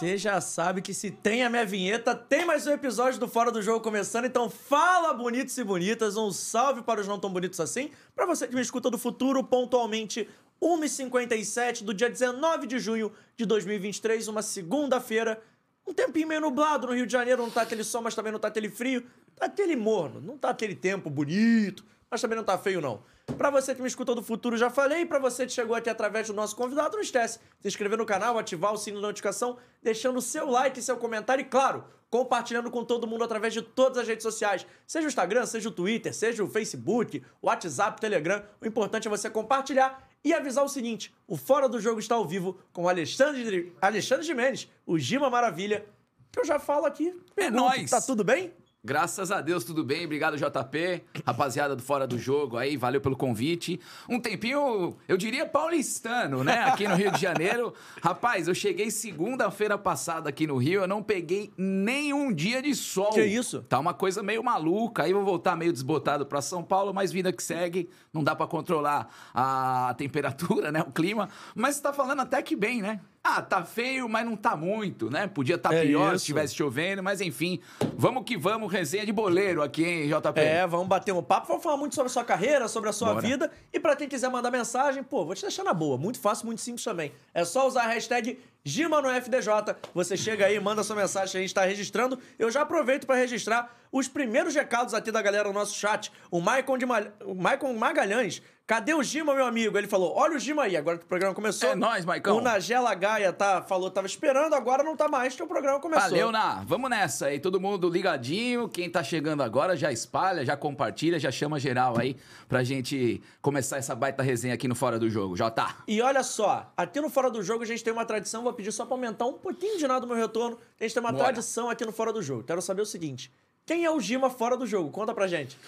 [0.00, 3.52] Você já sabe que se tem a minha vinheta, tem mais um episódio do Fora
[3.52, 4.24] do Jogo começando.
[4.24, 6.16] Então fala, bonitos e bonitas.
[6.16, 7.90] Um salve para os não tão bonitos assim.
[8.16, 10.26] Para você que me escuta do futuro, pontualmente
[10.58, 15.38] 1h57 do dia 19 de junho de 2023, uma segunda-feira.
[15.86, 18.40] Um tempinho meio nublado no Rio de Janeiro, não tá aquele sol, mas também não
[18.40, 19.04] tá aquele frio.
[19.36, 23.02] Tá aquele morno, não tá aquele tempo bonito, mas também não tá feio não.
[23.36, 25.04] Para você que me escutou do futuro, já falei.
[25.06, 28.06] Para você que chegou aqui através do nosso convidado, não esquece de se inscrever no
[28.06, 32.70] canal, ativar o sininho de notificação, deixando o seu like seu comentário e, claro, compartilhando
[32.70, 34.66] com todo mundo através de todas as redes sociais.
[34.86, 38.42] Seja o Instagram, seja o Twitter, seja o Facebook, o WhatsApp, o Telegram.
[38.60, 42.26] O importante é você compartilhar e avisar o seguinte: o Fora do Jogo está ao
[42.26, 45.86] vivo com o Alexandre, Alexandre Gimenez, o Gima Maravilha,
[46.30, 47.14] que eu já falo aqui.
[47.34, 47.90] Pergunto, nóis.
[47.90, 48.52] Tá tudo bem?
[48.82, 50.06] Graças a Deus, tudo bem.
[50.06, 51.04] Obrigado, JP.
[51.26, 53.78] Rapaziada do Fora do Jogo aí, valeu pelo convite.
[54.08, 56.60] Um tempinho, eu diria paulistano, né?
[56.64, 57.74] Aqui no Rio de Janeiro.
[58.02, 63.10] Rapaz, eu cheguei segunda-feira passada aqui no Rio, eu não peguei nenhum dia de sol.
[63.10, 63.62] Que isso?
[63.68, 65.02] Tá uma coisa meio maluca.
[65.02, 67.90] Aí vou voltar meio desbotado pra São Paulo, mas vida que segue.
[68.14, 70.80] Não dá pra controlar a temperatura, né?
[70.80, 71.28] O clima.
[71.54, 73.00] Mas você tá falando até que bem, né?
[73.22, 75.26] Ah, tá feio, mas não tá muito, né?
[75.26, 76.20] Podia estar tá É pior isso.
[76.20, 77.60] se tivesse chovendo, mas enfim.
[77.94, 80.40] Vamos que vamos, resenha de boleiro aqui, hein, JP?
[80.40, 83.14] É, vamos bater um papo, vamos falar muito sobre a sua carreira, sobre a sua
[83.14, 83.20] Bora.
[83.20, 83.50] vida.
[83.70, 85.98] E pra quem quiser mandar mensagem, pô, vou te deixar na boa.
[85.98, 87.12] Muito fácil, muito simples também.
[87.34, 89.76] É só usar a hashtag GimaNoFDJ.
[89.94, 92.18] Você chega aí, manda sua mensagem, a gente tá registrando.
[92.38, 96.10] Eu já aproveito pra registrar os primeiros recados aqui da galera no nosso chat.
[96.30, 97.02] O Maicon, de Mal...
[97.24, 98.40] o Maicon Magalhães.
[98.70, 99.76] Cadê o Gima, meu amigo?
[99.76, 101.70] Ele falou: olha o Gima aí, agora que o programa começou.
[101.70, 102.36] É nóis, Maicão.
[102.36, 106.08] O Nagela Gaia tá, falou, tava esperando, agora não tá mais, que o programa começou.
[106.08, 106.62] Valeu, Ná.
[106.64, 107.40] Vamos nessa aí.
[107.40, 108.68] Todo mundo ligadinho.
[108.68, 112.16] Quem tá chegando agora já espalha, já compartilha, já chama geral aí
[112.48, 115.36] pra gente começar essa baita resenha aqui no Fora do Jogo.
[115.36, 115.78] Já tá.
[115.88, 118.70] E olha só, aqui no Fora do Jogo a gente tem uma tradição, vou pedir
[118.70, 120.56] só pra aumentar um pouquinho de nada no meu retorno.
[120.78, 121.24] A gente tem uma Bora.
[121.24, 122.44] tradição aqui no Fora do Jogo.
[122.44, 123.32] Quero saber o seguinte:
[123.66, 124.90] quem é o Gima fora do jogo?
[124.90, 125.58] Conta pra gente.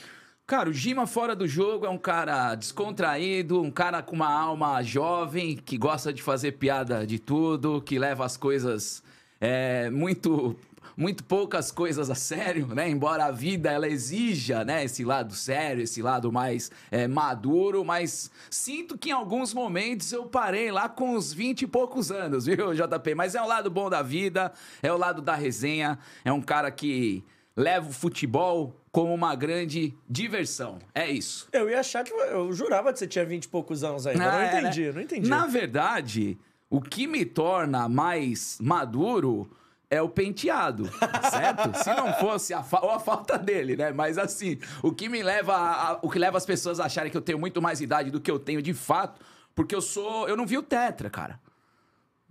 [0.46, 4.82] Cara, o Gima fora do jogo é um cara descontraído, um cara com uma alma
[4.82, 9.02] jovem, que gosta de fazer piada de tudo, que leva as coisas
[9.40, 10.56] é, muito
[10.94, 12.88] muito poucas coisas a sério, né?
[12.90, 18.30] Embora a vida ela exija, né, esse lado sério, esse lado mais é, maduro, mas
[18.50, 22.74] sinto que em alguns momentos eu parei lá com uns 20 e poucos anos, viu,
[22.74, 23.14] JP?
[23.14, 26.70] Mas é o lado bom da vida, é o lado da resenha, é um cara
[26.70, 27.24] que
[27.56, 30.78] leva o futebol como uma grande diversão.
[30.94, 31.48] É isso.
[31.52, 32.12] Eu ia achar que.
[32.12, 34.82] Eu jurava que você tinha 20 e poucos anos aí, mas Ah, não é, entendi,
[34.86, 34.92] né?
[34.92, 35.28] não entendi.
[35.30, 36.38] Na verdade,
[36.68, 39.50] o que me torna mais maduro
[39.90, 40.84] é o penteado,
[41.30, 41.74] certo?
[41.82, 43.92] Se não fosse a, fa- a falta dele, né?
[43.92, 47.10] Mas assim, o que me leva a- a- o que leva as pessoas a acharem
[47.10, 49.20] que eu tenho muito mais idade do que eu tenho de fato,
[49.54, 51.38] porque eu sou, eu não vi o tetra, cara.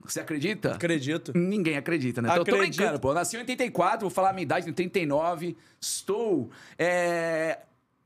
[0.06, 0.74] Você acredita?
[0.74, 1.32] Acredito.
[1.36, 2.30] Ninguém acredita, né?
[2.30, 2.78] Então, eu tô Acredito.
[2.78, 3.10] brincando, pô.
[3.10, 5.56] Eu nasci em 84, vou falar a minha idade, em 39.
[5.80, 6.50] Estou.
[6.78, 7.60] é,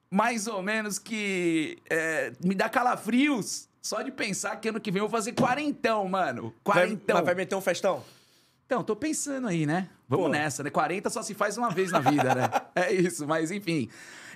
[0.10, 1.78] mais ou menos que.
[1.90, 3.68] é, me dá calafrios.
[3.82, 6.54] Só de pensar que ano que vem eu vou fazer quarentão, mano.
[6.66, 7.18] Vai, Quarentão.
[7.18, 8.04] mas vai meter um festão?
[8.66, 9.90] Então, tô pensando aí, né?
[10.10, 10.32] Vamos Pô.
[10.32, 10.72] nessa, né?
[10.72, 12.50] 40 só se faz uma vez na vida, né?
[12.76, 13.88] É isso, mas enfim.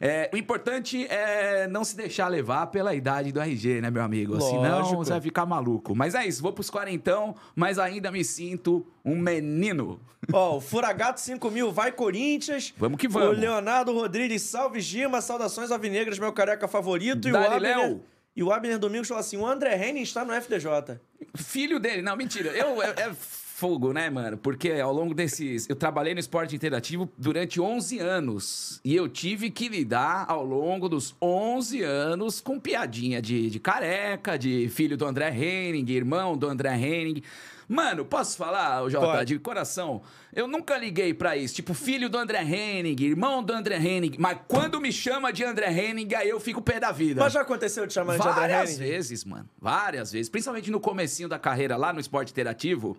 [0.02, 4.40] É, o importante é não se deixar levar pela idade do RG, né, meu amigo?
[4.40, 4.98] Senão Lógico.
[4.98, 5.96] você vai ficar maluco.
[5.96, 10.00] Mas é isso, vou pros quarentão, mas ainda me sinto um menino.
[10.32, 12.74] Ó, o Furagato 5000 vai Corinthians.
[12.78, 13.38] Vamos que vamos.
[13.38, 17.28] O Leonardo Rodrigues, salve Gima, saudações alvinegras, meu careca favorito.
[17.28, 17.98] E o Abner,
[18.36, 21.00] e o Abner Domingos falou assim: o André Henning está no FDJ.
[21.36, 22.50] Filho dele, não, mentira.
[22.52, 23.12] Eu, é, é
[23.60, 24.38] fogo, né, mano?
[24.38, 25.68] Porque ao longo desses.
[25.70, 28.80] Eu trabalhei no esporte interativo durante 11 anos.
[28.86, 34.38] E eu tive que lidar ao longo dos 11 anos com piadinha de, de careca,
[34.40, 37.22] de filho do André Henning, irmão do André Henning.
[37.68, 39.26] Mano, posso falar, Jota, Pode.
[39.34, 40.02] de coração?
[40.34, 41.54] Eu nunca liguei pra isso.
[41.54, 44.16] Tipo, filho do André Henning, irmão do André Henning.
[44.18, 47.22] Mas quando me chama de André Henning, aí eu fico pé da vida.
[47.22, 48.90] Mas já aconteceu de chamar de André Várias Henning?
[48.90, 49.48] vezes, mano.
[49.60, 50.30] Várias vezes.
[50.30, 52.98] Principalmente no comecinho da carreira lá no esporte interativo.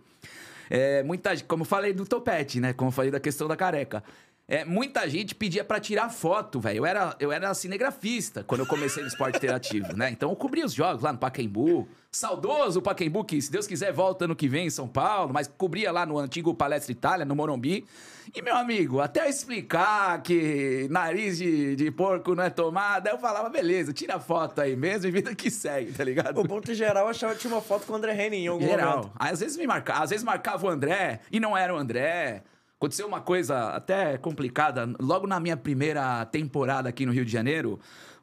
[0.71, 2.73] É, muita como eu falei do topete, né?
[2.73, 4.03] Como eu falei da questão da careca.
[4.51, 6.79] É, muita gente pedia pra tirar foto, velho.
[6.79, 10.11] Eu era, eu era cinegrafista quando eu comecei no esporte interativo, né?
[10.11, 11.89] Então eu cobria os jogos lá no Pacaembu.
[12.11, 15.93] Saudoso Pacaembu, que se Deus quiser volta ano que vem em São Paulo, mas cobria
[15.93, 17.87] lá no antigo Palestra Itália, no Morumbi.
[18.35, 23.19] E, meu amigo, até eu explicar que nariz de, de porco não é tomada, eu
[23.19, 26.41] falava, beleza, tira a foto aí mesmo e vida que segue, tá ligado?
[26.41, 28.67] O ponto geral eu achava que tinha uma foto com o André Henning em algum
[28.67, 28.97] Geral.
[28.97, 29.13] momento.
[29.15, 32.43] Às vezes me marcava, às vezes marcava o André e não era o André.
[32.81, 34.89] Aconteceu uma coisa até complicada.
[34.99, 37.79] Logo na minha primeira temporada aqui no Rio de Janeiro,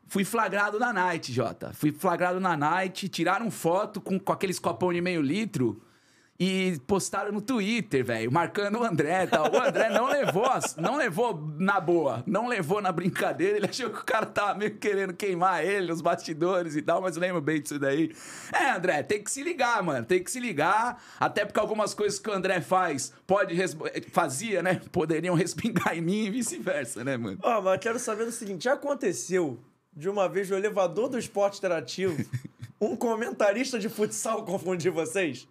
[0.08, 1.72] fui flagrado na night, Jota.
[1.74, 5.80] Fui flagrado na night, tiraram foto com, com aqueles copão de meio litro.
[6.40, 9.52] E postaram no Twitter, velho, marcando o André e tal.
[9.52, 10.46] O André não levou,
[10.78, 13.58] não levou na boa, não levou na brincadeira.
[13.58, 17.18] Ele achou que o cara tava meio querendo queimar ele, os bastidores e tal, mas
[17.18, 18.14] lembro bem disso daí.
[18.54, 21.02] É, André, tem que se ligar, mano, tem que se ligar.
[21.20, 23.76] Até porque algumas coisas que o André faz, pode res-
[24.12, 24.80] fazia, né?
[24.92, 27.40] Poderiam respingar em mim e vice-versa, né, mano?
[27.42, 29.60] Ó, mas eu quero saber o seguinte: já aconteceu
[29.92, 32.24] de uma vez no elevador do esporte interativo
[32.80, 35.48] um comentarista de futsal confundir vocês?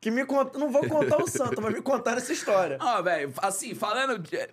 [0.00, 0.58] Que me conta.
[0.58, 2.78] Não vou contar o santo, mas me contaram essa história.
[2.80, 4.18] Ó, velho, assim, falando.
[4.18, 4.48] de-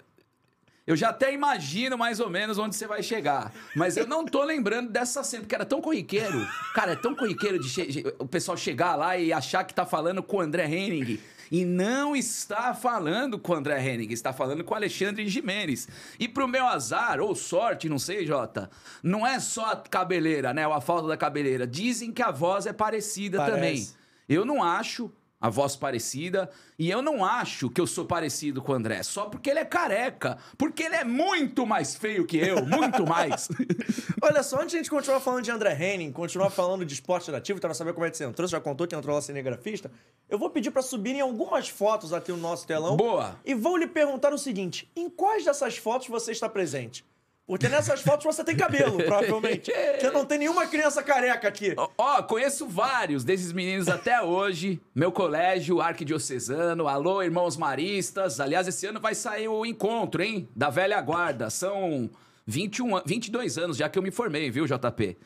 [0.86, 3.54] Eu já até imagino mais ou menos onde você vai chegar.
[3.76, 6.46] Mas eu não tô lembrando dessa cena, porque era tão corriqueiro.
[6.74, 10.38] Cara, é tão corriqueiro de o pessoal chegar lá e achar que tá falando com
[10.38, 11.20] o André Henning.
[11.52, 15.88] E não está falando com o André Henning, está falando com o Alexandre Jimenez.
[16.20, 18.70] E pro meu azar, ou sorte, não sei, Jota,
[19.04, 20.68] não é só a cabeleira, né?
[20.68, 21.68] Ou a falta da cabeleira.
[21.68, 23.56] Dizem que a voz é parecida Parece.
[23.56, 23.88] também.
[24.28, 25.12] Eu não acho
[25.44, 26.50] a voz parecida
[26.80, 29.66] e eu não acho que eu sou parecido com o André, só porque ele é
[29.66, 33.50] careca, porque ele é muito mais feio que eu, muito mais.
[34.24, 37.24] Olha só, antes de a gente continuar falando de André Henning, continuar falando de esporte
[37.24, 39.92] interativo, quero saber como é que você entrou, você já contou que entrou lá cinegrafista,
[40.30, 42.96] eu vou pedir pra subirem algumas fotos aqui no nosso telão.
[42.96, 43.36] Boa.
[43.44, 47.06] E vou lhe perguntar o seguinte: em quais dessas fotos você está presente?
[47.46, 49.72] Porque nessas fotos você tem cabelo, provavelmente.
[49.72, 51.74] Porque não tem nenhuma criança careca aqui.
[51.78, 54.82] Ó, Ó, conheço vários desses meninos até hoje.
[54.96, 56.88] Meu colégio, Arquidiocesano.
[56.88, 58.40] Alô, irmãos maristas.
[58.40, 60.48] Aliás, esse ano vai sair o encontro, hein?
[60.56, 61.50] Da velha guarda.
[61.50, 62.10] São
[62.48, 65.18] 21, an- 22 anos já que eu me formei, viu, JP?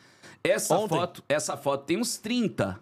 [0.43, 0.95] Essa Ontem.
[0.97, 2.79] foto, essa foto tem uns 30.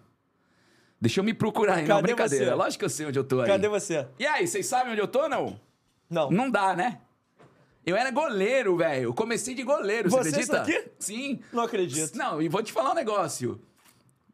[0.99, 1.87] Deixa eu me procurar aí.
[1.87, 2.45] Não, brincadeira.
[2.45, 2.53] você?
[2.53, 3.47] Lógico que eu sei onde eu tô aí.
[3.47, 4.07] Cadê você?
[4.17, 5.59] E aí, vocês sabem onde eu tô, não?
[6.09, 6.31] Não.
[6.31, 6.99] Não dá, né?
[7.85, 9.13] Eu era goleiro, velho.
[9.13, 10.61] Comecei de goleiro, você, Você, acredita?
[10.61, 10.91] aqui?
[10.99, 11.39] Sim.
[11.53, 12.17] Não acredito.
[12.17, 13.61] Não, e vou te falar um negócio.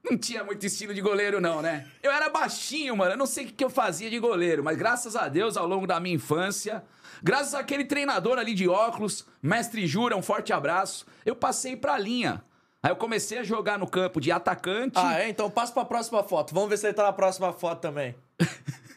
[0.03, 1.87] Não tinha muito estilo de goleiro, não, né?
[2.01, 3.11] Eu era baixinho, mano.
[3.11, 5.67] Eu não sei o que que eu fazia de goleiro, mas graças a Deus, ao
[5.67, 6.83] longo da minha infância,
[7.21, 12.43] graças àquele treinador ali de óculos, mestre Jura, um forte abraço, eu passei pra linha.
[12.81, 14.97] Aí eu comecei a jogar no campo de atacante.
[14.97, 15.29] Ah, é?
[15.29, 16.51] Então passa pra próxima foto.
[16.53, 18.15] Vamos ver se ele tá na próxima foto também.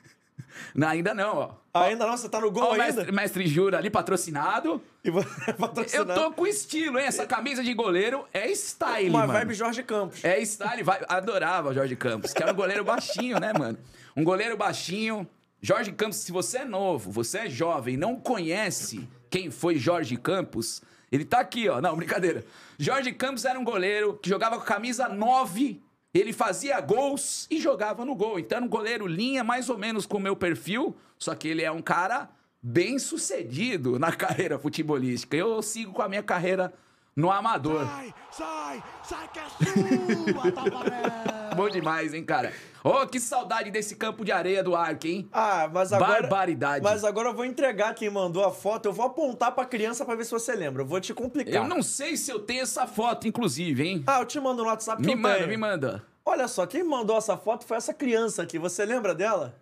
[0.75, 1.51] Não, ainda não, ó.
[1.75, 2.17] Ainda não?
[2.17, 2.85] Você tá no gol Ó, ainda?
[2.85, 4.81] mestre, mestre Jura ali, patrocinado.
[5.05, 5.13] E é
[5.51, 6.15] Eu patrocinado.
[6.15, 7.07] tô com estilo, hein?
[7.07, 9.33] Essa camisa de goleiro é style, Uma mano.
[9.33, 10.25] vibe Jorge Campos.
[10.25, 11.01] É style, vai...
[11.09, 13.79] adorava o Jorge Campos, que era um goleiro baixinho, né, mano?
[14.17, 15.29] Um goleiro baixinho.
[15.61, 20.83] Jorge Campos, se você é novo, você é jovem, não conhece quem foi Jorge Campos,
[21.11, 21.81] ele tá aqui, ó.
[21.81, 22.45] Não, brincadeira.
[22.79, 25.83] Jorge Campos era um goleiro que jogava com camisa 9,
[26.15, 28.39] ele fazia gols e jogava no gol.
[28.39, 31.71] Então um goleiro linha mais ou menos com o meu perfil, só que ele é
[31.71, 32.31] um cara
[32.63, 35.37] bem sucedido na carreira futebolística.
[35.37, 36.73] Eu sigo com a minha carreira
[37.17, 37.87] no amador.
[37.87, 41.51] Sai, sai, sai que é sua!
[41.55, 42.53] Bom demais, hein, cara?
[42.83, 45.29] Ô, que saudade desse campo de areia do Arque, hein?
[45.33, 46.23] Ah, mas agora.
[46.23, 46.83] Barbaridade.
[46.83, 48.87] Mas agora eu vou entregar quem mandou a foto.
[48.87, 50.83] Eu vou apontar pra criança pra ver se você lembra.
[50.83, 51.55] Eu vou te complicar.
[51.55, 54.05] Eu não sei se eu tenho essa foto, inclusive, hein?
[54.07, 55.49] Ah, eu te mando no WhatsApp que me eu manda, tenho.
[55.49, 56.05] me manda.
[56.27, 58.59] Olha só, quem mandou essa foto foi essa criança aqui.
[58.59, 59.55] Você lembra dela?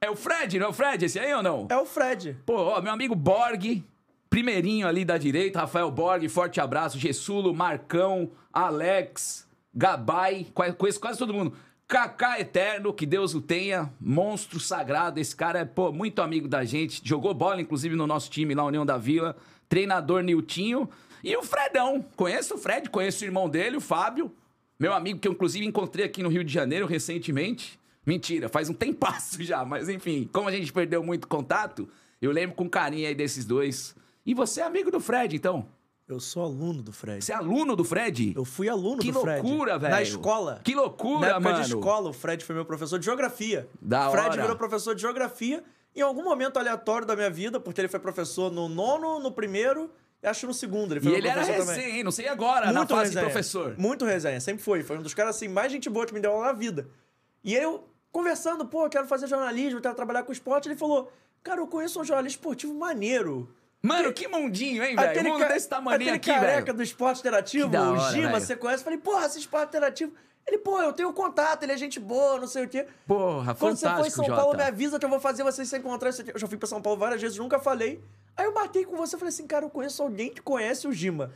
[0.00, 1.04] É o Fred, não é o Fred?
[1.04, 1.66] Esse aí ou não?
[1.70, 2.36] É o Fred.
[2.44, 3.82] Pô, ó, meu amigo Borg,
[4.34, 11.32] primeirinho ali da direita, Rafael Borg, forte abraço, Gessulo, Marcão, Alex, Gabai, conheço quase todo
[11.32, 11.52] mundo.
[11.86, 16.64] Kaká Eterno, que Deus o tenha, monstro sagrado, esse cara é, pô, muito amigo da
[16.64, 19.36] gente, jogou bola, inclusive, no nosso time lá, União da Vila,
[19.68, 20.90] treinador Niltinho,
[21.22, 24.32] e o Fredão, conheço o Fred, conheço o irmão dele, o Fábio,
[24.76, 28.74] meu amigo que eu, inclusive, encontrei aqui no Rio de Janeiro recentemente, Mentira, faz um
[28.74, 31.88] tempasso já, mas enfim, como a gente perdeu muito contato,
[32.20, 33.94] eu lembro com carinho aí desses dois.
[34.24, 35.66] E você é amigo do Fred, então?
[36.06, 37.24] Eu sou aluno do Fred.
[37.24, 38.34] Você é aluno do Fred?
[38.36, 39.40] Eu fui aluno Que do Fred.
[39.42, 39.94] loucura, velho.
[39.94, 40.60] Na escola.
[40.62, 41.62] Que loucura, Na época mano.
[41.64, 43.68] de escola, o Fred foi meu professor de geografia.
[43.80, 44.42] Da Fred hora.
[44.42, 45.64] virou professor de geografia
[45.96, 49.90] em algum momento aleatório da minha vida, porque ele foi professor no nono, no primeiro
[50.22, 50.92] e acho no segundo.
[50.92, 52.02] Ele E foi meu ele era recém?
[52.02, 53.24] Não sei agora, na fase resenha.
[53.24, 53.74] professor.
[53.78, 54.82] Muito resenha, sempre foi.
[54.82, 56.86] Foi um dos caras assim, mais gente boa que me deu aula na vida.
[57.42, 61.10] E eu, conversando, pô, eu quero fazer jornalismo, quero trabalhar com esporte, ele falou:
[61.42, 63.48] Cara, eu conheço um jornalista esportivo maneiro.
[63.86, 65.24] Mano, que mundinho, hein, velho?
[65.24, 66.76] Mundo ca- desse tamanho aquele aqui, careca velho.
[66.78, 68.40] do esporte interativo, da o hora, Gima, velho.
[68.40, 68.80] você conhece?
[68.80, 70.12] Eu Falei, porra, esse esporte interativo.
[70.46, 72.86] Ele, pô, eu tenho contato, ele é gente boa, não sei o quê.
[73.06, 74.56] Porra, Quando você for em fantástico, São Paulo, Jota.
[74.56, 76.10] me avisa que eu vou fazer vocês se encontrar.
[76.10, 78.02] Eu já fui pra São Paulo várias vezes, nunca falei.
[78.36, 81.30] Aí eu marquei com você, falei assim, cara, eu conheço alguém que conhece o Gima.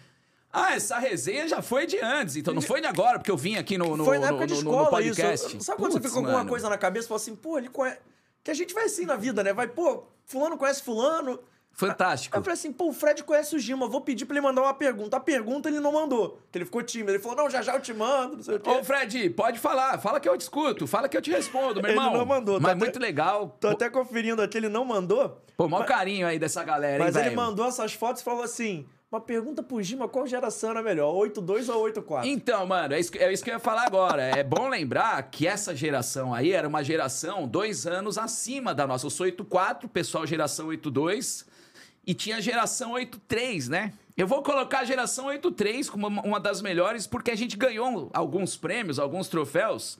[0.52, 3.56] Ah, essa resenha já foi de antes, então não foi de agora, porque eu vim
[3.56, 5.46] aqui no, no, Foi na no, época de no- no escola podcast.
[5.56, 5.60] isso.
[5.64, 7.98] Sabe quando você fica com alguma coisa na cabeça e fala assim, pô, ele conhece...
[8.42, 9.52] Que a gente vai assim na vida, né?
[9.52, 11.38] Vai, pô, fulano conhece fulano.
[11.78, 12.34] Fantástico.
[12.36, 14.62] Aí eu falei assim, pô, o Fred conhece o Gima, vou pedir pra ele mandar
[14.62, 15.16] uma pergunta.
[15.16, 17.12] A pergunta ele não mandou, que ele ficou tímido.
[17.12, 18.68] Ele falou, não, já já eu te mando, não sei o quê.
[18.68, 19.96] Ô, Fred, pode falar.
[19.98, 20.88] Fala que eu discuto.
[20.88, 22.12] Fala que eu te respondo, meu Ele irmão.
[22.14, 23.56] não mandou, tá Mas até- muito legal.
[23.60, 25.40] Tô até conferindo aqui, ele não mandou.
[25.56, 28.84] Pô, maior carinho aí dessa galera, Mas hein, ele mandou essas fotos e falou assim:
[29.10, 31.12] uma pergunta pro Gima, qual geração era melhor?
[31.14, 32.28] 82 ou 84?
[32.28, 34.22] Então, mano, é isso, que- é isso que eu ia falar agora.
[34.22, 39.06] É bom lembrar que essa geração aí era uma geração dois anos acima da nossa.
[39.06, 41.46] Eu sou 84, pessoal geração 82.
[42.08, 43.92] E tinha a geração 83, né?
[44.16, 48.56] Eu vou colocar a geração 83 como uma, das melhores, porque a gente ganhou alguns
[48.56, 49.98] prêmios, alguns troféus.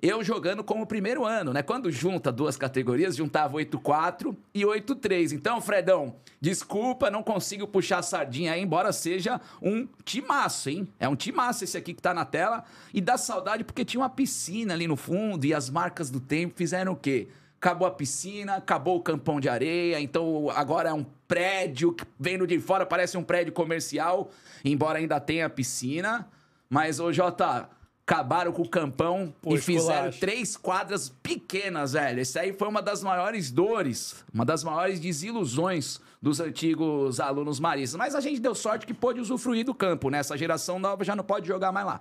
[0.00, 1.62] Eu jogando como primeiro ano, né?
[1.62, 5.32] Quando junta duas categorias, juntava 8-4 e 8-3.
[5.32, 10.88] Então, Fredão, desculpa, não consigo puxar a sardinha aí, embora seja um timaço, hein?
[10.98, 12.64] É um timaço esse aqui que tá na tela.
[12.94, 16.54] E dá saudade porque tinha uma piscina ali no fundo e as marcas do tempo
[16.56, 17.28] fizeram o quê?
[17.60, 22.46] Acabou a piscina, acabou o campão de areia, então agora é um prédio que vendo
[22.46, 24.30] de fora parece um prédio comercial,
[24.64, 26.26] embora ainda tenha piscina.
[26.70, 27.68] Mas, ô Jota,
[28.06, 30.20] acabaram com o campão Pô, e fizeram esculacho.
[30.20, 32.20] três quadras pequenas, velho.
[32.20, 37.98] Esse aí foi uma das maiores dores, uma das maiores desilusões dos antigos alunos maristas.
[37.98, 40.18] Mas a gente deu sorte que pôde usufruir do campo, né?
[40.18, 42.00] Essa geração nova já não pode jogar mais lá.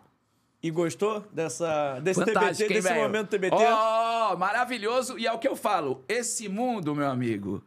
[0.62, 3.56] E gostou dessa, desse TBT, Fantástico, hein, desse momento TBT?
[3.56, 5.18] Ó, maravilhoso.
[5.18, 7.64] E é o que eu falo, esse mundo, meu amigo,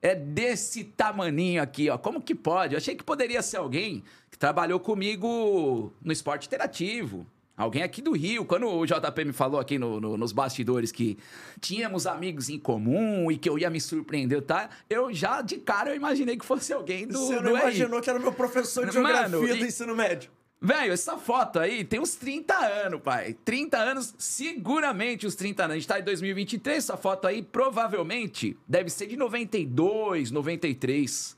[0.00, 1.98] é desse tamaninho aqui, ó.
[1.98, 2.74] Como que pode?
[2.74, 7.26] Eu achei que poderia ser alguém que trabalhou comigo no esporte interativo.
[7.56, 8.44] Alguém aqui do Rio.
[8.44, 11.18] Quando o JP me falou aqui no- no- nos bastidores que
[11.60, 14.70] tínhamos amigos em comum e que eu ia me surpreender, tá?
[14.88, 17.60] Eu já, de cara, eu imaginei que fosse alguém do, Você do não RI.
[17.62, 20.30] imaginou que era meu professor de Mano, geografia e- do ensino médio?
[20.60, 23.36] Velho, essa foto aí tem uns 30 anos, pai.
[23.44, 25.72] 30 anos, seguramente os 30 anos.
[25.72, 31.37] A gente tá em 2023, essa foto aí provavelmente deve ser de 92, 93.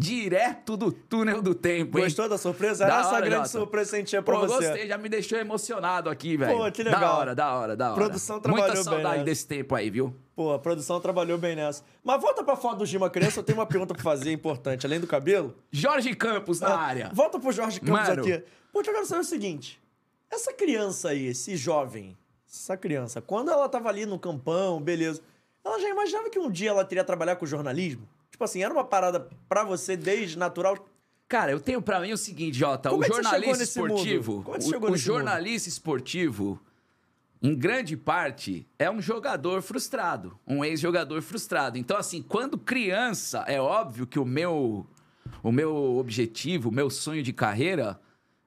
[0.00, 2.04] Direto do túnel do tempo, hein?
[2.04, 2.86] Gostou da surpresa?
[2.86, 3.48] Da Era essa hora, grande Jota.
[3.48, 4.68] surpresa que a gente tinha pra Pô, você.
[4.68, 6.56] gostei, já me deixou emocionado aqui, velho.
[6.56, 7.00] Pô, que legal.
[7.00, 7.94] Da hora, da hora, da hora.
[7.96, 9.24] Produção trabalhou Muita bem saudade nessa.
[9.24, 10.14] desse tempo aí, viu?
[10.36, 11.82] Pô, a produção trabalhou bem nessa.
[12.04, 14.86] Mas volta pra foto do Gima criança, eu tenho uma pergunta pra fazer importante.
[14.86, 15.56] Além do cabelo...
[15.72, 17.10] Jorge Campos na Ah, área.
[17.12, 18.22] Volta pro Jorge Campos Mano.
[18.22, 18.44] aqui.
[18.72, 19.82] Pô, eu quero saber o seguinte.
[20.30, 22.16] Essa criança aí, esse jovem,
[22.48, 25.20] essa criança, quando ela tava ali no campão, beleza,
[25.64, 28.08] ela já imaginava que um dia ela teria que trabalhar com jornalismo?
[28.38, 30.86] Tipo assim, era uma parada pra você desde natural?
[31.26, 32.88] Cara, eu tenho pra mim o seguinte, Jota.
[32.88, 33.62] Como o é jornalista mundo?
[33.96, 34.42] esportivo.
[34.44, 36.60] Como é que você o- chegou o nesse jornalista esportivo,
[37.42, 40.38] em grande parte, é um jogador frustrado.
[40.46, 41.76] Um ex-jogador frustrado.
[41.78, 44.86] Então, assim, quando criança, é óbvio que o meu,
[45.42, 48.00] o meu objetivo, o meu sonho de carreira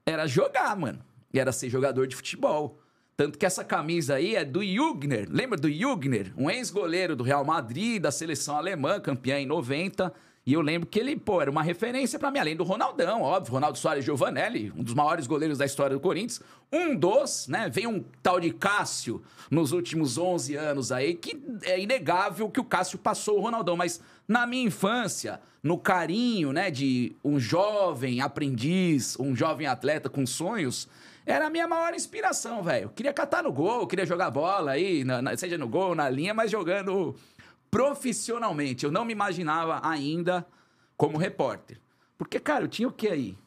[0.05, 1.03] era jogar, mano.
[1.33, 2.80] E era ser jogador de futebol.
[3.21, 5.27] Tanto que essa camisa aí é do Jugner.
[5.29, 6.33] Lembra do Jugner?
[6.35, 10.11] Um ex-goleiro do Real Madrid, da seleção alemã, campeão em 90.
[10.43, 13.53] E eu lembro que ele, pô, era uma referência pra mim, além do Ronaldão, óbvio.
[13.53, 16.41] Ronaldo Soares Giovanelli, um dos maiores goleiros da história do Corinthians.
[16.73, 17.69] Um dos, né?
[17.69, 22.63] Vem um tal de Cássio nos últimos 11 anos aí, que é inegável que o
[22.63, 23.77] Cássio passou o Ronaldão.
[23.77, 30.25] Mas na minha infância, no carinho, né, de um jovem aprendiz, um jovem atleta com
[30.25, 30.89] sonhos,
[31.25, 32.89] era a minha maior inspiração, velho.
[32.89, 36.33] Queria catar no gol, queria jogar bola aí, na- na- seja no gol, na linha,
[36.33, 37.15] mas jogando
[37.69, 38.85] profissionalmente.
[38.85, 40.45] Eu não me imaginava ainda
[40.97, 41.79] como repórter.
[42.17, 43.37] Porque, cara, eu tinha o que aí?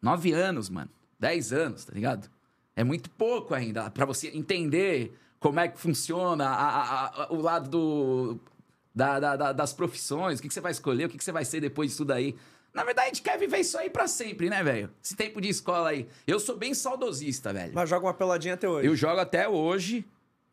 [0.00, 0.90] Nove anos, mano.
[1.18, 2.30] Dez anos, tá ligado?
[2.74, 7.40] É muito pouco ainda pra você entender como é que funciona a- a- a- o
[7.40, 8.40] lado do,
[8.94, 11.32] da- da- da- das profissões, o que, que você vai escolher, o que, que você
[11.32, 12.36] vai ser depois disso daí.
[12.74, 14.90] Na verdade, a gente quer viver isso aí pra sempre, né, velho?
[15.02, 16.08] Esse tempo de escola aí.
[16.26, 17.72] Eu sou bem saudosista, velho.
[17.74, 18.88] Mas joga uma peladinha até hoje.
[18.88, 20.04] Eu jogo até hoje.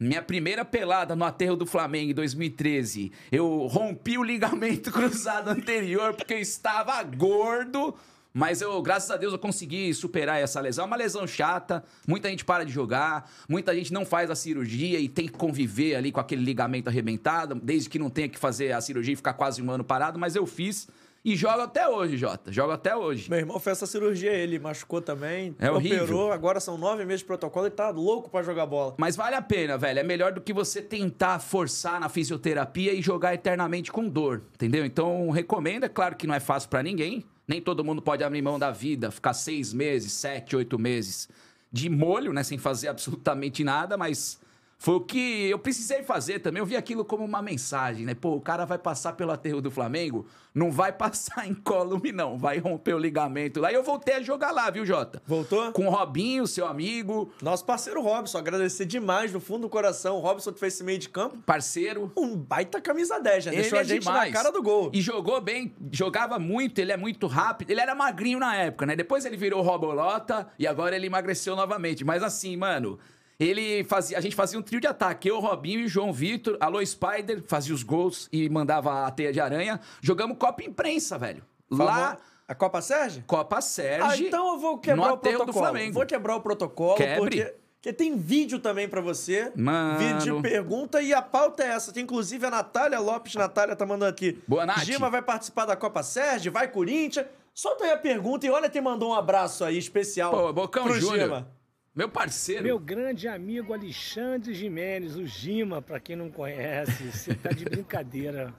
[0.02, 6.14] Minha primeira pelada no aterro do Flamengo em 2013, eu rompi o ligamento cruzado anterior
[6.14, 7.94] porque eu estava gordo.
[8.34, 10.86] Mas eu, graças a Deus, eu consegui superar essa lesão.
[10.86, 15.00] É uma lesão chata, muita gente para de jogar, muita gente não faz a cirurgia
[15.00, 18.72] e tem que conviver ali com aquele ligamento arrebentado, desde que não tenha que fazer
[18.72, 20.88] a cirurgia e ficar quase um ano parado, mas eu fiz
[21.24, 22.52] e jogo até hoje, Jota.
[22.52, 23.30] Jogo até hoje.
[23.30, 25.56] Meu irmão fez essa cirurgia, ele machucou também.
[25.60, 26.04] É horrível.
[26.04, 28.96] Operou, agora são nove meses de protocolo e tá louco pra jogar bola.
[28.98, 30.00] Mas vale a pena, velho.
[30.00, 34.86] É melhor do que você tentar forçar na fisioterapia e jogar eternamente com dor, entendeu?
[34.86, 35.84] Então, recomendo.
[35.84, 37.26] É claro que não é fácil pra ninguém.
[37.48, 41.28] Nem todo mundo pode abrir mão da vida, ficar seis meses, sete, oito meses
[41.72, 42.44] de molho, né?
[42.44, 44.40] Sem fazer absolutamente nada, mas
[44.82, 46.62] Foi o que eu precisei fazer também.
[46.62, 48.16] Eu vi aquilo como uma mensagem, né?
[48.16, 52.38] Pô, o cara vai passar pelo aterro do Flamengo, não vai passar incólume, não.
[52.38, 53.74] Vai romper o ligamento lá.
[53.74, 55.22] E eu voltei a jogar lá, viu, Jota?
[55.28, 55.74] Voltou?
[55.74, 60.16] Com o Robinho, seu amigo, Nosso parceiro Robson, agradecer demais do fundo do coração.
[60.16, 61.38] O Robson que fez esse meio de campo.
[61.46, 62.10] parceiro.
[62.16, 64.32] Um baita camisa 10, já Ele deixou é a gente demais.
[64.32, 64.90] na cara do gol.
[64.94, 67.70] E jogou bem, jogava muito, ele é muito rápido.
[67.70, 68.96] Ele era magrinho na época, né?
[68.96, 72.06] Depois ele virou Robolota e agora ele emagreceu novamente.
[72.06, 72.98] Mas assim, mano,
[73.40, 74.18] ele fazia.
[74.18, 75.30] A gente fazia um trio de ataque.
[75.30, 76.58] Eu, Robinho e João Vitor.
[76.60, 79.80] Alô, Spider, fazia os gols e mandava a teia de aranha.
[80.02, 81.44] Jogamos Copa Imprensa, velho.
[81.72, 82.18] Lá,
[82.48, 83.24] A Copa Sérgio?
[83.28, 84.06] Copa Sérgio.
[84.10, 85.46] Ah, então eu vou quebrar o protocolo.
[85.46, 85.94] do Flamengo.
[85.94, 87.18] Vou quebrar o protocolo, Quebre.
[87.20, 89.52] porque, porque tem vídeo também pra você.
[89.56, 90.00] Mano.
[90.00, 91.94] Vídeo de pergunta e a pauta é essa.
[91.94, 93.36] Tem inclusive a Natália Lopes.
[93.36, 94.42] Natália tá mandando aqui.
[94.48, 94.80] Boa, Nath.
[94.84, 97.28] Gima vai participar da Copa Sérgio, vai Corinthians.
[97.54, 101.26] Solta aí a pergunta e olha quem mandou um abraço aí especial Pô, Bocão Júnior.
[101.28, 101.59] Gima.
[101.96, 102.64] Meu parceiro.
[102.64, 108.54] Meu grande amigo Alexandre Jimenez, o Gima, pra quem não conhece, você tá de brincadeira.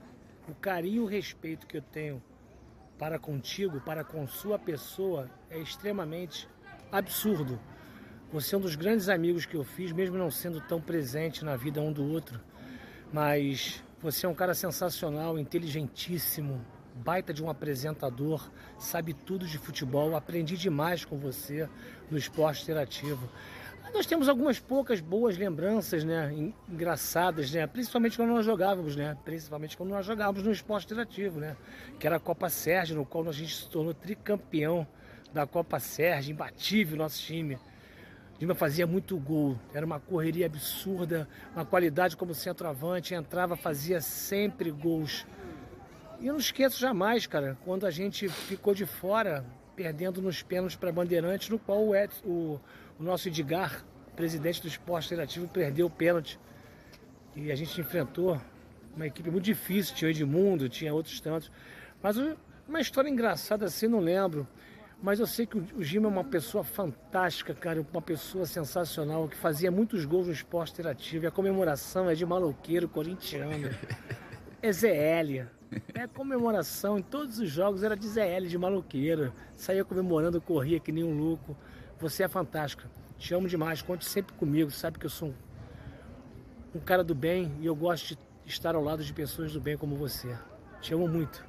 [0.49, 2.21] O carinho e o respeito que eu tenho
[2.99, 6.47] para contigo, para com sua pessoa, é extremamente
[6.91, 7.57] absurdo.
[8.33, 11.55] Você é um dos grandes amigos que eu fiz, mesmo não sendo tão presente na
[11.55, 12.39] vida um do outro.
[13.13, 20.15] Mas você é um cara sensacional, inteligentíssimo, baita de um apresentador, sabe tudo de futebol.
[20.15, 21.67] Aprendi demais com você
[22.09, 23.29] no esporte interativo.
[23.93, 26.31] Nós temos algumas poucas boas lembranças, né?
[26.33, 27.67] en- Engraçadas, né?
[27.67, 29.17] Principalmente quando nós jogávamos, né?
[29.25, 31.57] Principalmente quando nós jogávamos no esporte interativo, né?
[31.99, 34.87] Que era a Copa Sérgio, no qual a gente se tornou tricampeão
[35.33, 37.57] da Copa Sérgio, imbatível nosso time.
[38.39, 44.71] Lima fazia muito gol, era uma correria absurda, uma qualidade como centroavante, entrava, fazia sempre
[44.71, 45.27] gols.
[46.21, 49.43] E eu não esqueço jamais, cara, quando a gente ficou de fora,
[49.75, 52.59] perdendo nos pênaltis para Bandeirantes, no qual o, o-
[52.99, 53.83] o nosso Edgar,
[54.15, 56.39] presidente do esporte interativo, perdeu o pênalti.
[57.35, 58.39] E a gente enfrentou
[58.95, 61.51] uma equipe muito difícil, tinha o Edmundo, tinha outros tantos.
[62.03, 62.17] Mas
[62.67, 64.47] uma história engraçada assim, não lembro.
[65.01, 69.27] Mas eu sei que o o Gima é uma pessoa fantástica, cara, uma pessoa sensacional,
[69.27, 71.23] que fazia muitos gols no esporte interativo.
[71.23, 73.69] E a comemoração é de maloqueiro corintiano.
[74.63, 75.47] É ZL.
[75.93, 79.31] É comemoração em todos os jogos, era de ZL, de maloqueiro.
[79.55, 81.55] Saía comemorando, corria que nem um louco.
[81.99, 82.89] Você é fantástica.
[83.17, 84.71] Te amo demais, conte sempre comigo.
[84.71, 85.33] Sabe que eu sou um,
[86.75, 89.77] um cara do bem e eu gosto de estar ao lado de pessoas do bem
[89.77, 90.35] como você.
[90.81, 91.45] Te amo muito.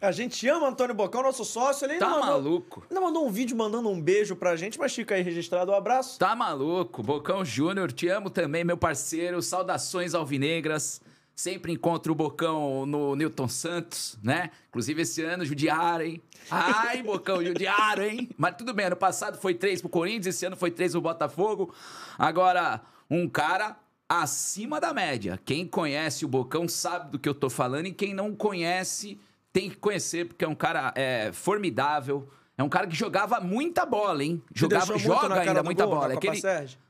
[0.00, 1.84] A gente ama Antônio Bocão, nosso sócio.
[1.84, 2.86] Ele ainda Tá mandou, maluco.
[2.88, 6.18] Ainda mandou um vídeo mandando um beijo pra gente, mas fica aí registrado o abraço.
[6.18, 9.42] Tá maluco, Bocão Júnior, te amo também, meu parceiro.
[9.42, 11.02] Saudações alvinegras.
[11.34, 14.50] Sempre encontro o Bocão no Newton Santos, né?
[14.68, 16.22] Inclusive esse ano judiaram, hein?
[16.50, 18.28] Ai, Bocão, judiaram, hein?
[18.36, 21.74] Mas tudo bem, ano passado foi três pro Corinthians, esse ano foi três pro Botafogo.
[22.18, 23.76] Agora, um cara
[24.08, 25.38] acima da média.
[25.44, 29.18] Quem conhece o Bocão sabe do que eu tô falando e quem não conhece
[29.52, 32.28] tem que conhecer, porque é um cara é, formidável.
[32.56, 34.42] É um cara que jogava muita bola, hein?
[34.54, 36.12] Jogava, joga ainda muita gol bola.
[36.12, 36.42] É que ele-?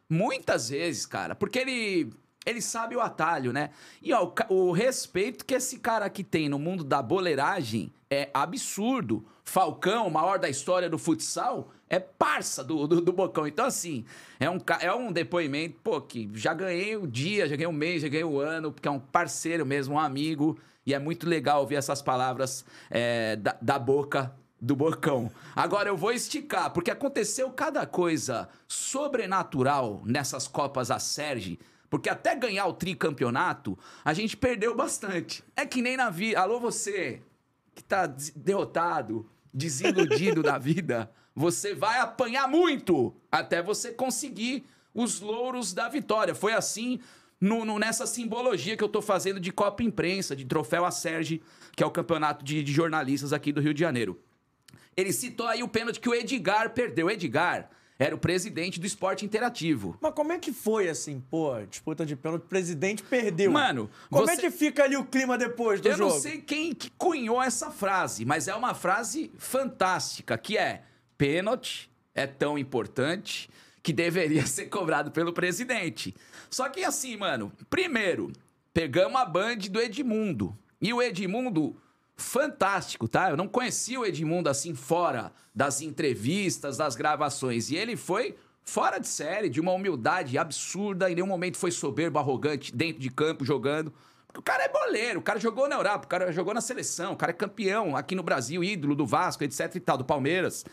[0.08, 1.34] Muitas vezes, cara.
[1.34, 2.10] Porque ele.
[2.46, 3.70] Ele sabe o atalho, né?
[4.02, 8.30] E ó, o, o respeito que esse cara aqui tem no mundo da boleiragem é
[8.32, 9.24] absurdo.
[9.44, 13.46] Falcão, maior da história do futsal, é parça do, do, do Bocão.
[13.46, 14.04] Então, assim,
[14.38, 18.02] é um, é um depoimento, pô, que já ganhei o dia, já ganhei o mês,
[18.02, 20.56] já ganhei o ano, porque é um parceiro mesmo, um amigo.
[20.86, 25.30] E é muito legal ouvir essas palavras é, da, da boca do Bocão.
[25.54, 31.58] Agora eu vou esticar, porque aconteceu cada coisa sobrenatural nessas Copas a Sérgio,
[31.90, 35.42] porque até ganhar o tricampeonato, a gente perdeu bastante.
[35.56, 36.40] É que nem na vida.
[36.40, 37.20] Alô, você
[37.74, 45.72] que tá derrotado, desiludido da vida, você vai apanhar muito até você conseguir os louros
[45.72, 46.34] da vitória.
[46.34, 47.00] Foi assim
[47.40, 51.40] no- no- nessa simbologia que eu tô fazendo de Copa Imprensa, de Troféu a Sérgio,
[51.74, 54.20] que é o campeonato de, de jornalistas aqui do Rio de Janeiro.
[54.96, 57.06] Ele citou aí o pênalti que o Edgar perdeu.
[57.06, 59.94] O Edgar era o presidente do esporte interativo.
[60.00, 63.52] Mas como é que foi assim, pô, disputa de pênalti, o presidente perdeu.
[63.52, 66.14] Mano, como você- é que fica ali o clima depois do Eu jogo?
[66.14, 70.82] não sei quem que cunhou essa frase, mas é uma frase fantástica, que é
[71.18, 73.50] pênalti é tão importante
[73.82, 76.14] que deveria ser cobrado pelo presidente.
[76.48, 78.32] Só que assim, mano, primeiro,
[78.72, 80.56] pegamos a band do Edmundo.
[80.80, 81.76] E o Edmundo,
[82.20, 83.30] fantástico, tá?
[83.30, 87.70] Eu não conhecia o Edmundo assim fora das entrevistas, das gravações.
[87.70, 91.10] E ele foi fora de série, de uma humildade absurda.
[91.10, 93.92] Em nenhum momento foi soberbo, arrogante, dentro de campo, jogando.
[94.26, 97.14] Porque o cara é boleiro, o cara jogou na Europa, o cara jogou na seleção,
[97.14, 100.64] o cara é campeão aqui no Brasil, ídolo do Vasco, etc e tal, do Palmeiras.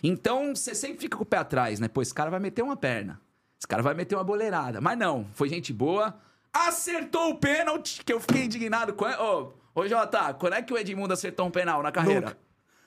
[0.00, 1.88] Então, você sempre fica com o pé atrás, né?
[1.88, 3.20] Pô, esse cara vai meter uma perna.
[3.58, 4.80] Esse cara vai meter uma boleirada.
[4.80, 6.18] Mas não, foi gente boa.
[6.52, 9.04] Acertou o pênalti, que eu fiquei indignado com.
[9.04, 12.20] Ô, ô Jota, quando é que o Edmundo acertou um penal na carreira?
[12.20, 12.38] Nunca.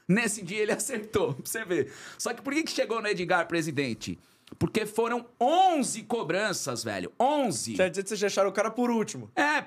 [0.07, 1.91] Nesse dia ele acertou, pra você ver.
[2.17, 4.19] Só que por que, que chegou no Edgar, presidente?
[4.59, 7.11] Porque foram 11 cobranças, velho.
[7.19, 7.73] 11.
[7.73, 9.31] Quer dizer que vocês deixaram o cara por último.
[9.35, 9.65] É,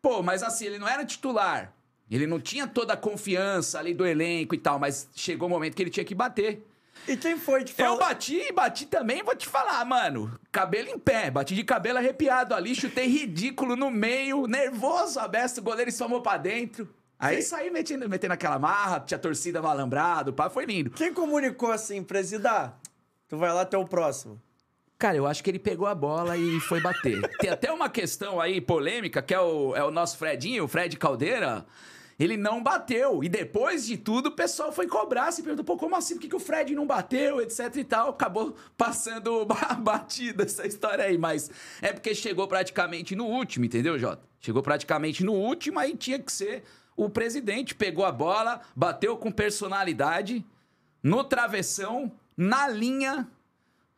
[0.00, 1.74] pô, mas assim, ele não era titular.
[2.10, 5.74] Ele não tinha toda a confiança ali do elenco e tal, mas chegou o momento
[5.74, 6.64] que ele tinha que bater.
[7.08, 7.98] E quem foi que Eu falou?
[7.98, 10.38] bati e bati também, vou te falar, mano.
[10.52, 15.62] Cabelo em pé, bati de cabelo arrepiado ali, chutei ridículo no meio, nervoso, aberto, o
[15.62, 16.88] goleiro espalmou pra dentro.
[17.18, 20.90] Aí saí metendo, metendo aquela marra, tinha torcida malambrado, pá, foi lindo.
[20.90, 22.74] Quem comunicou assim, presida?
[23.26, 24.40] Tu vai lá até o próximo.
[24.98, 27.20] Cara, eu acho que ele pegou a bola e foi bater.
[27.38, 30.96] Tem até uma questão aí polêmica, que é o, é o nosso Fredinho, o Fred
[30.96, 31.64] Caldeira.
[32.18, 33.22] Ele não bateu.
[33.22, 36.14] E depois de tudo, o pessoal foi cobrar, se perguntou, pô, como assim?
[36.14, 38.10] Por que, que o Fred não bateu, etc e tal.
[38.10, 41.16] Acabou passando ba- batida essa história aí.
[41.16, 41.48] Mas
[41.80, 44.26] é porque chegou praticamente no último, entendeu, Jota?
[44.40, 46.64] Chegou praticamente no último, aí tinha que ser
[46.96, 47.74] o presidente.
[47.74, 50.44] Pegou a bola, bateu com personalidade,
[51.00, 53.28] no travessão, na linha,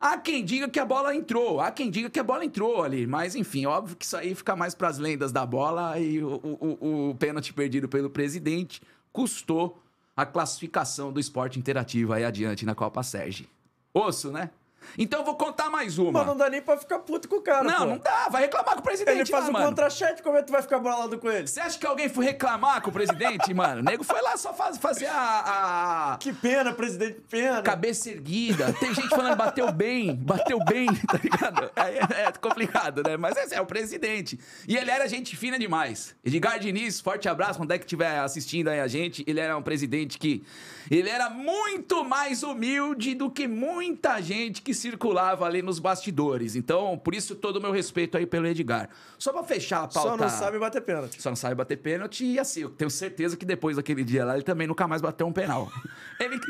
[0.00, 3.06] Há quem diga que a bola entrou, há quem diga que a bola entrou ali,
[3.06, 6.78] mas enfim, óbvio que isso aí fica mais pras lendas da bola e o, o,
[6.80, 8.80] o- o pênalti perdido pelo presidente
[9.12, 9.78] custou
[10.16, 13.46] a classificação do esporte interativo aí adiante na Copa Sérgio.
[13.92, 14.50] Osso, né?
[14.98, 16.12] Então eu vou contar mais uma.
[16.12, 17.86] Mas não dá nem pra ficar puto com o cara, não, pô.
[17.86, 19.66] não dá, vai reclamar com o presidente Ele faz lá, um mano.
[19.66, 21.46] contra-cheque, como é que tu vai ficar bolado com ele?
[21.46, 23.80] Você acha que alguém foi reclamar com o presidente, mano?
[23.80, 27.62] O nego foi lá só faz- fazer a- a, Que pena, presidente, pena.
[27.62, 28.72] cabeça erguida.
[28.74, 31.70] Tem gente falando bateu bem, bateu bem, tá ligado?
[31.76, 33.16] É, é complicado, né?
[33.16, 34.38] Mas esse é o presidente.
[34.66, 36.14] E ele era gente fina demais.
[36.24, 39.22] Edgar Diniz, forte abraço, quando é que estiver assistindo aí a gente.
[39.26, 40.42] Ele era um presidente que.
[40.90, 46.56] Ele era muito mais humilde do que muita gente que circulava ali nos bastidores.
[46.56, 48.90] Então, por isso, todo o meu respeito aí pelo Edgar.
[49.16, 50.00] Só pra fechar a pauta.
[50.10, 51.22] Só não sabe bater pênalti.
[51.22, 54.34] Só não sabe bater pênalti e assim, eu tenho certeza que depois daquele dia lá,
[54.34, 55.70] ele também nunca mais bateu um penal.
[56.18, 56.40] ele,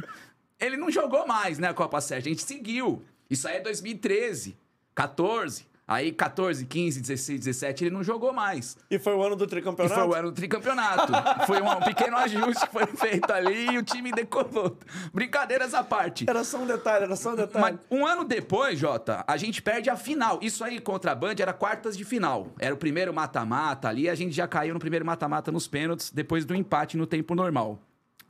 [0.59, 2.31] ele não jogou mais, né, a Copa Sérgio.
[2.31, 3.03] A gente seguiu.
[3.29, 4.57] Isso aí é 2013,
[4.95, 5.70] 14.
[5.91, 8.77] Aí 14, 15, 16, 17, ele não jogou mais.
[8.89, 10.01] E foi o ano do E tricampeonato?
[10.01, 11.13] foi o ano do tricampeonato.
[11.49, 14.79] foi um pequeno ajuste que foi feito ali e o time decolou.
[15.13, 16.27] Brincadeiras à parte.
[16.31, 17.77] Era só um detalhe, era só um detalhe.
[17.91, 20.39] Mas um ano depois, Jota, a gente perde a final.
[20.41, 22.47] Isso aí contra a Band era quartas de final.
[22.61, 26.45] Era o primeiro mata-mata ali, a gente já caiu no primeiro mata-mata nos pênaltis, depois
[26.45, 27.81] do empate no tempo normal.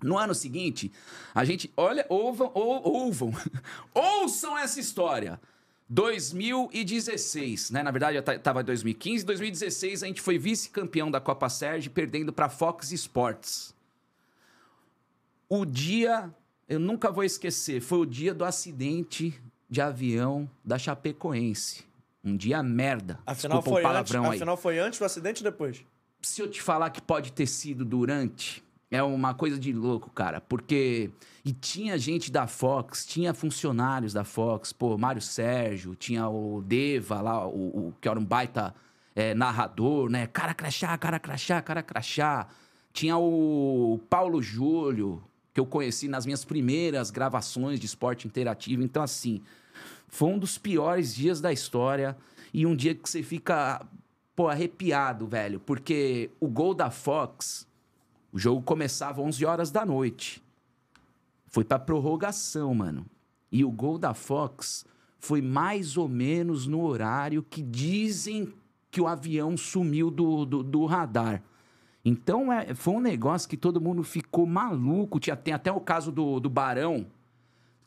[0.02, 0.90] No ano seguinte,
[1.34, 1.70] a gente.
[1.76, 3.34] Olha, ouvam, ou, ouvam.
[3.92, 5.38] ouçam essa história.
[5.90, 7.82] 2016, né?
[7.82, 9.24] Na verdade, eu ta- tava em 2015.
[9.24, 13.74] 2016, a gente foi vice-campeão da Copa Sérgio, perdendo para Fox Sports.
[15.48, 16.32] O dia,
[16.68, 19.34] eu nunca vou esquecer, foi o dia do acidente
[19.68, 21.84] de avião da Chapecoense.
[22.22, 23.18] Um dia merda.
[23.26, 24.36] Afinal Desculpa foi, antes, palavrão aí.
[24.36, 25.82] afinal foi antes do acidente ou depois?
[26.22, 30.40] Se eu te falar que pode ter sido durante, é uma coisa de louco, cara.
[30.40, 31.10] Porque.
[31.44, 37.20] E tinha gente da Fox, tinha funcionários da Fox, pô, Mário Sérgio, tinha o Deva
[37.22, 38.74] lá, o, o- que era um baita
[39.16, 40.26] é, narrador, né?
[40.26, 42.46] Cara crachá, cara crachá, cara crachá.
[42.92, 45.22] Tinha o Paulo Júlio,
[45.54, 48.82] que eu conheci nas minhas primeiras gravações de esporte interativo.
[48.82, 49.40] Então, assim,
[50.08, 52.16] foi um dos piores dias da história
[52.52, 53.84] e um dia que você fica,
[54.36, 57.66] pô, arrepiado, velho, porque o gol da Fox,
[58.32, 60.42] o jogo começava 11 horas da noite.
[61.50, 63.04] Foi pra prorrogação, mano.
[63.52, 64.84] E o gol da Fox
[65.18, 68.52] foi mais ou menos no horário que dizem
[68.90, 71.42] que o avião sumiu do, do, do radar.
[72.04, 75.20] Então é, foi um negócio que todo mundo ficou maluco.
[75.20, 77.06] Tinha, tem até o caso do, do Barão,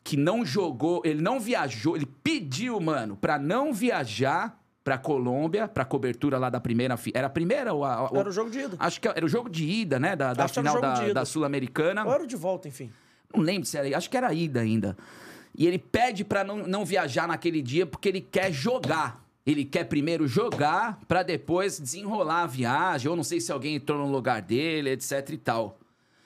[0.04, 5.84] que não jogou, ele não viajou, ele pediu, mano, pra não viajar pra Colômbia, pra
[5.84, 6.94] cobertura lá da primeira.
[7.14, 8.76] Era a primeira ou a, a- Era o jogo de ida.
[8.78, 10.14] Acho que era o jogo de ida, né?
[10.14, 12.04] Da, da final da, da Sul-Americana.
[12.04, 12.90] Ou era o de volta, enfim.
[13.34, 13.96] Não lembro se era.
[13.96, 14.96] Acho que era ida ainda.
[15.56, 19.24] E ele pede pra não, não viajar naquele dia porque ele quer jogar.
[19.46, 23.10] Ele quer primeiro jogar pra depois desenrolar a viagem.
[23.10, 25.78] Ou não sei se alguém entrou no lugar dele, etc e tal.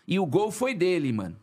[0.06, 1.36] E o gol foi dele, mano.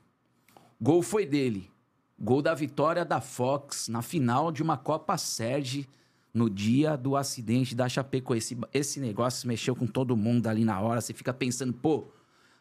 [0.82, 1.70] Gol foi dele.
[2.18, 5.86] Gol da vitória da Fox na final de uma Copa Sérgio
[6.34, 8.54] no dia do acidente da Chapecoense.
[8.54, 11.02] Esse, esse negócio mexeu com todo mundo ali na hora.
[11.02, 12.08] Você fica pensando, pô,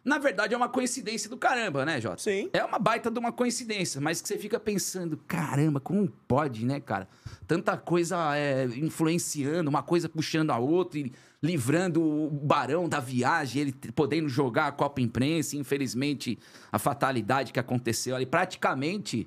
[0.05, 2.21] na verdade é uma coincidência do caramba, né, Jota?
[2.21, 2.51] Sim.
[2.53, 6.79] É uma baita de uma coincidência, mas que você fica pensando, caramba, como pode, né,
[6.79, 7.09] cara?
[7.47, 11.11] Tanta coisa é, influenciando, uma coisa puxando a outra e
[11.43, 16.39] livrando o Barão da viagem, ele podendo jogar a Copa Imprensa, infelizmente,
[16.71, 19.27] a fatalidade que aconteceu ali, praticamente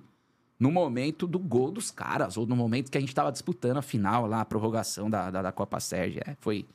[0.59, 3.81] no momento do gol dos caras, ou no momento que a gente tava disputando a
[3.81, 6.21] final lá, a prorrogação da, da, da Copa Sérgio.
[6.25, 6.65] É, foi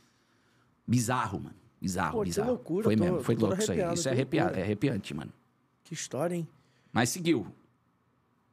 [0.86, 1.61] bizarro, mano.
[1.82, 2.48] Bizarro, Pô, que bizarro.
[2.50, 3.78] loucura, foi tô- mesmo, foi louco isso aí.
[3.92, 5.32] Isso é que arrepiado, é arrepiante, mano.
[5.82, 6.48] Que história, hein?
[6.92, 7.46] Mas seguiu.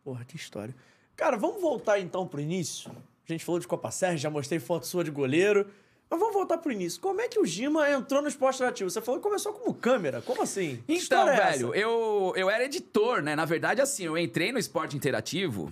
[0.04, 0.76] Porra, que história.
[1.16, 2.90] Cara, vamos voltar então pro início.
[3.28, 5.68] A gente falou de Copa Sérgio, já mostrei foto sua de goleiro.
[6.10, 7.00] Mas vamos voltar pro início.
[7.00, 8.90] Como é que o Gima entrou no esporte ativo?
[8.90, 10.24] Você falou que começou como câmera.
[10.24, 10.82] Como assim?
[10.88, 11.78] Que Então, é velho, essa?
[11.78, 13.36] eu, eu era editor, né?
[13.36, 15.72] Na verdade, assim, eu entrei no esporte interativo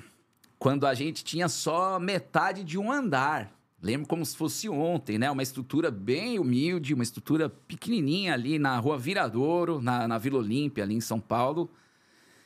[0.60, 3.52] quando a gente tinha só metade de um andar.
[3.82, 5.30] Lembro como se fosse ontem, né?
[5.30, 10.84] Uma estrutura bem humilde, uma estrutura pequenininha ali na rua Viradouro, na, na Vila Olímpia,
[10.84, 11.70] ali em São Paulo.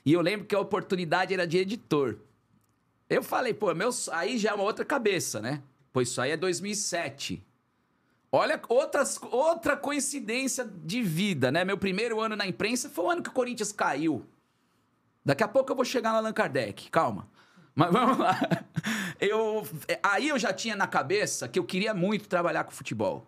[0.05, 2.17] E eu lembro que a oportunidade era de editor.
[3.09, 5.61] Eu falei, pô, meu, aí já é uma outra cabeça, né?
[5.93, 7.45] Pois isso aí é 2007.
[8.31, 11.63] Olha, outras, outra coincidência de vida, né?
[11.63, 14.25] Meu primeiro ano na imprensa foi o ano que o Corinthians caiu.
[15.23, 17.27] Daqui a pouco eu vou chegar no Allan Kardec, calma.
[17.75, 18.37] Mas vamos lá.
[19.19, 19.67] Eu,
[20.01, 23.27] aí eu já tinha na cabeça que eu queria muito trabalhar com futebol.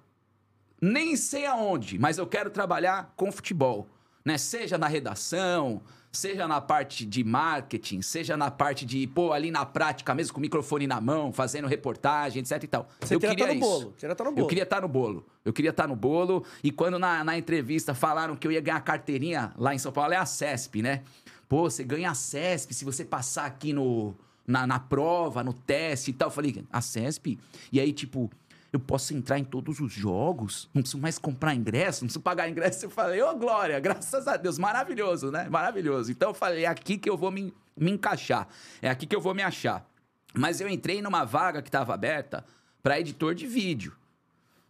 [0.81, 3.87] Nem sei aonde, mas eu quero trabalhar com futebol.
[4.25, 4.39] Né?
[4.39, 9.65] Seja na redação, seja na parte de marketing, seja na parte de, pô, ali na
[9.65, 12.87] prática mesmo, com o microfone na mão, fazendo reportagem, etc e tal.
[12.99, 13.59] Você eu queria estar no isso.
[13.61, 13.93] bolo.
[13.97, 14.47] Queria estar no Eu bolo.
[14.47, 15.25] queria estar no bolo.
[15.45, 16.45] Eu queria estar no bolo.
[16.63, 20.13] E quando na, na entrevista falaram que eu ia ganhar carteirinha lá em São Paulo,
[20.13, 21.03] é a CESP, né?
[21.47, 26.11] Pô, você ganha a CESP se você passar aqui no, na, na prova, no teste
[26.11, 26.27] e tal.
[26.27, 27.39] Eu falei, a CESP?
[27.71, 28.29] E aí, tipo,
[28.71, 30.69] eu posso entrar em todos os jogos?
[30.73, 32.03] Não preciso mais comprar ingresso?
[32.03, 32.85] Não preciso pagar ingresso?
[32.85, 35.47] Eu falei, ô Glória, graças a Deus, maravilhoso, né?
[35.49, 36.11] Maravilhoso.
[36.11, 38.47] Então eu falei, é aqui que eu vou me, me encaixar.
[38.81, 39.87] É aqui que eu vou me achar.
[40.33, 42.43] Mas eu entrei numa vaga que estava aberta
[42.81, 43.95] para editor de vídeo.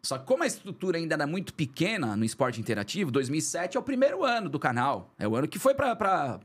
[0.02, 3.84] Só que como a estrutura ainda era muito pequena no esporte interativo, 2007 é o
[3.84, 5.14] primeiro ano do canal.
[5.18, 6.42] É o ano que foi para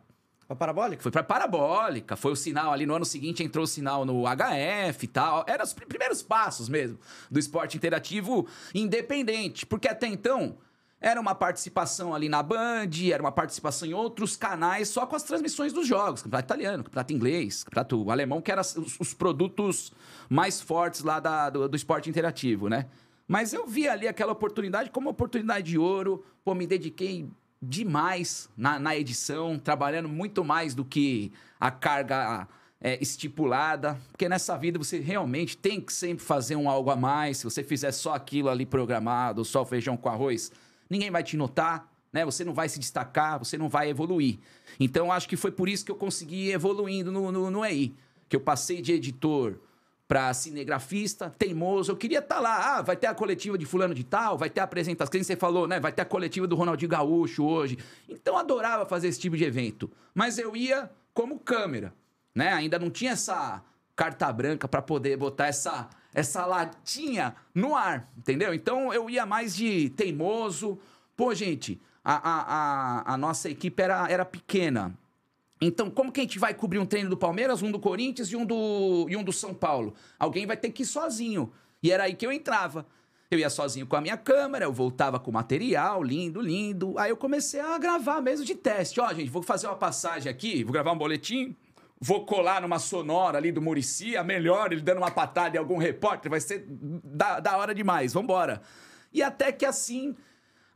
[0.48, 1.02] A parabólica?
[1.02, 5.04] foi para parabólica, foi o sinal ali no ano seguinte entrou o sinal no HF
[5.04, 5.44] e tal.
[5.46, 6.98] Eram os pri- primeiros passos mesmo
[7.30, 10.56] do esporte interativo independente, porque até então
[11.00, 15.22] era uma participação ali na Band, era uma participação em outros canais só com as
[15.22, 19.92] transmissões dos jogos, campeonato italiano, campeonato inglês, campeonato alemão, que eram os, os produtos
[20.30, 22.86] mais fortes lá da- do, do esporte interativo, né?
[23.28, 27.28] Mas eu vi ali aquela oportunidade como oportunidade de ouro, pô, me dediquei
[27.60, 32.46] demais na, na edição, trabalhando muito mais do que a carga
[32.80, 37.38] é, estipulada, porque nessa vida você realmente tem que sempre fazer um algo a mais.
[37.38, 40.52] Se você fizer só aquilo ali programado, só feijão com arroz,
[40.88, 42.24] ninguém vai te notar, né?
[42.24, 44.38] Você não vai se destacar, você não vai evoluir.
[44.78, 47.94] Então, acho que foi por isso que eu consegui ir evoluindo no, no, no EI.
[48.28, 49.58] Que eu passei de editor
[50.08, 51.92] para cinegrafista, teimoso.
[51.92, 52.78] Eu queria estar lá.
[52.78, 55.10] Ah, vai ter a coletiva de fulano de tal, vai ter a apresentação.
[55.10, 55.78] Que nem você falou, né?
[55.78, 57.78] Vai ter a coletiva do Ronaldinho Gaúcho hoje.
[58.08, 59.90] Então, adorava fazer esse tipo de evento.
[60.14, 61.92] Mas eu ia como câmera,
[62.34, 62.54] né?
[62.54, 63.62] Ainda não tinha essa
[63.94, 68.54] carta branca para poder botar essa, essa latinha no ar, entendeu?
[68.54, 70.78] Então, eu ia mais de teimoso.
[71.14, 74.96] Pô, gente, a, a, a, a nossa equipe era, era pequena.
[75.60, 78.36] Então, como que a gente vai cobrir um treino do Palmeiras, um do Corinthians e
[78.36, 79.94] um do, e um do São Paulo?
[80.18, 81.52] Alguém vai ter que ir sozinho.
[81.82, 82.86] E era aí que eu entrava.
[83.30, 86.98] Eu ia sozinho com a minha câmera, eu voltava com material, lindo, lindo.
[86.98, 89.00] Aí eu comecei a gravar mesmo de teste.
[89.00, 91.54] Ó, gente, vou fazer uma passagem aqui, vou gravar um boletim,
[92.00, 95.76] vou colar numa sonora ali do Murici, a melhor, ele dando uma patada em algum
[95.76, 98.62] repórter, vai ser da, da hora demais, vambora.
[99.12, 100.16] E até que assim,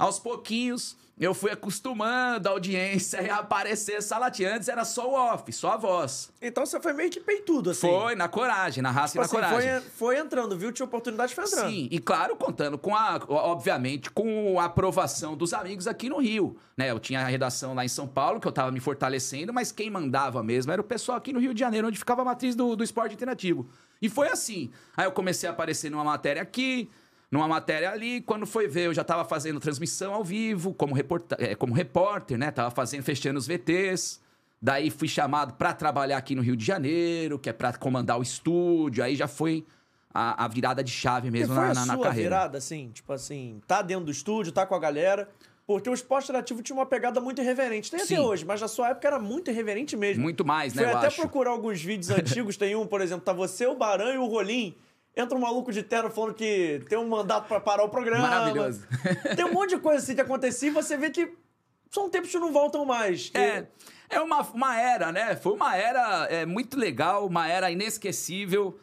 [0.02, 4.56] aos pouquinhos, eu fui acostumando a audiência a aparecer essa latinha.
[4.56, 6.32] Antes era só o off, só a voz.
[6.40, 7.88] Então você foi meio que peitudo, assim.
[7.88, 9.80] Foi na coragem, na raça Tipo e na assim, coragem.
[9.80, 10.72] foi, foi entrando, viu?
[10.72, 11.70] Tinha oportunidade, foi entrando.
[11.70, 16.56] Sim, e claro, contando com a, obviamente, com a aprovação dos amigos aqui no Rio.
[16.76, 16.90] Né?
[16.90, 19.88] Eu tinha a redação lá em São Paulo, que eu tava me fortalecendo, mas quem
[19.88, 22.74] mandava mesmo era o pessoal aqui no Rio de Janeiro, onde ficava a matriz do,
[22.74, 23.68] do esporte interativo.
[24.00, 24.72] E foi assim.
[24.96, 26.90] Aí eu comecei a aparecer numa matéria aqui,
[27.32, 28.20] numa matéria ali.
[28.20, 32.36] Quando foi ver, eu já tava fazendo transmissão ao vivo, como, reporta eh, como repórter,
[32.36, 32.50] né?
[32.50, 34.20] Tava fazendo, fechando os VTs.
[34.60, 38.22] Daí fui chamado para trabalhar aqui no Rio de Janeiro, que é para comandar o
[38.22, 39.02] estúdio.
[39.02, 39.64] Aí já foi
[40.14, 42.28] a, a virada de chave mesmo na, na, na carreira.
[42.28, 45.28] virada, assim, tipo assim, tá dentro do estúdio, tá com a galera.
[45.66, 47.90] Porque o esporte interativo tinha uma pegada muito irreverente.
[47.90, 48.14] Tem Sim.
[48.14, 50.22] até hoje, mas na sua época era muito irreverente mesmo.
[50.22, 50.82] Muito mais, né?
[50.82, 51.20] Fui eu até acho.
[51.20, 52.56] procurar alguns vídeos antigos.
[52.56, 54.76] Tem um, por exemplo, tá você, o Barão e o Rolim.
[55.14, 58.26] Entra um maluco de terno falando que tem um mandato pra parar o programa.
[58.26, 58.86] Maravilhoso.
[59.36, 61.30] Tem um monte de coisa assim que acontecia e você vê que
[61.90, 63.28] são tempos que não voltam mais.
[63.28, 63.66] Que- É,
[64.08, 65.36] é uma, uma era, né?
[65.36, 68.78] Foi uma era é, muito legal, uma era inesquecível.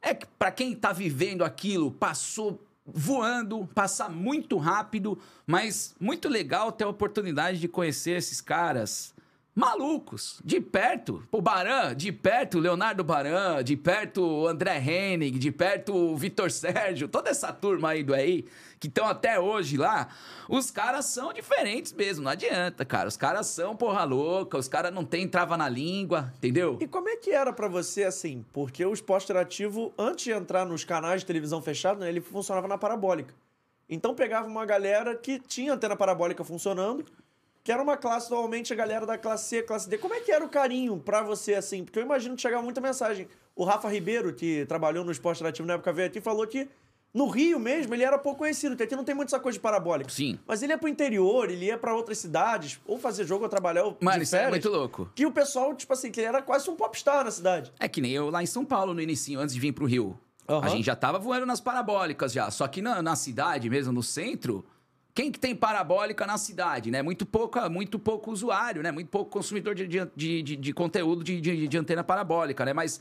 [0.00, 6.70] É que pra quem tá vivendo aquilo, passou voando, passa muito rápido, mas muito legal
[6.72, 9.13] ter a oportunidade de conhecer esses caras
[9.54, 11.22] malucos, de perto.
[11.30, 17.06] O Baran, de perto, Leonardo Baran, de perto, André Henning, de perto, o Vitor Sérgio,
[17.06, 18.44] toda essa turma aí do aí,
[18.80, 20.08] que estão até hoje lá,
[20.48, 23.08] os caras são diferentes mesmo, não adianta, cara.
[23.08, 26.76] Os caras são porra louca, os caras não tem trava na língua, entendeu?
[26.80, 28.44] E como é que era pra você assim?
[28.52, 32.66] Porque o esporte interativo, antes de entrar nos canais de televisão fechado, né, ele funcionava
[32.66, 33.32] na parabólica.
[33.88, 37.04] Então pegava uma galera que tinha antena parabólica funcionando,
[37.64, 39.96] que era uma classe, normalmente a galera da classe C, classe D.
[39.96, 41.82] Como é que era o carinho pra você, assim?
[41.82, 43.26] Porque eu imagino que chegava muita mensagem.
[43.56, 46.68] O Rafa Ribeiro, que trabalhou no esporte interativo na época, veio aqui e falou que
[47.14, 49.62] no Rio mesmo ele era pouco conhecido, porque aqui não tem muito essa coisa de
[49.62, 50.10] parabólica.
[50.10, 50.38] Sim.
[50.46, 53.84] Mas ele ia pro interior, ele ia pra outras cidades, ou fazer jogo ou trabalhar
[53.84, 55.08] ou Mano, de isso é muito louco.
[55.14, 57.72] Que o pessoal, tipo assim, que ele era quase um popstar na cidade.
[57.80, 60.20] É que nem eu lá em São Paulo no início, antes de vir pro Rio.
[60.46, 60.66] Aham.
[60.66, 62.50] A gente já tava voando nas parabólicas já.
[62.50, 64.62] Só que na, na cidade mesmo, no centro,
[65.14, 67.00] quem que tem parabólica na cidade, né?
[67.00, 68.90] Muito pouco, muito pouco usuário, né?
[68.90, 72.72] Muito pouco consumidor de, de, de, de- conteúdo de, de, de antena parabólica, né?
[72.72, 73.00] Mas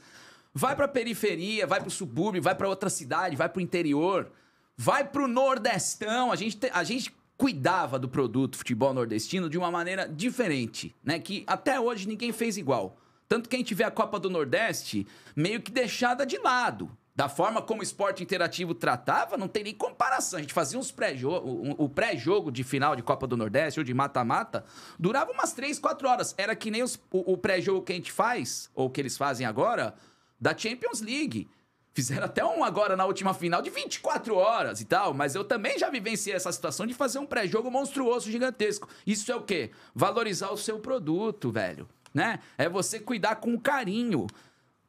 [0.53, 4.31] vai pra periferia, vai pro subúrbio, vai pra outra cidade, vai pro interior,
[4.77, 6.31] vai pro nordestão.
[6.31, 11.17] A gente, te- a gente cuidava do produto futebol nordestino de uma maneira diferente, né?
[11.17, 12.95] Que até hoje ninguém fez igual.
[13.27, 16.91] Tanto que a gente vê a Copa do Nordeste meio que deixada de lado.
[17.15, 20.39] Da forma como o esporte interativo tratava, não tem nem comparação.
[20.39, 23.93] A gente fazia uns pré-jogo, o pré-jogo de final de Copa do Nordeste ou de
[23.93, 24.65] mata-mata,
[24.97, 26.33] durava umas 3, 4 horas.
[26.39, 29.45] Era que nem os- o, o pré-jogo que a gente faz, ou que eles fazem
[29.45, 29.93] agora,
[30.41, 31.47] da Champions League.
[31.93, 35.77] Fizeram até um agora na última final de 24 horas e tal, mas eu também
[35.77, 38.89] já vivenciei essa situação de fazer um pré-jogo monstruoso, gigantesco.
[39.05, 39.69] Isso é o quê?
[39.93, 42.39] Valorizar o seu produto, velho, né?
[42.57, 44.25] É você cuidar com carinho.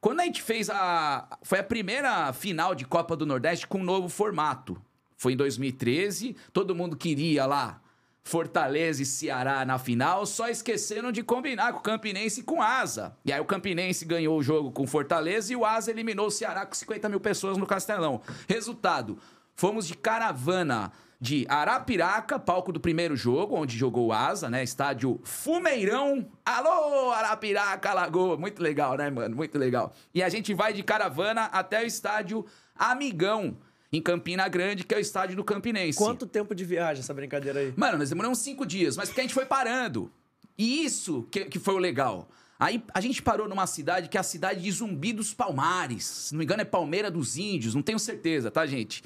[0.05, 1.27] Quando a gente fez a.
[1.41, 4.79] Foi a primeira final de Copa do Nordeste com um novo formato.
[5.17, 7.81] Foi em 2013, todo mundo queria lá
[8.23, 12.61] Fortaleza e Ceará na final, só esqueceram de combinar com o Campinense e com o
[12.61, 13.17] Asa.
[13.25, 16.67] E aí o Campinense ganhou o jogo com Fortaleza e o Asa eliminou o Ceará
[16.67, 18.21] com 50 mil pessoas no Castelão.
[18.47, 19.17] Resultado:
[19.55, 24.63] fomos de caravana de Arapiraca, palco do primeiro jogo, onde jogou o Asa, né?
[24.63, 26.27] Estádio Fumeirão.
[26.45, 28.37] Alô, Arapiraca, Lagoa.
[28.37, 29.35] Muito legal, né, mano?
[29.35, 29.93] Muito legal.
[30.13, 33.57] E a gente vai de caravana até o estádio Amigão,
[33.91, 35.97] em Campina Grande, que é o estádio do Campinense.
[35.97, 37.73] Quanto tempo de viagem essa brincadeira aí?
[37.75, 40.11] Mano, nós demoramos cinco dias, mas porque a gente foi parando.
[40.57, 42.29] E isso que, que foi o legal.
[42.59, 46.05] Aí a gente parou numa cidade que é a cidade de Zumbi dos Palmares.
[46.05, 49.03] Se não me engano, é Palmeira dos Índios, não tenho certeza, tá, gente?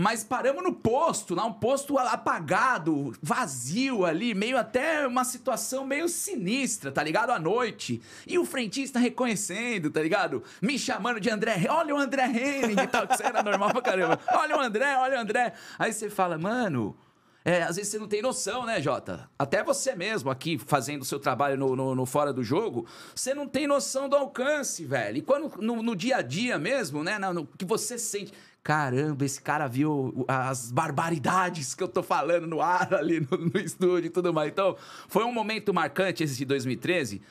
[0.00, 6.08] Mas paramos no posto, lá um posto apagado, vazio ali, meio até uma situação meio
[6.08, 7.30] sinistra, tá ligado?
[7.30, 8.00] À noite.
[8.24, 10.44] E o frentista reconhecendo, tá ligado?
[10.62, 13.82] Me chamando de André, olha o André Henning e tal, que isso era normal pra
[13.82, 14.20] caramba.
[14.34, 15.52] Olha o André, olha o André.
[15.76, 16.96] Aí você fala, mano,
[17.44, 19.28] é, às vezes você não tem noção, né, Jota?
[19.36, 23.34] Até você mesmo aqui fazendo o seu trabalho no, no- no fora do jogo, você
[23.34, 25.16] não tem noção do alcance, velho.
[25.18, 28.32] E quando no, no dia a dia mesmo, né, no, que você sente.
[28.68, 33.58] Caramba, esse cara viu as barbaridades que eu tô falando no ar ali no, no
[33.58, 34.50] estúdio e tudo mais.
[34.50, 34.76] Então,
[35.08, 37.22] foi um momento marcante esse de 2013,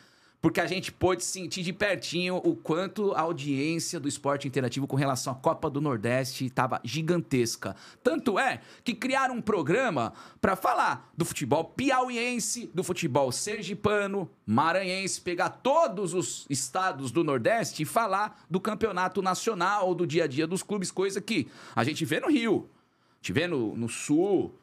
[0.41, 4.95] porque a gente pôde sentir de pertinho o quanto a audiência do esporte interativo com
[4.95, 7.76] relação à Copa do Nordeste estava gigantesca.
[8.04, 15.19] Tanto é que criaram um programa para falar do futebol piauiense, do futebol sergipano, maranhense,
[15.19, 20.45] pegar todos os estados do Nordeste e falar do campeonato nacional, do dia a dia
[20.45, 22.69] dos clubes, coisa que a gente vê no Rio,
[23.13, 24.56] a gente vê no, no Sul,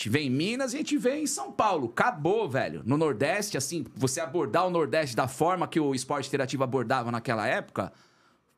[0.00, 1.88] gente vê em Minas e a gente vê em São Paulo.
[1.88, 2.82] Acabou, velho.
[2.86, 7.46] No Nordeste, assim, você abordar o Nordeste da forma que o esporte interativo abordava naquela
[7.46, 7.92] época,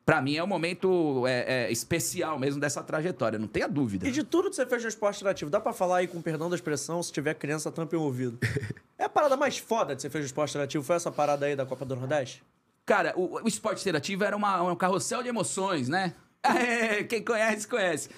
[0.05, 4.07] pra mim é um momento é, é, especial mesmo dessa trajetória, não tenha dúvida.
[4.07, 6.49] E de tudo que você fez no esporte interativo, dá pra falar aí com perdão
[6.49, 8.39] da expressão, se tiver criança, tampe o ouvido.
[8.95, 10.81] É a parada mais foda que você fez no esporte interativo?
[10.81, 12.41] Foi essa parada aí da Copa do Nordeste?
[12.85, 16.13] Cara, o, o esporte interativo era uma- um carrossel de emoções, né?
[16.41, 18.09] É, quem conhece, conhece.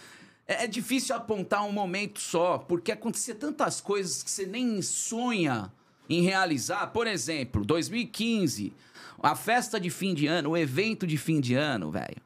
[0.47, 5.71] É, é difícil apontar um momento só, porque acontecia tantas coisas que você nem sonha
[6.10, 6.88] em realizar.
[6.88, 8.73] Por exemplo, 2015,
[9.21, 12.17] a festa de fim de ano, o evento de fim de ano, velho.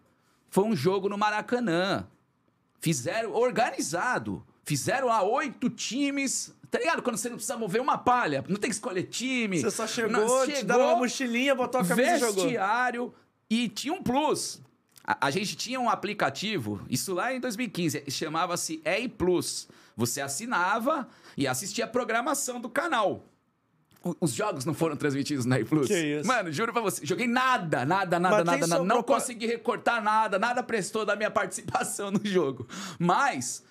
[0.49, 2.07] Foi um jogo no Maracanã.
[2.81, 4.43] Fizeram organizado.
[4.65, 6.53] Fizeram lá oito times.
[6.69, 7.01] Tá ligado?
[7.01, 9.59] Quando você não precisa mover uma palha, não tem que escolher time.
[9.59, 12.43] Você só chegou, Não, te deram uma mochilinha, botou a camisa e jogou.
[12.43, 13.13] vestiário
[13.49, 14.61] e tinha um plus.
[15.11, 19.67] A, a gente tinha um aplicativo, isso lá em 2015, chamava-se EI Plus.
[19.97, 23.25] Você assinava e assistia a programação do canal.
[24.21, 25.87] Os jogos não foram transmitidos na Plus.
[25.87, 26.27] Que isso.
[26.27, 28.83] Mano, juro pra você, joguei nada, nada, nada, nada, nada.
[28.83, 32.67] Não pra- consegui recortar nada, nada prestou da minha participação no jogo.
[32.99, 33.63] Mas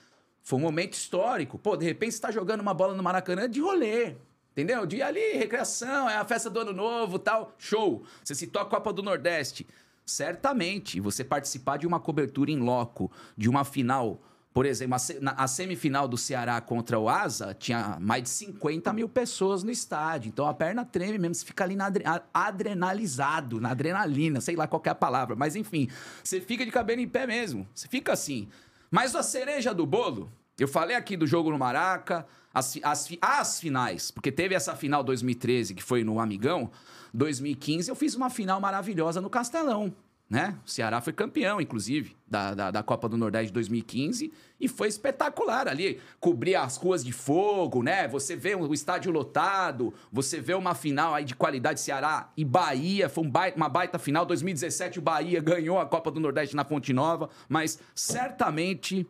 [0.43, 1.57] foi um momento histórico.
[1.57, 4.16] Pô, de repente você tá jogando uma bola no Maracanã de rolê.
[4.53, 4.84] Entendeu?
[4.86, 7.55] De ali, recreação, é a festa do ano novo tal.
[7.59, 8.03] Show.
[8.24, 9.64] Você citou a Copa do Nordeste.
[10.11, 14.20] Certamente, você participar de uma cobertura em loco, de uma final,
[14.54, 18.28] por exemplo, a, se- na- a semifinal do Ceará contra o Asa, tinha mais de
[18.30, 20.28] 50 mil pessoas no estádio.
[20.30, 24.66] Então a perna treme mesmo, você fica ali na adre- adrenalizado, na adrenalina, sei lá
[24.66, 25.36] qual é a palavra.
[25.36, 25.88] Mas enfim,
[26.22, 27.66] você fica de cabelo em pé mesmo.
[27.74, 28.48] Você fica assim.
[28.90, 33.61] Mas a cereja do bolo, eu falei aqui do jogo no Maraca, as, as, as
[33.61, 36.70] finais, porque teve essa final 2013 que foi no Amigão,
[37.14, 39.94] 2015 eu fiz uma final maravilhosa no Castelão,
[40.30, 40.56] né?
[40.66, 44.30] O Ceará foi campeão, inclusive, da, da, da Copa do Nordeste de 2015
[44.61, 45.98] e foi espetacular ali.
[46.20, 48.06] Cobrir as ruas de fogo, né?
[48.09, 53.09] Você vê o estádio lotado, você vê uma final aí de qualidade Ceará e Bahia,
[53.09, 54.26] foi um baita- uma baita final.
[54.26, 59.06] 2017 o Bahia ganhou a Copa do Nordeste na Fonte Nova, mas certamente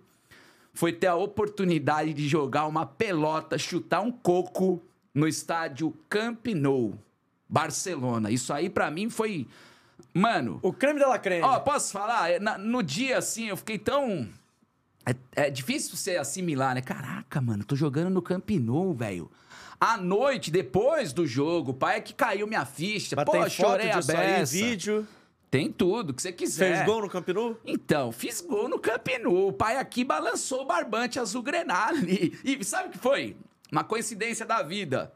[0.72, 4.80] foi ter a oportunidade de jogar uma pelota, chutar um coco
[5.12, 6.94] no estádio Camp Nou,
[7.48, 8.30] Barcelona.
[8.30, 9.46] Isso aí pra mim foi,
[10.12, 11.42] mano, O creme de la creme.
[11.42, 12.30] Ó, posso falar?
[12.30, 14.28] É, na- no dia, assim, eu fiquei tão.
[15.06, 16.82] É, é difícil você assimilar, né?
[16.82, 19.30] Caraca, mano, tô jogando no Camp Nou, velho.
[19.80, 23.14] À noite, depois do jogo, pai, é que caiu minha ficha.
[23.16, 25.06] Mas Pô, tem foto chorei a disso aí, vídeo.
[25.50, 26.74] Tem tudo, que você quiser.
[26.74, 27.56] Fez gol no Camp Nou?
[27.64, 29.48] Então, fiz gol no Camp Nou.
[29.48, 32.38] O pai aqui balançou o barbante azul grená ali.
[32.44, 33.34] E sabe o que foi?
[33.72, 35.10] Uma coincidência da vida.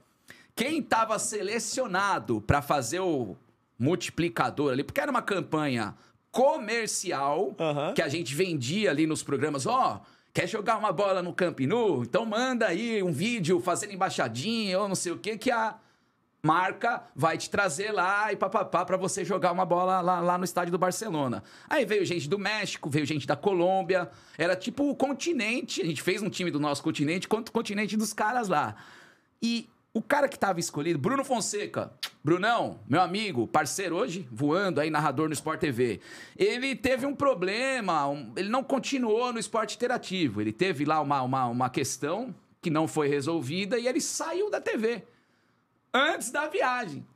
[0.54, 3.36] Quem estava selecionado para fazer o
[3.78, 5.94] multiplicador ali, porque era uma campanha
[6.30, 7.92] comercial Aham.
[7.94, 12.02] que a gente vendia ali nos programas, ó, quer jogar uma bola no Camp Nou?
[12.02, 15.74] Então manda aí um vídeo fazendo embaixadinha ou não sei o que que a
[16.42, 20.44] marca vai te trazer lá e papapá pra você jogar uma bola lá, lá no
[20.44, 21.42] estádio do Barcelona.
[21.70, 26.02] Aí veio gente do México, veio gente da Colômbia, era tipo o continente, a gente
[26.02, 28.74] fez um time do nosso continente contra o continente dos caras lá.
[29.40, 31.92] E o cara que tava escolhido, Bruno Fonseca,
[32.24, 36.00] Brunão, meu amigo, parceiro hoje, voando aí, narrador no Sport TV.
[36.36, 40.40] Ele teve um problema, um- ele não continuou no esporte interativo.
[40.40, 44.60] Ele teve lá uma, uma, uma questão que não foi resolvida e ele saiu da
[44.60, 45.04] TV
[45.92, 47.06] antes da viagem.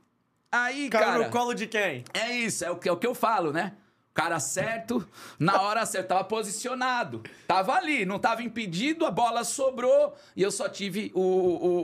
[0.51, 1.23] Aí, Caiu cara.
[1.25, 2.03] no colo de quem?
[2.13, 3.73] É isso, é o que, é o que eu falo, né?
[4.17, 5.07] Cara certo,
[5.37, 7.21] na hora certa, tava posicionado.
[7.47, 11.75] Tava ali, não tava impedido, a bola sobrou e eu só tive o, o,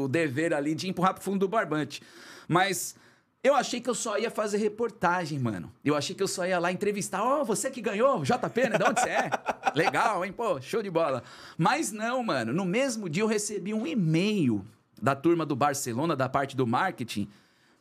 [0.00, 2.02] o, o dever ali de empurrar pro fundo do barbante.
[2.48, 2.96] Mas
[3.40, 5.72] eu achei que eu só ia fazer reportagem, mano.
[5.84, 7.22] Eu achei que eu só ia lá entrevistar.
[7.22, 8.76] Ó, você que ganhou, JP, né?
[8.76, 9.30] De onde você é?
[9.76, 10.32] Legal, hein?
[10.32, 11.22] Pô, show de bola.
[11.56, 12.52] Mas não, mano.
[12.52, 14.66] No mesmo dia eu recebi um e-mail
[15.00, 17.30] da turma do Barcelona, da parte do marketing,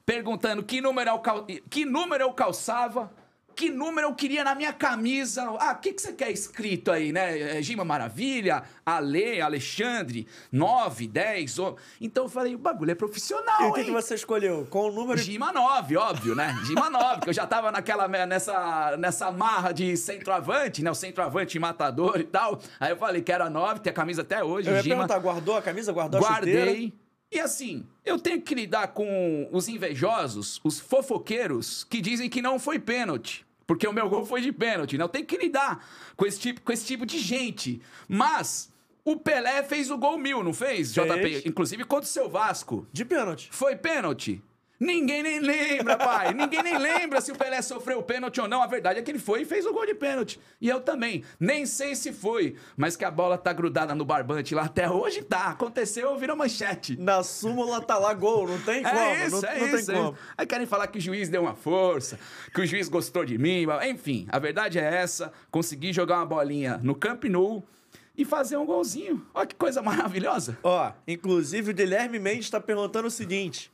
[0.05, 1.47] perguntando que número eu, cal...
[1.71, 3.11] que número eu calçava,
[3.55, 5.43] que número eu queria na minha camisa.
[5.59, 7.57] Ah, o que, que você quer escrito aí, né?
[7.57, 11.59] É, Gima Maravilha, Ale, Alexandre, 9, 10.
[11.59, 11.77] Ou...
[12.01, 14.67] Então eu falei, o bagulho é profissional, E o que, que você escolheu?
[14.69, 15.19] Com o número...
[15.19, 16.57] Gima 9, óbvio, né?
[16.65, 20.91] Gima 9, que eu já tava naquela, nessa, nessa marra de centroavante, né?
[20.91, 22.59] O centroavante matador e tal.
[22.79, 24.95] Aí eu falei que era 9, tem a camisa até hoje, Eu ia Gima.
[24.95, 25.91] perguntar, guardou a camisa?
[25.91, 26.65] Guardou a chuteira?
[26.65, 27.02] Guardei.
[27.33, 32.59] E assim, eu tenho que lidar com os invejosos, os fofoqueiros, que dizem que não
[32.59, 33.43] foi pênalti.
[33.65, 35.03] Porque o meu gol foi de pênalti, né?
[35.03, 35.83] Eu tenho que lidar
[36.15, 37.81] com esse tipo, com esse tipo de gente.
[38.07, 38.71] Mas
[39.03, 41.07] o Pelé fez o gol mil, não fez, Fez.
[41.07, 41.49] JP?
[41.49, 42.87] Inclusive contra o seu Vasco.
[42.93, 43.49] De pênalti.
[43.51, 44.43] Foi pênalti?
[44.83, 46.33] Ninguém nem lembra, pai.
[46.33, 48.61] Ninguém nem lembra se o Pelé sofreu o pênalti ou não.
[48.61, 50.39] A verdade é que ele foi e fez o gol de pênalti.
[50.59, 51.23] E eu também.
[51.39, 55.23] Nem sei se foi, mas que a bola tá grudada no barbante lá até hoje
[55.23, 55.47] tá.
[55.47, 56.97] Aconteceu, virou manchete.
[56.99, 58.97] Na súmula tá lá gol, não tem como.
[58.97, 60.09] É isso, não, é não isso, tem é como.
[60.13, 60.23] isso.
[60.37, 62.19] Aí querem falar que o juiz deu uma força,
[62.53, 63.65] que o juiz gostou de mim.
[63.89, 65.31] Enfim, a verdade é essa.
[65.49, 67.63] Consegui jogar uma bolinha no Camp Nou
[68.17, 69.25] e fazer um golzinho.
[69.33, 70.57] Olha que coisa maravilhosa.
[70.61, 73.71] Ó, inclusive o Guilherme Mendes tá perguntando o seguinte.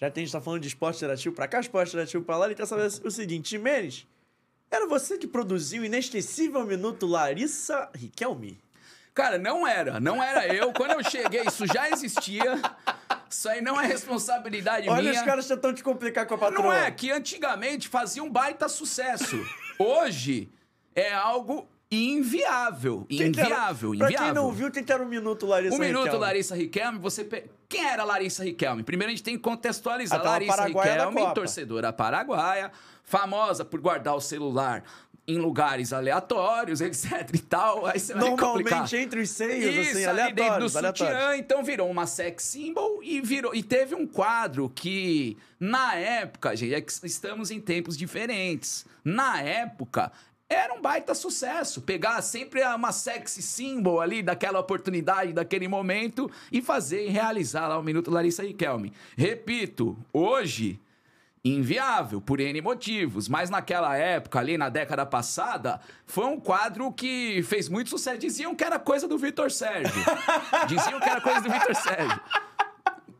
[0.00, 2.46] Já que a gente tá falando de esporte interativo pra cá, esporte interativo pra lá,
[2.46, 3.50] ele quer saber o seguinte.
[3.50, 4.06] Jimenez,
[4.70, 8.60] era você que produziu o inesquecível minuto Larissa Riquelme?
[9.12, 9.98] Cara, não era.
[9.98, 10.72] Não era eu.
[10.72, 12.60] Quando eu cheguei, isso já existia.
[13.28, 15.14] Isso aí não é responsabilidade Olha minha.
[15.14, 16.62] os caras tentando te complicar com a patroa.
[16.62, 19.36] Não é que antigamente fazia um baita sucesso.
[19.78, 20.48] Hoje
[20.94, 23.06] é algo inviável.
[23.10, 24.18] Era- Inviável, Pra inviável.
[24.26, 26.20] quem não viu, era o minuto Larissa O minuto Riquelme?
[26.20, 27.24] Larissa Riquelme, você.
[27.24, 28.82] pe- Quem era Larissa Riquelme?
[28.82, 30.18] Primeiro a gente tem que contextualizar.
[30.18, 32.70] Aquela Larissa Riquelme, torcedora paraguaia,
[33.04, 34.82] famosa por guardar o celular
[35.26, 37.84] em lugares aleatórios, etc e tal.
[37.84, 38.22] Aí você vai.
[38.30, 41.18] Normalmente entre os seios, Isso, assim, ali dentro do aleatórios, aleatórios.
[41.18, 46.56] sutiã, então virou uma sex symbol e virou e teve um quadro que na época,
[46.56, 48.86] gente, é que estamos em tempos diferentes.
[49.04, 50.10] Na época
[50.48, 51.82] era um baita sucesso.
[51.82, 57.78] Pegar sempre uma sexy symbol ali daquela oportunidade, daquele momento e fazer e realizar lá
[57.78, 58.92] o Minuto Larissa Riquelme.
[59.16, 60.80] Repito, hoje
[61.44, 67.42] inviável por N motivos, mas naquela época ali na década passada, foi um quadro que
[67.42, 68.18] fez muito sucesso.
[68.18, 70.02] Diziam que era coisa do Vitor Sérgio.
[70.66, 72.20] Diziam que era coisa do Vitor Sérgio.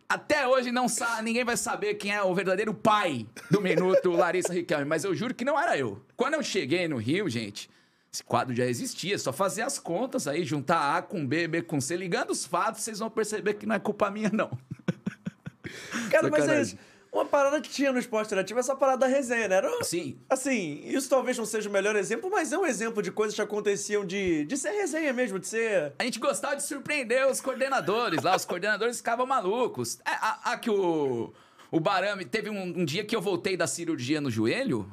[0.09, 4.55] Até hoje não sabe, ninguém vai saber quem é o verdadeiro pai do minuto Larissa
[4.55, 6.03] Riquelme, mas eu juro que não era eu.
[6.17, 7.69] Quando eu cheguei no Rio, gente,
[8.11, 11.79] esse quadro já existia, só fazer as contas aí, juntar A com B, B com
[11.79, 14.51] C, ligando os fatos, vocês vão perceber que não é culpa minha, não.
[16.11, 16.63] Cara, mas é Sacanagem.
[16.63, 16.79] isso.
[17.19, 19.57] Uma parada que tinha no esporte interativo é essa parada da resenha, né?
[19.57, 20.21] Era, Sim.
[20.31, 23.43] Assim, isso talvez não seja o melhor exemplo, mas é um exemplo de coisas que
[23.43, 25.95] aconteciam de, de ser resenha mesmo, de ser.
[25.99, 29.99] A gente gostava de surpreender os coordenadores lá, os coordenadores ficavam malucos.
[30.07, 31.33] É, a, a que o,
[31.73, 34.89] o Barame teve um, um dia que eu voltei da cirurgia no joelho.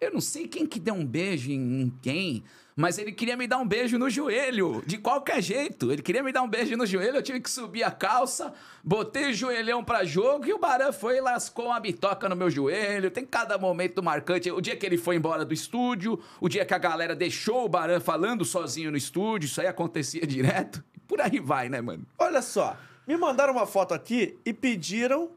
[0.00, 2.44] Eu não sei quem que deu um beijo em, em quem,
[2.76, 5.90] mas ele queria me dar um beijo no joelho, de qualquer jeito.
[5.90, 8.52] Ele queria me dar um beijo no joelho, eu tive que subir a calça,
[8.84, 12.50] botei o joelhão pra jogo e o Baran foi e lascou uma bitoca no meu
[12.50, 13.10] joelho.
[13.10, 14.50] Tem cada momento marcante.
[14.50, 17.68] O dia que ele foi embora do estúdio, o dia que a galera deixou o
[17.68, 20.84] Baran falando sozinho no estúdio, isso aí acontecia direto.
[21.08, 22.06] Por aí vai, né, mano?
[22.18, 25.30] Olha só, me mandaram uma foto aqui e pediram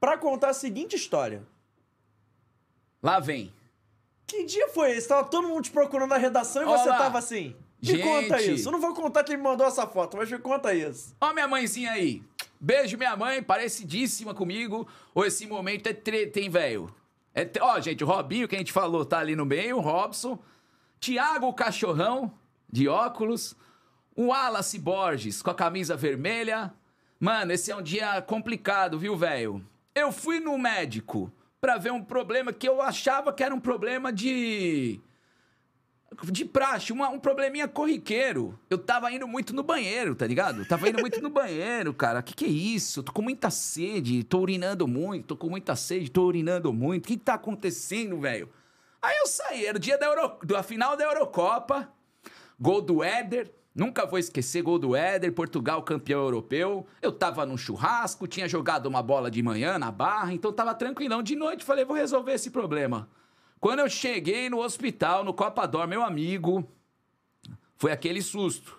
[0.00, 1.44] pra contar a seguinte história.
[3.00, 3.52] Lá vem.
[4.32, 5.06] Que dia foi esse?
[5.06, 7.54] Tava todo mundo te procurando na redação e Olha você tava assim.
[7.82, 8.02] Me Gente.
[8.02, 8.66] conta isso.
[8.66, 11.14] Eu não vou contar quem me mandou essa foto, mas me conta isso.
[11.20, 12.22] Ó minha mãezinha aí.
[12.58, 14.88] Beijo, minha mãe, parecidíssima comigo.
[15.14, 16.90] Ou esse momento é treta, hein, velho?
[17.34, 20.38] É Ó, gente, o Robinho, que a gente falou, tá ali no meio, o Robson.
[20.98, 22.32] Tiago o Cachorrão,
[22.72, 23.54] de óculos.
[24.16, 26.72] O Wallace Borges, com a camisa vermelha.
[27.20, 29.62] Mano, esse é um dia complicado, viu, velho?
[29.94, 31.30] Eu fui no médico
[31.62, 35.00] pra ver um problema que eu achava que era um problema de
[36.24, 38.58] de praxe, uma- um probleminha corriqueiro.
[38.68, 40.62] Eu tava indo muito no banheiro, tá ligado?
[40.66, 42.20] Tava indo muito no banheiro, cara.
[42.20, 43.02] Que que é isso?
[43.02, 47.04] Tô com muita sede, tô urinando muito, tô com muita sede, tô urinando muito.
[47.04, 48.50] O que que tá acontecendo, velho?
[49.00, 50.36] Aí eu saí, era o dia da, Euro...
[50.44, 51.90] da final da Eurocopa,
[52.60, 53.50] gol do Éder.
[53.74, 56.86] Nunca vou esquecer, gol do Éder, Portugal campeão europeu.
[57.00, 61.22] Eu tava num churrasco, tinha jogado uma bola de manhã na barra, então tava tranquilão.
[61.22, 63.08] De noite falei, vou resolver esse problema.
[63.58, 66.68] Quando eu cheguei no hospital, no Copa Dor, meu amigo,
[67.76, 68.76] foi aquele susto.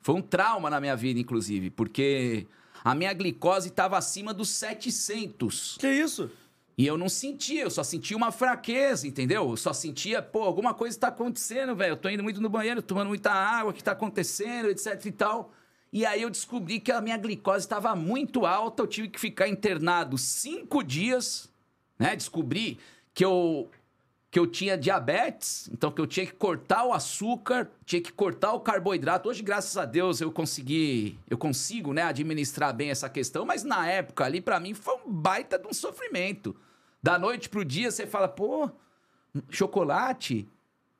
[0.00, 2.46] Foi um trauma na minha vida, inclusive, porque
[2.82, 5.76] a minha glicose estava acima dos 700.
[5.78, 6.30] Que isso?
[6.78, 9.48] E eu não sentia, eu só sentia uma fraqueza, entendeu?
[9.48, 11.92] Eu só sentia, pô, alguma coisa tá acontecendo, velho.
[11.92, 15.12] Eu tô indo muito no banheiro, tomando muita água, o que tá acontecendo, etc e
[15.12, 15.52] tal.
[15.90, 19.48] E aí eu descobri que a minha glicose estava muito alta, eu tive que ficar
[19.48, 21.50] internado cinco dias,
[21.98, 22.14] né?
[22.14, 22.78] Descobri
[23.14, 23.70] que eu
[24.30, 28.52] que eu tinha diabetes, então que eu tinha que cortar o açúcar, tinha que cortar
[28.52, 29.30] o carboidrato.
[29.30, 33.88] Hoje, graças a Deus, eu consegui, eu consigo, né, administrar bem essa questão, mas na
[33.88, 36.54] época ali pra mim foi um baita de um sofrimento.
[37.06, 38.68] Da noite pro dia você fala, pô,
[39.48, 40.44] chocolate,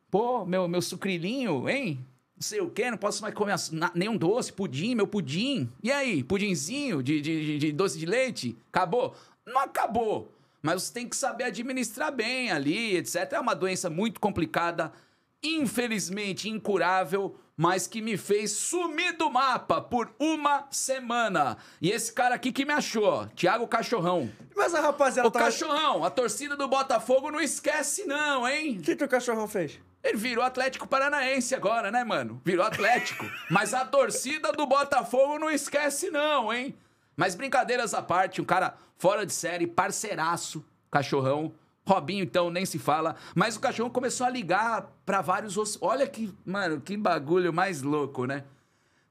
[0.08, 1.98] pô, meu meu sucrilhinho, hein?
[2.36, 3.56] Não sei o quê, não posso mais comer
[3.92, 5.68] nenhum doce, pudim, meu pudim.
[5.82, 8.56] E aí, pudinzinho de, de- de doce de leite?
[8.72, 9.16] Acabou?
[9.44, 10.30] Não acabou.
[10.62, 13.32] Mas você tem que saber administrar bem ali, etc.
[13.32, 14.92] É uma doença muito complicada,
[15.42, 21.56] infelizmente incurável, mas que me fez sumir do mapa por uma semana.
[21.80, 24.30] E esse cara aqui que me achou, Thiago Cachorrão.
[24.54, 25.46] Mas a rapaziada Ô, tava...
[25.46, 28.78] Cachorrão, a torcida do Botafogo não esquece não, hein?
[28.78, 29.80] O que, que o cachorrão fez?
[30.02, 32.40] Ele virou Atlético Paranaense agora, né, mano?
[32.44, 33.24] Virou Atlético.
[33.50, 36.76] Mas a torcida do Botafogo não esquece, não, hein?
[37.16, 41.52] Mas brincadeiras à parte, um cara fora de série, parceiraço, cachorrão.
[41.86, 43.14] Robinho, então, nem se fala.
[43.34, 45.56] Mas o cachorrão começou a ligar pra vários.
[45.80, 48.44] Olha que, mano, que bagulho mais louco, né?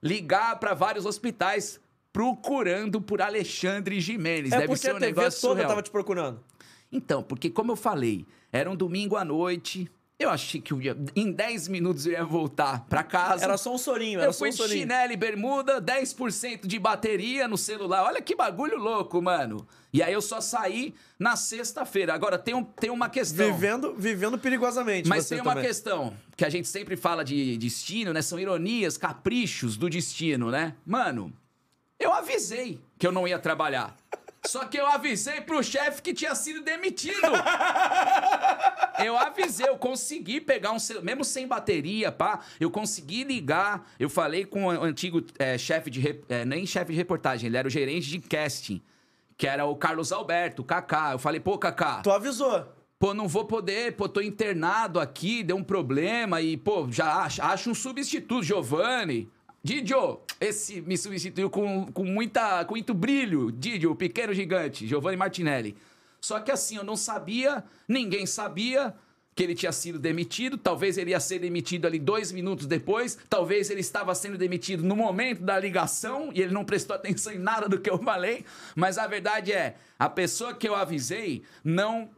[0.03, 1.79] Ligar pra vários hospitais
[2.11, 4.51] procurando por Alexandre Jimenez.
[4.51, 5.69] É Deve ser a um TV negócio toda surreal.
[5.69, 6.43] tava te procurando.
[6.91, 9.89] Então, porque como eu falei, era um domingo à noite.
[10.17, 13.43] Eu achei que eu ia, em 10 minutos eu ia voltar pra casa.
[13.43, 14.79] Era só um sorinho, era eu só fui um sorinho.
[14.79, 18.03] chinelo e bermuda, 10% de bateria no celular.
[18.03, 19.67] Olha que bagulho louco, mano.
[19.91, 22.13] E aí eu só saí na sexta-feira.
[22.13, 23.45] Agora tem, um, tem uma questão.
[23.53, 25.09] Vivendo, vivendo perigosamente.
[25.09, 25.67] Mas tem uma também.
[25.67, 28.21] questão que a gente sempre fala de destino, né?
[28.21, 30.75] São ironias, caprichos do destino, né?
[30.85, 31.33] Mano,
[31.99, 33.95] eu avisei que eu não ia trabalhar.
[34.47, 37.19] Só que eu avisei pro chefe que tinha sido demitido.
[39.03, 43.85] Eu avisei, eu consegui pegar um celular, mesmo sem bateria, pá, eu consegui ligar.
[43.99, 45.99] Eu falei com o antigo eh, chefe de.
[45.99, 48.81] rep- eh, nem chefe de reportagem, ele era o gerente de casting,
[49.37, 51.11] que era o Carlos Alberto, o Kaká.
[51.11, 52.01] Eu falei, pô, Kaká.
[52.03, 52.65] Tu avisou.
[52.97, 57.41] Pô, não vou poder, pô, tô internado aqui, deu um problema e, pô, já acho,
[57.43, 59.29] acho um substituto, Giovanni.
[59.65, 63.51] Didio, esse me substituiu com, com, muita, com muito brilho.
[63.51, 65.75] Didio, o pequeno gigante, Giovanni Martinelli.
[66.21, 68.93] Só que assim, eu não sabia, ninguém sabia
[69.33, 70.55] que ele tinha sido demitido.
[70.55, 73.17] Talvez ele ia ser demitido ali dois minutos depois.
[73.27, 77.39] Talvez ele estava sendo demitido no momento da ligação e ele não prestou atenção em
[77.39, 78.45] nada do que eu falei.
[78.75, 82.11] Mas a verdade é, a pessoa que eu avisei não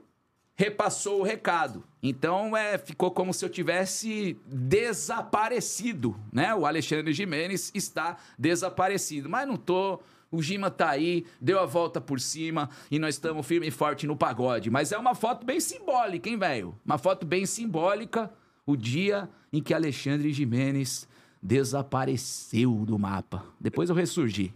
[0.53, 1.81] repassou o recado.
[2.07, 6.55] Então é, ficou como se eu tivesse desaparecido, né?
[6.55, 9.99] O Alexandre Jimenez está desaparecido, mas não tô.
[10.31, 14.07] O Gima tá aí, deu a volta por cima e nós estamos firme e forte
[14.07, 14.69] no pagode.
[14.69, 16.75] Mas é uma foto bem simbólica, hein, velho?
[16.85, 18.31] Uma foto bem simbólica,
[18.65, 21.07] o dia em que Alexandre Jimenez
[21.41, 23.43] desapareceu do mapa.
[23.59, 24.53] Depois eu ressurgi.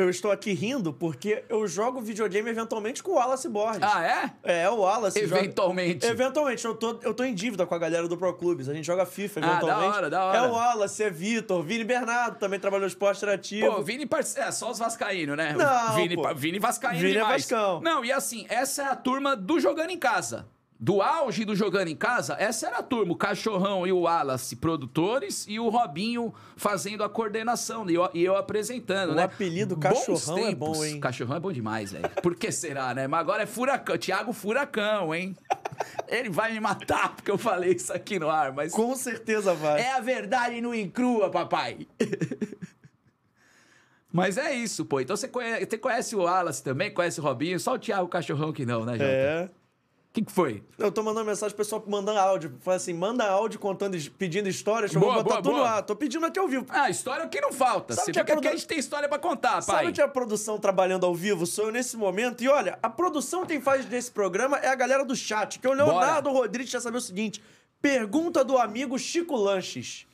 [0.00, 3.82] Eu estou aqui rindo porque eu jogo videogame eventualmente com o Wallace Borges.
[3.82, 4.62] Ah, é?
[4.62, 5.18] É, o Wallace.
[5.18, 6.06] Eventualmente.
[6.06, 6.22] Joga...
[6.22, 6.64] Eventualmente.
[6.64, 8.68] Eu tô, eu tô em dívida com a galera do Pro Clubes.
[8.68, 9.70] A gente joga FIFA eventualmente.
[9.70, 10.38] Ah, da hora, da hora.
[10.38, 13.74] É o Wallace, é Vitor, Vini Bernardo também trabalhou no esporte interativo.
[13.74, 14.40] Pô, Vini parce...
[14.40, 15.52] é só os vascaínos, né?
[15.52, 16.34] Não, Vini, pô.
[16.34, 17.42] Vini vascaíno Vini é demais.
[17.42, 17.80] Vascão.
[17.82, 20.46] Não, e assim, essa é a turma do Jogando em Casa.
[20.82, 24.56] Do auge do Jogando em Casa, essa era a turma, o Cachorrão e o Wallace,
[24.56, 29.24] produtores, e o Robinho fazendo a coordenação, e eu, e eu apresentando, O né?
[29.24, 30.78] apelido Bons Cachorrão é tempos.
[30.78, 30.98] bom, hein?
[30.98, 32.08] Cachorrão é bom demais, velho.
[32.22, 33.06] Por que será, né?
[33.06, 35.36] Mas agora é Furacão, Thiago Furacão, hein?
[36.08, 38.72] Ele vai me matar porque eu falei isso aqui no ar, mas...
[38.72, 39.82] Com certeza vai.
[39.82, 41.86] É a verdade no encrua, papai.
[44.12, 44.98] Mas é isso, pô.
[45.00, 48.52] Então você conhece, você conhece o Wallace também, conhece o Robinho, só o Thiago Cachorrão
[48.52, 49.04] que não, né, Jota?
[49.04, 49.48] É.
[50.10, 50.60] O que, que foi?
[50.76, 52.52] Eu tô mandando mensagem pro pessoal mandando áudio.
[52.62, 55.64] Fala assim, manda áudio contando, pedindo histórias, que eu Boa, vou botar boa, tudo boa.
[55.76, 55.82] lá.
[55.82, 56.66] Tô pedindo aqui ao vivo.
[56.68, 57.94] Ah, história é o que não falta.
[57.94, 59.84] Sabe Você que a vê que produ- a gente tem história pra contar, pai.
[59.84, 62.42] Sabe que a produção trabalhando ao vivo sou eu nesse momento?
[62.42, 65.60] E olha, a produção quem faz desse programa é a galera do chat.
[65.60, 67.40] Que o Leonardo Rodrigues já sabe o seguinte:
[67.80, 70.06] pergunta do amigo Chico Lanches.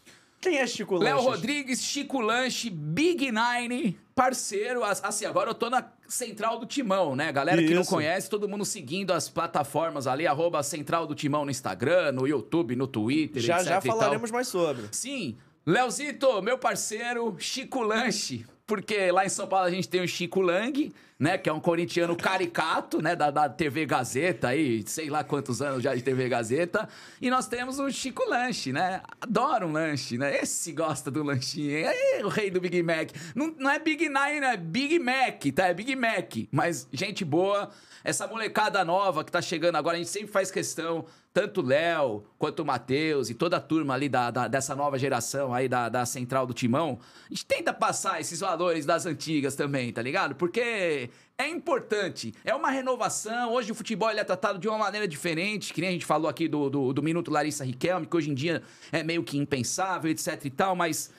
[0.50, 1.14] Quem é Chico Lanches?
[1.14, 4.84] Léo Rodrigues, Chico Lanche, Big Nine, parceiro.
[4.84, 7.32] as- Assim, agora eu tô na Central do Timão, né?
[7.32, 7.90] Galera que não Isso.
[7.90, 12.76] conhece, todo mundo seguindo as plataformas ali, arroba Central do Timão no Instagram, no YouTube,
[12.76, 13.98] no Twitter, Já etc já tal.
[13.98, 14.84] falaremos mais sobre.
[14.92, 15.36] Sim,
[15.66, 18.46] Leozito, meu parceiro, Chico Lanche.
[18.66, 21.38] Porque lá em São Paulo a gente tem o Chico Lang, né?
[21.38, 23.14] Que é um corintiano caricato, né?
[23.14, 26.88] Da, da TV Gazeta aí, sei lá quantos anos já de TV Gazeta.
[27.20, 29.02] E nós temos o Chico Lanche, né?
[29.20, 30.36] Adoro um lanche, né?
[30.38, 31.76] Esse gosta do lanchinho.
[31.76, 33.10] É o rei do Big Mac.
[33.36, 35.68] Não, não é Big Nine, é Big Mac, tá?
[35.68, 36.34] É Big Mac.
[36.50, 37.70] Mas gente boa.
[38.02, 41.04] Essa molecada nova que tá chegando agora, a gente sempre faz questão,
[41.36, 44.98] tanto o Léo quanto o Matheus e toda a turma ali da, da- dessa nova
[44.98, 49.54] geração aí da, da Central do Timão, a gente tenta passar esses valores das antigas
[49.54, 50.34] também, tá ligado?
[50.34, 53.52] Porque é importante, é uma renovação.
[53.52, 56.48] Hoje o futebol é tratado de uma maneira diferente, que nem a gente falou aqui
[56.48, 60.42] do, do, do Minuto Larissa Riquelme, que hoje em dia é meio que impensável, etc
[60.42, 61.10] e tal, mas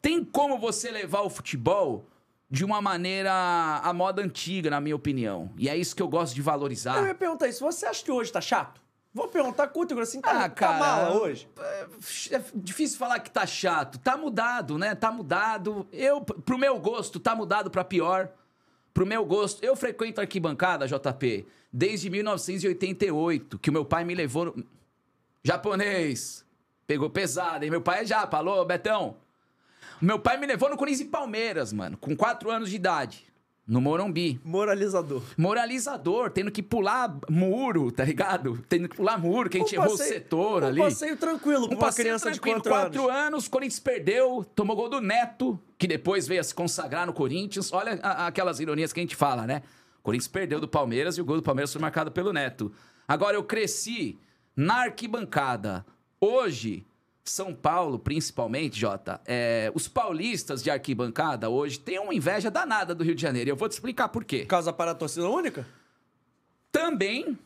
[0.00, 2.06] tem como você levar o futebol
[2.48, 3.32] de uma maneira
[3.82, 5.50] à moda antiga, na minha opinião.
[5.58, 6.98] E é isso que eu gosto de valorizar.
[6.98, 7.64] Eu ia perguntar isso.
[7.64, 8.85] Você acha que hoje tá chato?
[9.16, 11.48] Vou perguntar curto e assim, tá, Ah, tá cara, mala hoje?
[12.30, 13.98] É difícil falar que tá chato.
[13.98, 14.94] Tá mudado, né?
[14.94, 15.88] Tá mudado.
[15.90, 18.28] Eu, pro meu gosto, tá mudado pra pior.
[18.92, 24.44] Pro meu gosto, eu frequento arquibancada, JP, desde 1988, que o meu pai me levou
[24.44, 24.66] no...
[25.42, 26.44] Japonês.
[26.86, 27.70] Pegou pesado, hein?
[27.70, 28.36] Meu pai é japa.
[28.36, 29.16] Alô, Betão.
[29.98, 33.26] Meu pai me levou no Corinthians e Palmeiras, mano, com 4 anos de idade,
[33.66, 34.40] no Morumbi.
[34.44, 35.22] Moralizador.
[35.36, 38.64] Moralizador, tendo que pular muro, tá ligado?
[38.68, 40.80] Tendo que pular muro, que a gente Um errou o setor um ali.
[40.80, 43.26] passeio tranquilo uma passeio criança de tranquilo, quatro quatro anos.
[43.26, 43.48] anos.
[43.48, 47.72] Corinthians perdeu, tomou gol do Neto, que depois veio a se consagrar no Corinthians.
[47.72, 49.62] Olha a- aquelas ironias que a gente fala, né?
[49.98, 52.70] O Corinthians perdeu do Palmeiras e o gol do Palmeiras foi marcado pelo Neto.
[53.08, 54.16] Agora, eu cresci
[54.54, 55.84] na arquibancada.
[56.20, 56.86] Hoje,
[57.30, 63.02] São Paulo, principalmente, Jota, é, os paulistas de arquibancada hoje têm uma inveja danada do
[63.02, 63.48] Rio de Janeiro.
[63.48, 64.46] E eu vou te explicar por quê.
[64.46, 65.66] Causa para a torcida única?
[66.70, 67.38] Também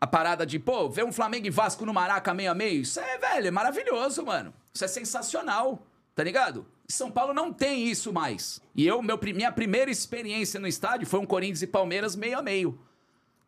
[0.00, 3.00] a parada de, pô, ver um Flamengo e Vasco no Maraca meio a meio, isso
[3.00, 4.52] é, velho, é maravilhoso, mano.
[4.72, 5.82] Isso é sensacional,
[6.14, 6.66] tá ligado?
[6.86, 8.60] São Paulo não tem isso mais.
[8.74, 12.42] E eu, meu, minha primeira experiência no estádio foi um Corinthians e Palmeiras meio a
[12.42, 12.78] meio.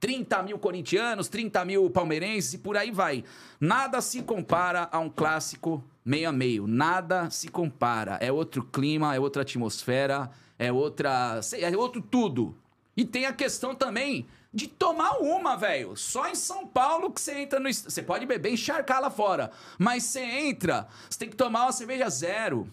[0.01, 3.25] 30 mil corintianos, 30 mil palmeirenses e por aí vai.
[3.61, 6.67] Nada se compara a um clássico meio a meio.
[6.67, 8.17] Nada se compara.
[8.21, 11.41] É outro clima, é outra atmosfera, é outra.
[11.61, 12.57] É outro tudo.
[12.97, 15.97] E tem a questão também de tomar uma, velho.
[15.97, 17.73] Só em São Paulo que você entra no.
[17.73, 19.51] Você pode beber encharcar lá fora.
[19.79, 22.69] Mas você entra, você tem que tomar uma cerveja zero.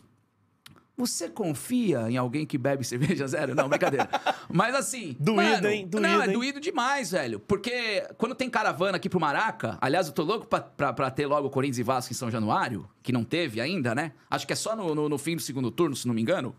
[0.97, 3.53] Você confia em alguém que bebe cerveja zero?
[3.53, 4.09] Não, brincadeira.
[4.49, 5.15] Mas assim.
[5.19, 5.87] Doído, mano, hein?
[5.87, 6.33] Doído, não, é hein?
[6.33, 7.39] doído demais, velho.
[7.39, 11.25] Porque quando tem caravana aqui pro Maraca, aliás, eu tô louco pra, pra, pra ter
[11.25, 14.13] logo Corinthians e Vasco em São Januário, que não teve ainda, né?
[14.29, 16.55] Acho que é só no, no, no fim do segundo turno, se não me engano.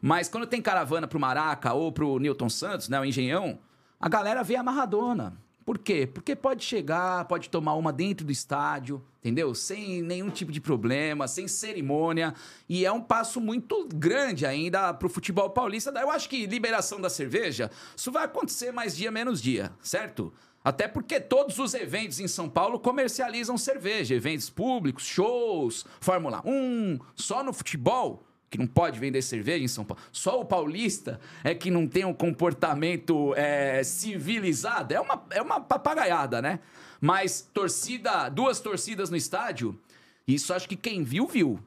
[0.00, 3.58] Mas quando tem caravana pro Maraca ou pro Newton Santos, né, o Engenhão,
[4.00, 5.36] a galera vê a Maradona.
[5.68, 6.06] Por quê?
[6.06, 9.54] Porque pode chegar, pode tomar uma dentro do estádio, entendeu?
[9.54, 12.32] Sem nenhum tipo de problema, sem cerimônia.
[12.66, 15.90] E é um passo muito grande ainda pro futebol paulista.
[15.90, 20.32] Eu acho que liberação da cerveja, isso vai acontecer mais dia menos dia, certo?
[20.64, 26.98] Até porque todos os eventos em São Paulo comercializam cerveja, eventos públicos, shows, Fórmula 1,
[27.14, 30.02] só no futebol que não pode vender cerveja em São Paulo.
[30.12, 34.94] Só o paulista é que não tem um comportamento é, civilizado.
[34.94, 36.60] É uma, é uma papagaiada, né?
[37.00, 39.78] Mas torcida, duas torcidas no estádio,
[40.26, 41.60] isso acho que quem viu, viu.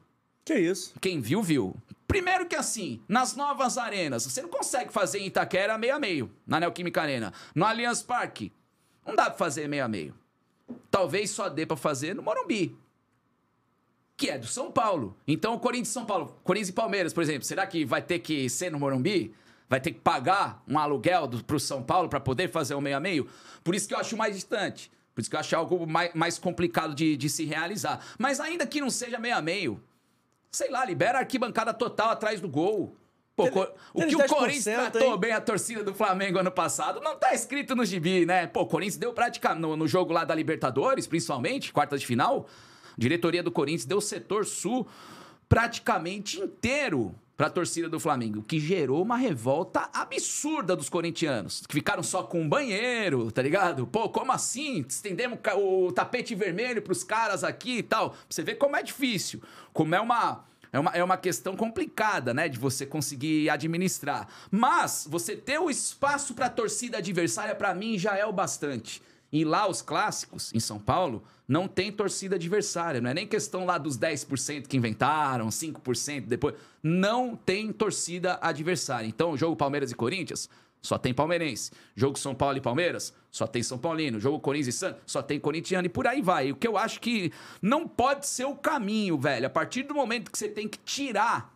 [0.44, 0.94] Que isso?
[1.00, 1.76] Quem viu, viu.
[2.08, 6.32] Primeiro que assim, nas novas arenas, você não consegue fazer em Itaquera meio a meio,
[6.46, 7.32] na Neoquímica Arena.
[7.56, 8.52] No Allianz Parque,
[9.06, 10.14] não dá pra fazer meio a meio.
[10.90, 12.78] Talvez só dê pra fazer no Morumbi
[14.22, 15.18] que é do São Paulo.
[15.28, 18.20] Então, o Corinthians e São Paulo, Corinthians e Palmeiras, por exemplo, será que vai ter
[18.20, 19.34] que ser no Morumbi?
[19.68, 22.98] Vai ter que pagar um aluguel do, pro São Paulo para poder fazer o meio
[22.98, 23.28] a meio?
[23.64, 24.92] Por isso que eu acho mais distante.
[25.16, 28.00] Por isso que eu acho algo mais, mais complicado de, de se realizar.
[28.20, 29.82] Mas ainda que não seja meio a meio,
[30.52, 32.96] sei lá, libera a arquibancada total atrás do gol.
[33.36, 35.20] Pô, Tele- o que o Corinthians 10%, tratou hein?
[35.20, 38.46] bem a torcida do Flamengo ano passado não tá escrito no gibi, né?
[38.46, 42.46] Pô, o Corinthians deu prática no, no jogo lá da Libertadores, principalmente, quartas de final.
[43.02, 44.88] Diretoria do Corinthians deu o setor sul
[45.50, 52.04] praticamente inteiro pra torcida do Flamengo, que gerou uma revolta absurda dos corintianos, que ficaram
[52.04, 53.88] só com um banheiro, tá ligado?
[53.88, 54.86] Pô, como assim?
[54.88, 58.16] Estendemos o tapete vermelho pros caras aqui e tal.
[58.30, 59.42] Você ver como é difícil,
[59.74, 62.48] como é uma é uma, é uma questão complicada, né?
[62.48, 64.28] De você conseguir administrar.
[64.52, 69.02] Mas você ter o espaço para a torcida adversária, para mim, já é o bastante.
[69.32, 73.00] E lá, os clássicos, em São Paulo, não tem torcida adversária.
[73.00, 76.56] Não é nem questão lá dos 10% que inventaram, 5% depois.
[76.84, 79.08] Não tem torcida adversária.
[79.08, 80.50] Então, jogo Palmeiras e Corinthians,
[80.82, 81.72] só tem palmeirense.
[81.96, 84.20] Jogo São Paulo e Palmeiras, só tem São Paulino.
[84.20, 85.86] Jogo Corinthians e Santos, só tem corintiano.
[85.86, 86.52] E por aí vai.
[86.52, 89.46] O que eu acho que não pode ser o caminho, velho.
[89.46, 91.56] A partir do momento que você tem que tirar,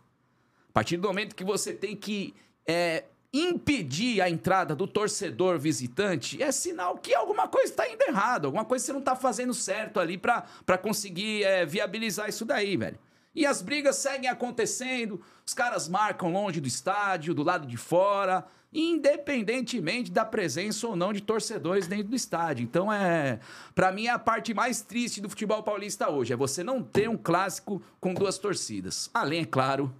[0.68, 2.34] a partir do momento que você tem que
[2.66, 3.04] é,
[3.40, 8.46] impedir a entrada do torcedor visitante, é sinal que alguma coisa está indo errado.
[8.46, 12.98] Alguma coisa você não está fazendo certo ali para conseguir é, viabilizar isso daí, velho.
[13.34, 18.46] E as brigas seguem acontecendo, os caras marcam longe do estádio, do lado de fora,
[18.72, 22.64] independentemente da presença ou não de torcedores dentro do estádio.
[22.64, 23.38] Então é,
[23.74, 27.10] Pra mim é a parte mais triste do futebol paulista hoje, é você não ter
[27.10, 29.10] um clássico com duas torcidas.
[29.12, 29.94] Além, é claro,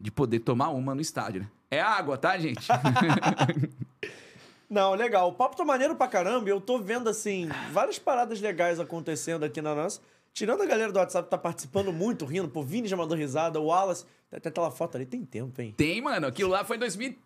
[0.00, 1.48] de poder tomar uma no estádio, né?
[1.70, 2.66] É água, tá, gente?
[4.68, 5.28] Não, legal.
[5.28, 9.62] O papo tá maneiro pra caramba eu tô vendo, assim, várias paradas legais acontecendo aqui
[9.62, 10.00] na nossa.
[10.32, 12.48] Tirando a galera do WhatsApp que tá participando muito, rindo.
[12.48, 14.04] Pô, Vini já mandou risada, o Wallace.
[14.30, 15.74] Tem até aquela foto ali, tem tempo, hein?
[15.76, 16.26] Tem, mano.
[16.26, 17.08] Aquilo lá foi em 2000.
[17.10, 17.18] Deixa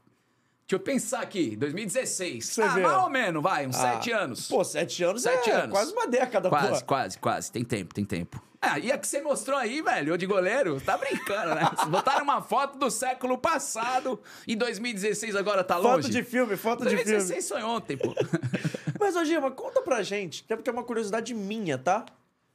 [0.70, 2.46] eu pensar aqui, 2016.
[2.46, 2.80] Você ah, vê.
[2.80, 4.48] mais ou menos, vai, uns Ah, sete anos.
[4.48, 5.72] Pô, sete anos Sete é anos.
[5.72, 6.86] quase uma década, Quase, pô.
[6.86, 7.52] quase, quase.
[7.52, 8.40] Tem tempo, tem tempo.
[8.64, 11.68] Ah, e a que você mostrou aí, velho, de goleiro, tá brincando, né?
[11.90, 16.02] Botaram uma foto do século passado e 2016 agora tá longe.
[16.02, 17.04] Foto de filme, foto de filme.
[17.04, 18.14] 2016 foi ontem, pô.
[19.00, 22.06] Mas, ô Gima, conta pra gente, até porque é uma curiosidade minha, tá?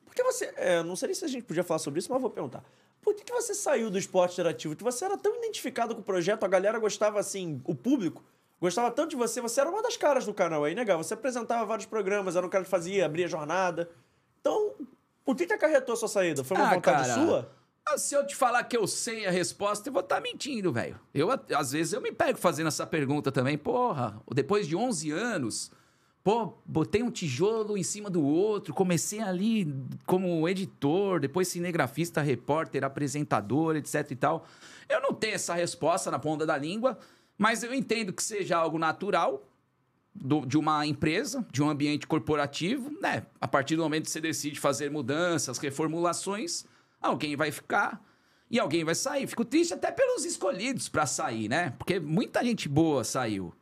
[0.06, 0.54] Porque você.
[0.56, 2.64] É, não sei se a gente podia falar sobre isso, mas eu vou perguntar.
[3.02, 4.78] Por que, que você saiu do esporte interativo?
[4.78, 8.24] Que você era tão identificado com o projeto, a galera gostava assim, o público
[8.62, 11.66] gostava tanto de você, você era uma das caras do canal aí, né, Você apresentava
[11.66, 13.90] vários programas, era um cara que fazia, abria jornada.
[14.40, 14.74] Então,
[15.28, 16.42] por que, que acarretou a sua saída?
[16.42, 17.14] Foi uma Ah, vontade cara.
[17.26, 17.52] sua?
[17.86, 20.98] Ah, Se eu te falar que eu sei a resposta, eu vou estar mentindo, velho.
[21.14, 23.58] Eu, às vezes, eu me pego fazendo essa pergunta também.
[23.58, 25.70] Porra, depois de 11 anos,
[26.24, 29.74] pô, botei um tijolo em cima do outro, comecei ali
[30.06, 34.46] como editor, depois cinegrafista, repórter, apresentador, etc e tal.
[34.88, 36.98] Eu não tenho essa resposta na ponta da língua,
[37.38, 39.46] mas eu entendo que seja algo natural,
[40.20, 43.26] do- de uma empresa, de um ambiente corporativo, né?
[43.40, 46.66] A partir do momento que você decide fazer mudanças, reformulações,
[47.02, 48.02] alguém vai ficar
[48.50, 49.28] e alguém vai sair.
[49.28, 51.72] Fico triste até pelos escolhidos para sair, né?
[51.78, 53.54] Porque muita gente boa saiu,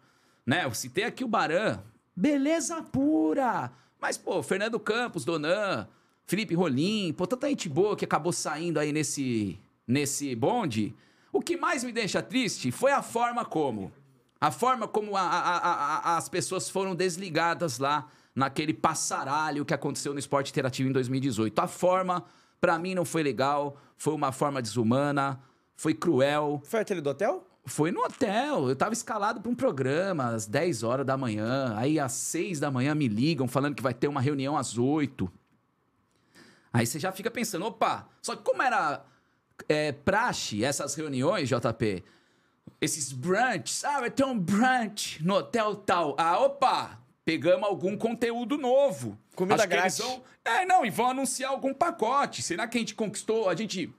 [0.45, 0.66] né?
[0.66, 1.80] Eu citei aqui o Baran,
[2.16, 3.72] beleza pura.
[3.99, 5.88] Mas pô, Fernando Campos, Donan,
[6.28, 10.95] Felipe Rolim, pô, tanta gente boa que acabou saindo aí nesse nesse bonde.
[11.32, 13.91] O que mais me deixa triste foi a forma como
[14.39, 15.57] a forma como a- a-
[16.13, 21.57] a- as pessoas foram desligadas lá naquele passaralho que aconteceu no esporte interativo em 2018.
[21.59, 22.23] A forma,
[22.59, 25.39] pra mim, não foi legal, foi uma forma desumana,
[25.75, 26.61] foi cruel.
[26.65, 27.47] Foi aquele do hotel?
[27.65, 28.69] Foi no hotel.
[28.69, 31.73] Eu tava escalado para um programa às 10 horas da manhã.
[31.77, 35.31] Aí às 6 da manhã me ligam falando que vai ter uma reunião às 8.
[36.71, 39.03] Aí você já fica pensando, opa, só que como era
[39.69, 42.03] é, praxe essas reuniões, JP,
[42.82, 46.16] esses brunches, ah, vai ter um brunch no hotel tal.
[46.18, 49.18] Ah, opa, pegamos algum conteúdo novo.
[49.36, 49.97] Comida Acho grátis.
[49.99, 52.41] vão- É, não, e vão anunciar algum pacote.
[52.41, 53.49] Será que a gente conquistou?
[53.49, 53.91] A gente.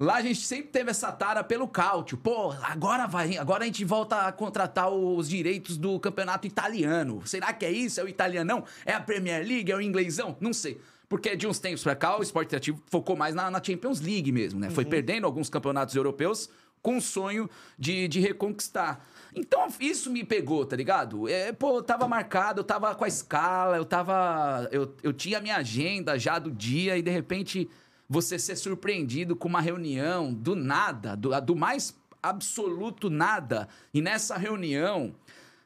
[0.00, 2.18] Lá a gente sempre teve essa tara pelo cáutio.
[2.18, 7.22] Pô, agora vai, agora a gente volta a contratar os direitos do campeonato italiano.
[7.24, 8.00] Será que é isso?
[8.00, 8.64] É o italianão?
[8.84, 9.70] É a Premier League?
[9.70, 10.36] É o inglesão?
[10.40, 10.80] Não sei.
[11.08, 14.32] Porque de uns tempos pra cá, o esporte interativo focou mais na, na Champions League
[14.32, 14.68] mesmo, né?
[14.68, 16.50] Foi perdendo alguns campeonatos europeus
[16.84, 19.08] com o sonho de, de reconquistar.
[19.34, 21.26] Então, isso me pegou, tá ligado?
[21.26, 24.68] É, pô, eu tava marcado, eu tava com a escala, eu tava.
[24.70, 27.70] Eu, eu tinha a minha agenda já do dia e de repente
[28.06, 33.66] você ser surpreendido com uma reunião do nada, do, do mais absoluto nada.
[33.92, 35.14] E nessa reunião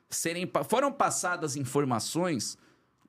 [0.09, 2.57] serem, foram passadas informações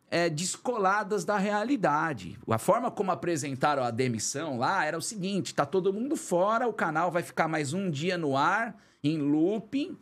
[0.10, 2.38] é, descoladas da realidade.
[2.50, 6.74] A forma como apresentaram a demissão lá era o seguinte: tá todo mundo fora, o
[6.74, 9.98] canal vai ficar mais um dia no ar, em looping,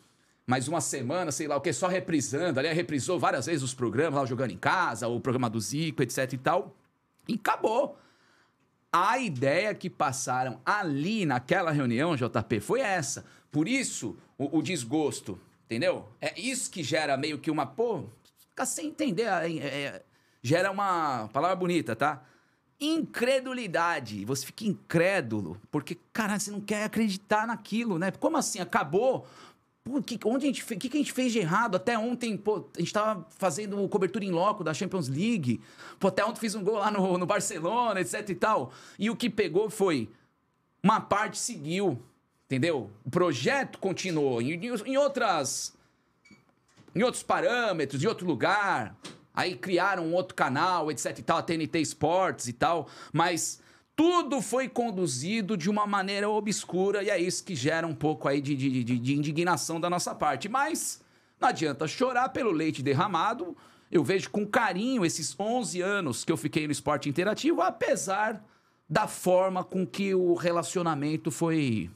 [0.45, 2.59] mais uma semana, sei lá o que, só reprisando.
[2.59, 6.31] Ali reprisou várias vezes os programas, lá Jogando em Casa, o programa do Zico, etc
[6.31, 6.75] e tal.
[7.27, 7.99] E acabou.
[8.91, 13.25] A ideia que passaram ali naquela reunião, JP, foi essa.
[13.51, 16.07] Por isso, o, o desgosto, entendeu?
[16.21, 17.65] É isso que gera meio que uma.
[17.65, 18.05] Pô,
[18.57, 19.23] fica sem entender.
[19.25, 20.01] é, é,
[20.41, 22.23] gera uma palavra bonita, tá?
[22.79, 24.25] Incredulidade.
[24.25, 28.09] Você fica incrédulo, porque, cara, você não quer acreditar naquilo, né?
[28.11, 28.59] Como assim?
[28.59, 29.27] Acabou?
[29.83, 31.75] Pô, que, onde a gente fe- que, que a gente fez de errado?
[31.75, 35.61] Até ontem, pô, a gente tava fazendo cobertura em loco da Champions League.
[35.99, 38.71] Pô, até ontem fiz um gol lá no, no Barcelona, etc e tal.
[38.97, 40.09] E o que pegou foi.
[40.83, 42.01] Uma parte seguiu,
[42.45, 42.89] entendeu?
[43.03, 44.41] O projeto continuou.
[44.41, 45.73] Em- em outras.
[46.97, 48.95] Em outros parâmetros, em outro lugar.
[49.33, 52.87] Aí criaram um outro canal, etc e tal, a TNT Sports e tal.
[53.13, 53.61] Mas
[53.95, 58.41] tudo foi conduzido de uma maneira obscura e é isso que gera um pouco aí
[58.41, 60.49] de, de, de- de indignação da nossa parte.
[60.49, 61.01] Mas
[61.39, 63.55] não adianta chorar pelo leite derramado.
[63.91, 68.43] Eu vejo com carinho esses 11 anos que eu fiquei no esporte interativo, apesar
[68.89, 71.89] da forma com que o relacionamento foi,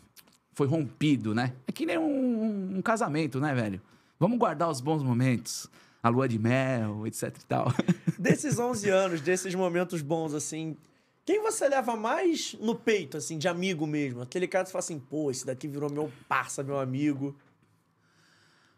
[0.53, 1.53] foi rompido, né?
[1.67, 3.81] É que nem um, um casamento, né, velho?
[4.21, 5.67] Vamos guardar os bons momentos,
[6.03, 7.73] a lua de mel, etc e tal.
[8.19, 10.77] Desses 11 anos, desses momentos bons, assim,
[11.25, 14.21] quem você leva mais no peito, assim, de amigo mesmo?
[14.21, 17.35] Aquele cara que você fala assim, pô, esse daqui virou meu parça, meu amigo.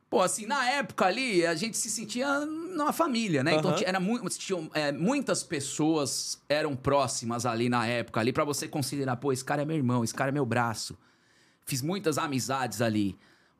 [0.09, 3.55] Pô, assim, na época ali, a gente se sentia numa família, né?
[3.55, 3.77] Então Aham.
[3.79, 8.65] tinha- era mu tinham, é, muitas pessoas eram próximas ali na época, ali pra você
[8.65, 10.97] considerar, pô, esse cara é meu irmão, esse cara é meu braço.
[11.65, 13.17] Fiz muitas amizades ali.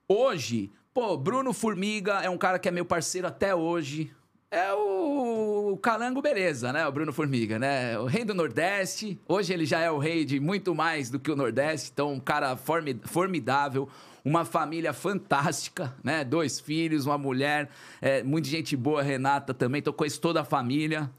[0.08, 4.12] Hoje, pô, Bruno Formiga é um cara que é meu parceiro até hoje.
[4.52, 6.86] É o Calango Beleza, né?
[6.88, 7.98] O Bruno Formiga, né?
[7.98, 9.20] O rei do Nordeste.
[9.28, 11.90] Hoje ele já é o rei de muito mais do que o Nordeste.
[11.92, 13.90] Então, um cara formi- formidável.
[14.24, 16.24] Uma família fantástica, né?
[16.24, 17.68] Dois filhos, uma mulher.
[18.00, 19.82] É, muita gente boa, Renata também.
[19.82, 21.10] Tô conheço toda a família.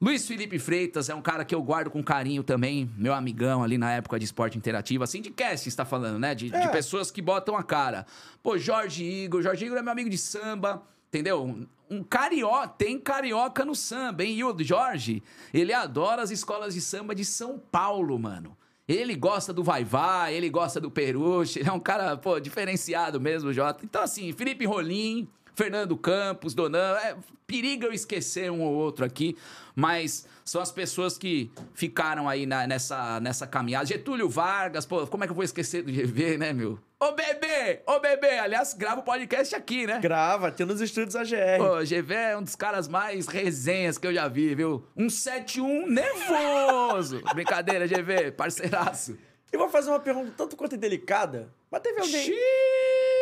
[0.00, 3.76] Luiz Felipe Freitas é um cara que eu guardo com carinho também, meu amigão ali
[3.76, 6.34] na época de esporte interativo, assim, de casting, está falando, né?
[6.34, 6.68] De, de É.
[6.68, 8.06] pessoas que botam a cara.
[8.42, 11.44] Pô, Jorge Igor, Jorge Igor é meu amigo de samba, entendeu?
[11.44, 14.36] Um- Um carioca, tem carioca no samba, hein?
[14.38, 15.22] E o Jorge,
[15.52, 18.56] ele adora as escolas de samba de São Paulo, mano.
[18.86, 23.20] Ele gosta do Vai Vai, ele gosta do Peruche, ele é um cara, pô, diferenciado
[23.20, 23.84] mesmo, Jota.
[23.84, 29.36] Então, assim, Felipe Rolim, Fernando Campos, Donan, é, periga eu esquecer um ou outro aqui,
[29.80, 33.86] mas são as pessoas que ficaram aí na- nessa, nessa caminhada.
[33.86, 36.78] Getúlio Vargas, pô, como é que eu vou esquecer do GV, né, meu?
[37.02, 39.98] Ô bebê, ô bebê, aliás, grava o podcast aqui, né?
[40.00, 41.56] Grava, aqui nos estúdios AGR.
[41.58, 44.84] Pô, GV é um dos caras mais resenhas que eu já vi, viu?
[44.98, 47.22] 171 nervoso!
[47.34, 49.16] Brincadeira, GV, parceiraço.
[49.52, 52.22] E vou fazer uma pergunta tanto quanto indelicada, mas teve alguém...
[52.24, 52.36] Xiii.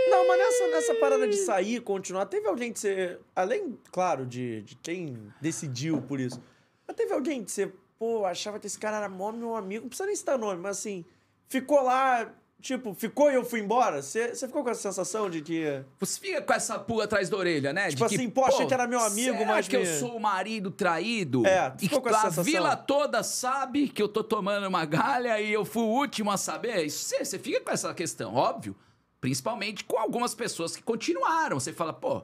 [0.08, 3.18] Não, mas nessa, nessa parada de sair, continuar, teve alguém que você.
[3.34, 6.40] Além, claro, de, de quem decidiu por isso.
[6.86, 9.82] Mas teve alguém que você, pô, achava que esse cara era mó meu amigo.
[9.82, 11.04] Não precisa nem citar nome, mas assim,
[11.48, 14.00] ficou lá, tipo, ficou e eu fui embora.
[14.00, 15.82] Você, você ficou com essa sensação de que.
[16.00, 17.90] Você fica com essa pulga atrás da orelha, né?
[17.90, 20.20] Tipo assim, pô, achei que era meu amigo, será mas que eu me- sou o
[20.20, 21.44] marido traído?
[21.46, 22.44] É, e ficou que com essa a sensação?
[22.44, 26.36] vila toda sabe que eu tô tomando uma galha e eu fui o último a
[26.38, 26.84] saber?
[26.86, 28.74] Isso, você, você fica com essa questão, óbvio.
[29.20, 31.58] Principalmente com algumas pessoas que continuaram.
[31.58, 32.22] Você fala, pô,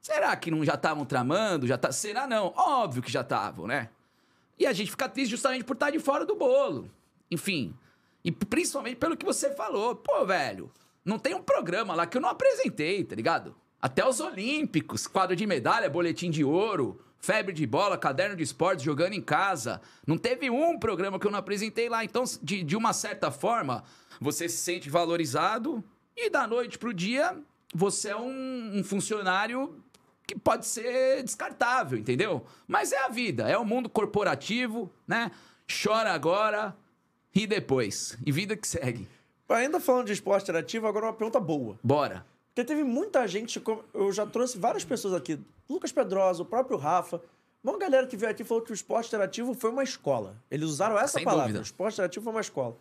[0.00, 1.66] será que não já estavam tramando?
[1.66, 1.90] Já tá...
[1.90, 2.52] Será não?
[2.56, 3.88] Óbvio que já estavam, né?
[4.58, 6.90] E a gente fica triste justamente por estar de fora do bolo.
[7.30, 7.74] Enfim,
[8.24, 9.96] E principalmente pelo que você falou.
[9.96, 10.70] Pô, velho,
[11.04, 13.54] não tem um programa lá que eu não apresentei, tá ligado?
[13.80, 18.82] Até os Olímpicos, quadro de medalha, boletim de ouro, febre de bola, caderno de esportes,
[18.84, 19.80] jogando em casa.
[20.06, 22.02] Não teve um programa que eu não apresentei lá.
[22.02, 23.84] Então, de, de uma certa forma,
[24.18, 25.84] você se sente valorizado
[26.16, 27.36] e da noite pro dia,
[27.74, 29.82] você é um, um funcionário
[30.26, 32.44] que pode ser descartável, entendeu?
[32.66, 35.30] Mas é a vida, é o mundo corporativo, né?
[35.82, 36.76] Chora agora,
[37.30, 38.16] ri depois.
[38.24, 39.08] E vida que segue.
[39.48, 41.78] Ainda falando de esporte interativo, agora uma pergunta boa.
[41.82, 42.24] Bora.
[42.54, 43.62] Porque teve muita gente,
[43.92, 45.38] eu já trouxe várias pessoas aqui,
[45.68, 47.20] Lucas Pedrosa, o próprio Rafa,
[47.62, 50.36] uma galera que veio aqui falou que o esporte interativo foi uma escola.
[50.50, 51.60] Eles usaram essa Sem palavra, dúvida.
[51.60, 52.76] o esporte interativo foi uma escola.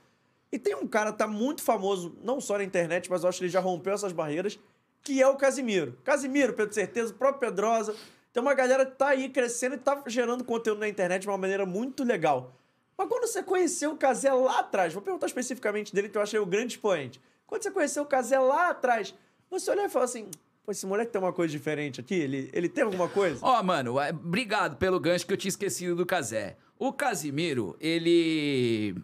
[0.53, 3.39] E tem um cara que tá muito famoso, não só na internet, mas eu acho
[3.39, 4.59] que ele já rompeu essas barreiras,
[5.01, 5.97] que é o Casimiro.
[6.03, 7.95] Casimiro, Pedro Certeza, o próprio Pedrosa.
[8.31, 11.39] Tem uma galera que tá aí crescendo e tá gerando conteúdo na internet de uma
[11.39, 12.53] maneira muito legal.
[12.95, 16.37] Mas quando você conheceu o Casé lá atrás, vou perguntar especificamente dele, que eu achei
[16.37, 17.19] o grande expoente.
[17.47, 19.11] Quando você conheceu o Casé lá atrás,
[19.49, 20.29] você olhou e falou assim:
[20.63, 22.13] pô, esse moleque tem uma coisa diferente aqui?
[22.13, 23.39] Ele, ele tem alguma coisa?
[23.41, 26.57] Ó, mano, é, obrigado pelo gancho que eu tinha esquecido do Casé.
[26.77, 28.95] O Casimiro, ele.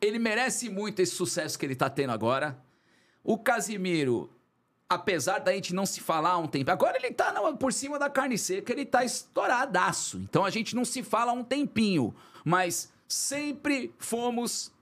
[0.00, 2.58] Ele merece muito esse sucesso que ele tá tendo agora.
[3.24, 4.30] O Casimiro,
[4.88, 7.98] apesar da gente não se falar há um tempo, agora ele tá na- por cima
[7.98, 10.18] da carne seca, ele tá estouradaço.
[10.18, 14.72] Então a gente não se fala há um tempinho, mas sempre fomos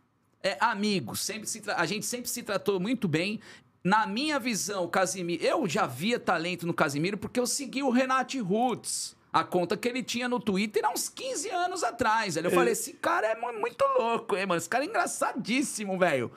[0.42, 3.40] é, amigos, sempre a gente sempre se tratou muito bem.
[3.82, 7.88] Na minha visão, o Casimiro, eu já via talento no Casimiro porque eu segui o
[7.90, 12.36] Renate Roots, a conta que ele tinha no Twitter há uns 15 anos atrás.
[12.36, 14.58] Aí eu falei, esse cara é mu- muito louco, hein, mano?
[14.58, 16.30] Esse cara é engraçadíssimo, velho.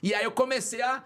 [0.00, 1.02] E aí eu comecei a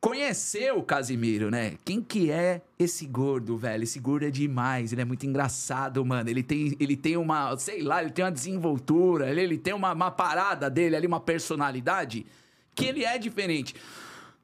[0.00, 1.76] conhecer o Casimiro, né?
[1.84, 3.84] Quem que é esse gordo, velho?
[3.84, 6.30] Esse gordo é demais, ele é muito engraçado, mano.
[6.30, 9.92] Ele tem, ele tem uma, sei lá, ele tem uma desenvoltura, ele, ele tem uma,
[9.92, 12.24] uma parada dele ali, uma personalidade
[12.74, 13.74] que ele é diferente.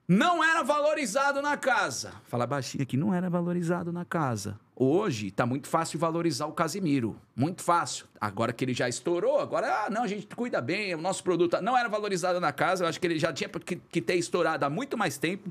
[0.07, 2.13] Não era valorizado na casa.
[2.25, 4.59] Fala baixinho aqui, não era valorizado na casa.
[4.79, 7.19] Hoje tá muito fácil valorizar o Casimiro.
[7.35, 8.07] Muito fácil.
[8.21, 11.59] Agora que ele já estourou, agora, ah, não, a gente cuida bem, o nosso produto
[11.63, 12.85] não era valorizado na casa.
[12.85, 15.51] Eu acho que ele já tinha que, que ter estourado há muito mais tempo.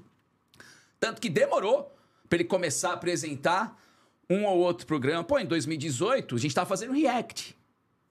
[0.99, 1.91] Tanto que demorou
[2.29, 3.75] pra ele começar a apresentar
[4.29, 5.23] um ou outro programa.
[5.23, 7.57] Pô, em 2018, a gente tava fazendo react.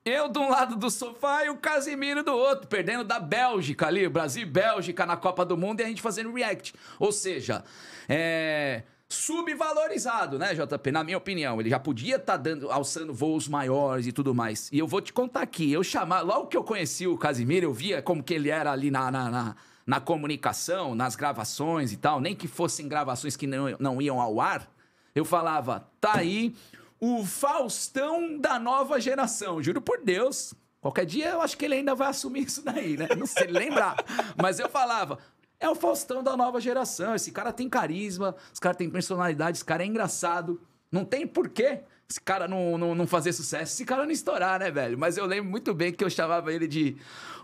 [0.05, 4.07] Eu de um lado do sofá e o Casimiro do outro, perdendo da Bélgica ali,
[4.09, 6.75] Brasil e Bélgica na Copa do Mundo e a gente fazendo react.
[6.99, 7.63] Ou seja,
[8.09, 8.83] é.
[9.15, 10.93] Subvalorizado, né, JP?
[10.93, 11.61] Na minha opinião.
[11.61, 14.71] Ele já podia estar dando, alçando voos maiores e tudo mais.
[14.73, 15.73] E eu vou te contar aqui.
[15.73, 18.91] Eu chamar, logo que eu conheci o Casimiro, eu via como que ele era ali
[18.91, 19.57] na, na, na,
[19.87, 24.41] na comunicação, nas gravações e tal, nem que fossem gravações que não, não iam ao
[24.41, 24.69] ar.
[25.15, 26.55] Eu falava, tá aí
[27.01, 29.63] o Faustão da nova geração.
[29.63, 30.55] Juro por Deus.
[30.81, 33.09] Qualquer dia eu acho que ele ainda vai assumir isso daí, né?
[33.17, 33.97] Não sei lembrar.
[34.37, 35.19] Mas eu falava,
[35.65, 37.15] é o Faustão da nova geração.
[37.15, 40.61] Esse cara tem carisma, esse cara tem personalidade, esse cara é engraçado.
[40.91, 44.71] Não tem porquê esse cara não, não, não fazer sucesso, esse cara não estourar, né,
[44.71, 44.99] velho?
[44.99, 46.97] Mas eu lembro muito bem que eu chamava ele de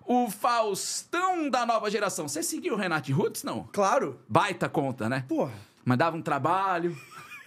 [0.06, 2.28] o Faustão da nova geração.
[2.28, 3.68] Você seguiu o Renato Roots, não?
[3.72, 4.20] Claro.
[4.28, 5.24] Baita conta, né?
[5.26, 5.52] Porra.
[5.84, 6.96] Mandava um trabalho.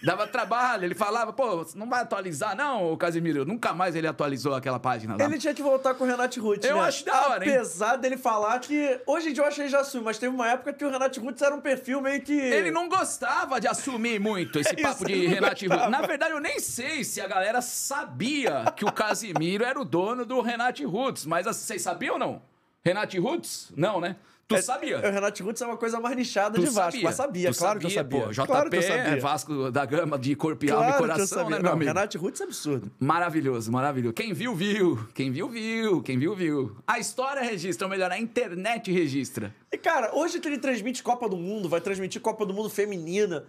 [0.04, 3.44] Dava trabalho, ele falava, pô, você não vai atualizar, não, ô Casimiro.
[3.44, 5.24] Nunca mais ele atualizou aquela página lá.
[5.24, 6.82] Ele tinha que voltar com o Renato Ruth, Eu né?
[6.82, 7.54] acho da hora, hein?
[7.54, 9.00] Apesar dele falar que...
[9.06, 11.20] Hoje em dia eu achei que já assume, mas teve uma época que o Renato
[11.20, 12.38] Ruth era um perfil meio que...
[12.38, 15.66] Ele não gostava de assumir muito esse papo de ele Renato.
[15.66, 15.88] Ruth.
[15.88, 20.24] Na verdade, eu nem sei se a galera sabia que o Casimiro era o dono
[20.26, 22.42] do Renato Roots, mas vocês sabiam ou não?
[22.84, 23.72] Renato Roots?
[23.76, 24.16] Não, né?
[24.46, 24.98] Tu sabia?
[24.98, 27.80] O Renato Ruth é uma coisa mais nichada Tu de Vasco, mas sabia, Tu claro
[27.80, 28.20] que eu sabia.
[28.26, 29.02] Pô, JP claro que eu sabia.
[29.02, 31.56] é Vasco da Gama de corpo e alma Claro e que eu coração, sabia.
[31.56, 31.88] né, meu amigo?
[31.88, 32.92] Renato Ruth é absurdo.
[33.00, 34.12] Maravilhoso, maravilhoso.
[34.14, 35.08] Quem viu, viu.
[35.14, 36.02] Quem viu, viu.
[36.02, 36.76] Quem viu, viu.
[36.86, 39.54] A história registra, ou melhor, a internet registra.
[39.72, 43.44] E, cara, hoje que ele transmite Copa do Mundo, vai transmitir Copa do Mundo feminina.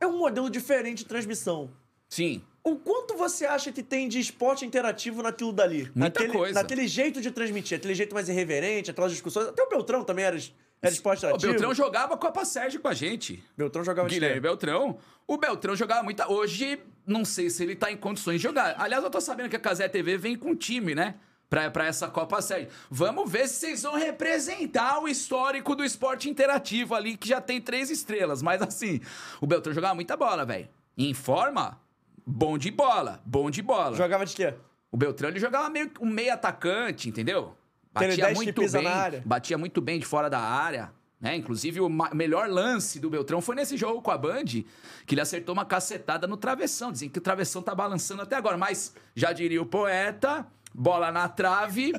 [0.00, 1.70] É um modelo diferente de transmissão.
[2.08, 2.40] Sim.
[2.64, 5.82] O quanto você acha que tem de esporte interativo naquilo dali?
[5.94, 6.54] Muita naquele, coisa.
[6.62, 9.48] Naquele jeito de transmitir, aquele jeito mais irreverente, aquelas discussões.
[9.48, 10.38] Até o Beltrão também era,
[10.80, 11.52] era esporte O interativo.
[11.52, 13.44] Beltrão jogava Copa Sérgio com a gente.
[13.54, 14.40] Beltrão jogava Guilherme?
[14.40, 14.96] Beltrão.
[15.26, 16.26] O Beltrão jogava muita.
[16.32, 18.74] Hoje, não sei se ele tá em condições de jogar.
[18.78, 21.16] Aliás, eu tô sabendo que a Casé TV vem com time, né?
[21.50, 22.70] Pra, pra essa Copa Sérgio.
[22.90, 27.60] Vamos ver se vocês vão representar o histórico do esporte interativo ali, que já tem
[27.60, 28.40] três estrelas.
[28.40, 29.02] Mas assim,
[29.38, 30.66] o Beltrão jogava muita bola, velho.
[30.96, 31.78] Em forma,
[32.26, 33.22] bom de bola.
[33.24, 33.96] Bom de bola.
[33.96, 34.54] Jogava de quê?
[34.90, 37.56] O Beltrão ele jogava meio um meio atacante, entendeu?
[37.92, 39.22] Batia 10 que muito bem, na área.
[39.24, 41.36] batia muito bem de fora da área, né?
[41.36, 44.44] Inclusive o melhor lance do Beltrão foi nesse jogo com a Band,
[45.06, 48.56] que ele acertou uma cacetada no travessão, dizem que o travessão tá balançando até agora,
[48.56, 51.92] mas já diria o poeta, bola na trave,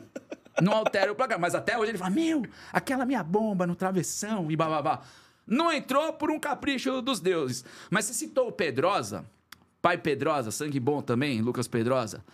[0.62, 1.40] Não altera o placar.
[1.40, 5.02] Mas até hoje ele fala: Meu, aquela minha bomba no travessão e bababá.
[5.46, 7.64] Não entrou por um capricho dos deuses.
[7.90, 9.26] Mas você citou o Pedrosa,
[9.86, 12.26] pai Pedrosa, sangue bom também, Lucas Pedrosa,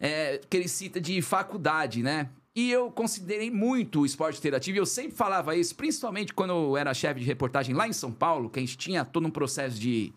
[0.00, 2.28] é, que ele cita de faculdade, né?
[2.52, 6.76] E eu considerei muito o esporte interativo, e eu sempre falava isso, principalmente quando eu
[6.76, 9.78] era chefe de reportagem lá em São Paulo, que a gente tinha todo um processo
[9.78, 10.12] de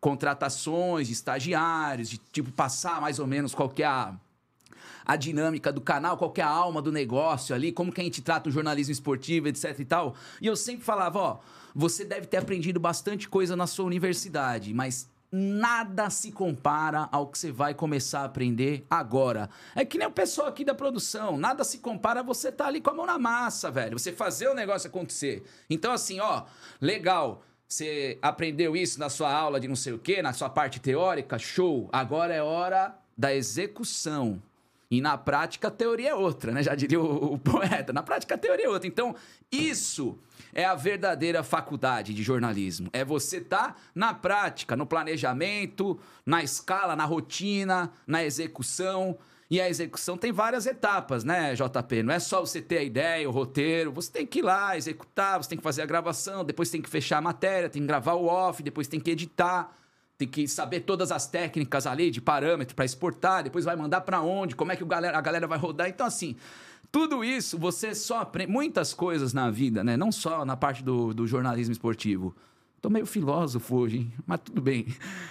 [0.00, 4.14] contratações, de estagiários, de tipo passar mais ou menos qual é a,
[5.04, 8.22] a dinâmica do canal, qual é a alma do negócio ali, como que a gente
[8.22, 10.14] trata o jornalismo esportivo, etc e tal.
[10.40, 11.38] E eu sempre falava, ó,
[11.74, 17.38] você deve ter aprendido bastante coisa na sua universidade, mas nada se compara ao que
[17.38, 19.50] você vai começar a aprender agora.
[19.74, 22.68] É que nem o pessoal aqui da produção, nada se compara a você estar tá
[22.68, 23.98] ali com a mão na massa, velho.
[23.98, 25.44] Você fazer o negócio acontecer.
[25.68, 26.44] Então, assim, ó,
[26.80, 27.42] legal.
[27.66, 31.38] Você aprendeu isso na sua aula de não sei o quê, na sua parte teórica,
[31.38, 31.90] show.
[31.92, 34.42] Agora é hora da execução.
[34.90, 36.62] E na prática a teoria é outra, né?
[36.62, 37.92] Já diria o, o poeta.
[37.92, 38.88] Na prática a teoria é outra.
[38.88, 39.14] Então,
[39.52, 40.18] isso
[40.54, 42.88] é a verdadeira faculdade de jornalismo.
[42.92, 49.18] É você estar tá na prática, no planejamento, na escala, na rotina, na execução.
[49.50, 52.02] E a execução tem várias etapas, né, JP?
[52.02, 53.92] Não é só você ter a ideia, o roteiro.
[53.92, 56.88] Você tem que ir lá, executar, você tem que fazer a gravação, depois tem que
[56.88, 59.74] fechar a matéria, tem que gravar o off, depois tem que editar
[60.18, 64.20] tem que saber todas as técnicas ali de parâmetro para exportar, depois vai mandar para
[64.20, 65.88] onde, como é que galera, a galera vai rodar.
[65.88, 66.34] Então, assim,
[66.90, 68.50] tudo isso você só aprende.
[68.50, 69.96] Muitas coisas na vida, né?
[69.96, 72.34] Não só na parte do, do jornalismo esportivo.
[72.80, 74.12] Tô meio filósofo hoje, hein?
[74.26, 74.86] mas tudo bem.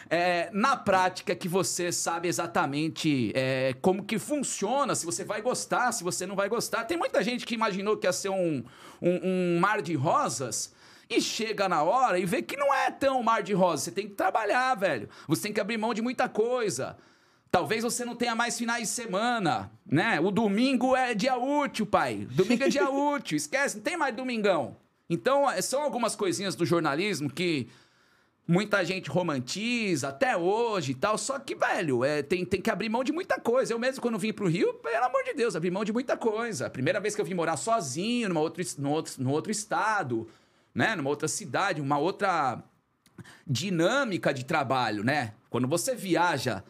[0.10, 5.92] É, na prática que você sabe exatamente é, como que funciona, se você vai gostar,
[5.92, 6.86] se você não vai gostar.
[6.86, 8.64] Tem muita gente que imaginou que ia ser um,
[9.02, 10.74] um, um mar de rosas
[11.10, 13.84] e chega na hora e vê que não é tão mar de rosa.
[13.84, 15.10] Você tem que trabalhar, velho.
[15.28, 16.98] Você tem que abrir mão de muita coisa.
[17.50, 20.20] Talvez você não tenha mais finais de semana, né?
[20.20, 22.28] O domingo é dia útil, pai.
[22.32, 23.38] Domingo é dia útil.
[23.38, 24.76] Esquece, não tem mais domingão.
[25.10, 27.70] Então, é, são algumas coisinhas do jornalismo que
[28.46, 31.18] muita gente romantiza até hoje e tal.
[31.18, 33.74] Só que, velho, é, tem, tem que abrir mão de muita coisa.
[33.74, 36.70] Eu mesmo, quando vim pro Rio, pelo amor de Deus, abri mão de muita coisa.
[36.70, 40.28] primeira vez que eu vim morar sozinho, numa outro, no, outro, no outro estado
[40.78, 42.64] né, numa outra cidade, uma outra
[43.48, 45.34] dinâmica de trabalho, né?
[45.50, 46.64] Quando você viaja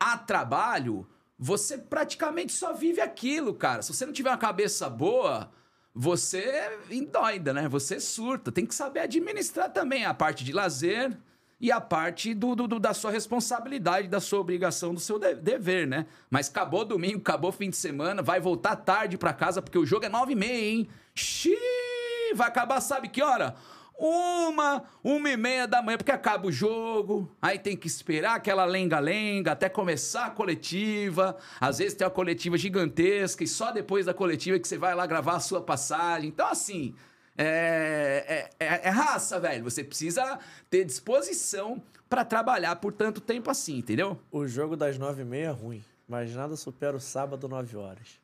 [0.00, 1.06] a trabalho,
[1.38, 3.80] você praticamente só vive aquilo, cara.
[3.80, 5.48] Se você não tiver uma cabeça boa,
[5.94, 7.68] você endoida, né?
[7.68, 8.50] Você surta.
[8.50, 11.16] Tem que saber administrar também a parte de lazer
[11.60, 15.36] e a parte do, do, do da sua responsabilidade, da sua obrigação, do seu de
[15.36, 16.06] dever, né?
[16.28, 20.04] Mas acabou domingo, acabou fim de semana, vai voltar tarde para casa porque o jogo
[20.04, 20.88] é nove e meia, hein?
[21.14, 21.91] Xiii!
[22.34, 23.54] Vai acabar, sabe que hora?
[23.98, 28.64] Uma, uma e meia da manhã, porque acaba o jogo, aí tem que esperar aquela
[28.64, 31.36] lenga-lenga até começar a coletiva.
[31.60, 35.06] Às vezes tem uma coletiva gigantesca e só depois da coletiva que você vai lá
[35.06, 36.30] gravar a sua passagem.
[36.30, 36.94] Então, assim,
[37.36, 39.62] é, é, é, é raça, velho.
[39.64, 44.18] Você precisa ter disposição para trabalhar por tanto tempo assim, entendeu?
[44.30, 48.21] O jogo das nove e meia é ruim, mas nada supera o sábado, nove horas.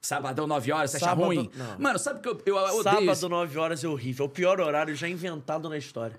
[0.00, 1.50] Sabadão, 9 horas, você acha ruim?
[1.54, 1.78] Não.
[1.78, 3.28] Mano, sabe que eu, eu, odeio Sábado, isso?
[3.28, 4.24] 9 horas é horrível.
[4.24, 6.18] É o pior horário já inventado na história.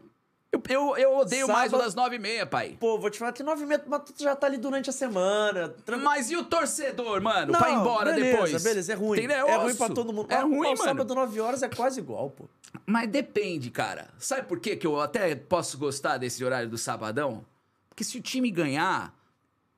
[0.51, 1.57] Eu, eu, eu odeio Sábado...
[1.57, 2.77] mais o das 9 e meia, pai.
[2.79, 4.93] Pô, vou te falar que 9 e meia, mas tu já tá ali durante a
[4.93, 5.73] semana.
[6.03, 7.53] Mas e o torcedor, mano?
[7.53, 8.63] Não, pra ir embora beleza, depois?
[8.63, 9.19] Beleza, é ruim.
[9.19, 10.31] É, é ruim pra todo mundo.
[10.31, 10.77] É ruim, mano.
[10.77, 12.47] sábado, 9 horas é quase igual, pô.
[12.85, 14.09] Mas depende, cara.
[14.19, 17.45] Sabe por quê que eu até posso gostar desse horário do sabadão?
[17.89, 19.15] Porque se o time ganhar,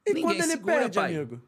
[0.06, 1.16] e ninguém quando ele segura, perde, pai.
[1.16, 1.42] amigo?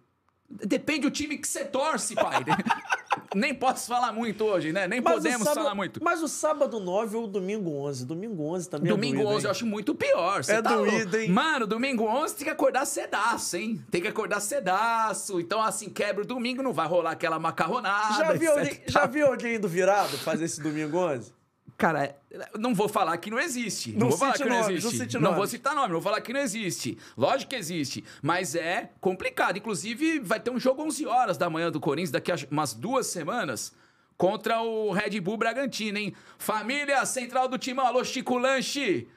[0.50, 2.44] Depende do time que você torce, pai.
[3.36, 4.88] Nem posso falar muito hoje, né?
[4.88, 6.02] Nem mas podemos sábado, falar muito.
[6.02, 8.06] Mas o sábado 9 ou o domingo 11?
[8.06, 9.46] Domingo 11 também domingo é doído, 11 hein?
[9.46, 10.44] eu acho muito pior.
[10.44, 11.30] Cê é tá doído, hein?
[11.30, 13.84] Mano, domingo 11 tem que acordar cedaço, hein?
[13.92, 15.40] Tem que acordar cedaço.
[15.42, 18.16] Então, assim, quebra o domingo, não vai rolar aquela macarronada.
[18.16, 21.34] Já viu, alguém, já viu alguém do virado fazer esse domingo 11?
[21.78, 22.16] Cara,
[22.58, 23.92] não vou falar que não existe.
[23.92, 25.14] Não, não vou falar que não nome, existe.
[25.16, 26.98] Não, não vou citar nome, não vou falar que não existe.
[27.18, 29.58] Lógico que existe, mas é complicado.
[29.58, 33.08] Inclusive, vai ter um jogo 11 horas da manhã do Corinthians daqui a umas duas
[33.08, 33.74] semanas
[34.18, 36.14] contra o Red Bull Bragantino, hein?
[36.38, 39.08] Família Central do Timão, alô Chico Lanche.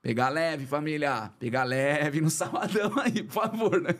[0.00, 1.30] Pegar leve, família.
[1.38, 3.90] Pegar leve no sabadão aí, por favor, né?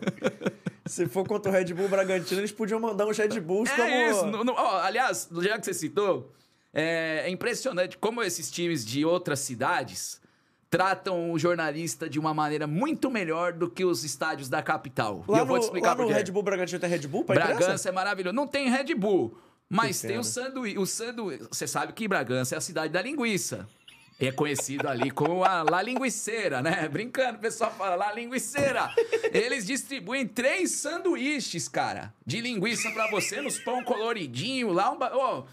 [0.86, 4.10] Se for contra o Red Bull Bragantino, eles podiam mandar uns Red Bulls é como...
[4.10, 4.26] isso.
[4.26, 6.32] No, no, ó, aliás, já que você citou,
[6.78, 10.20] é, é impressionante como esses times de outras cidades
[10.68, 15.24] tratam o jornalista de uma maneira muito melhor do que os estádios da capital.
[15.26, 16.12] Lá e eu vou te explicar lá por no.
[16.12, 17.24] Red Bull Bragantino tem Red Bull?
[17.24, 18.34] Pra Bragança é maravilhoso.
[18.36, 19.38] Não tem Red Bull,
[19.70, 20.76] mas tem o sanduíche.
[20.78, 21.46] O sanduíche.
[21.50, 23.66] Você sabe que Bragança é a cidade da linguiça.
[24.18, 26.88] É conhecido ali como a La Linguiceira, né?
[26.88, 28.90] Brincando, o pessoal fala La Linguiceira.
[29.32, 34.90] Eles distribuem três sanduíches, cara, de linguiça pra você nos pão coloridinho lá.
[34.90, 35.44] Um, ba- ô,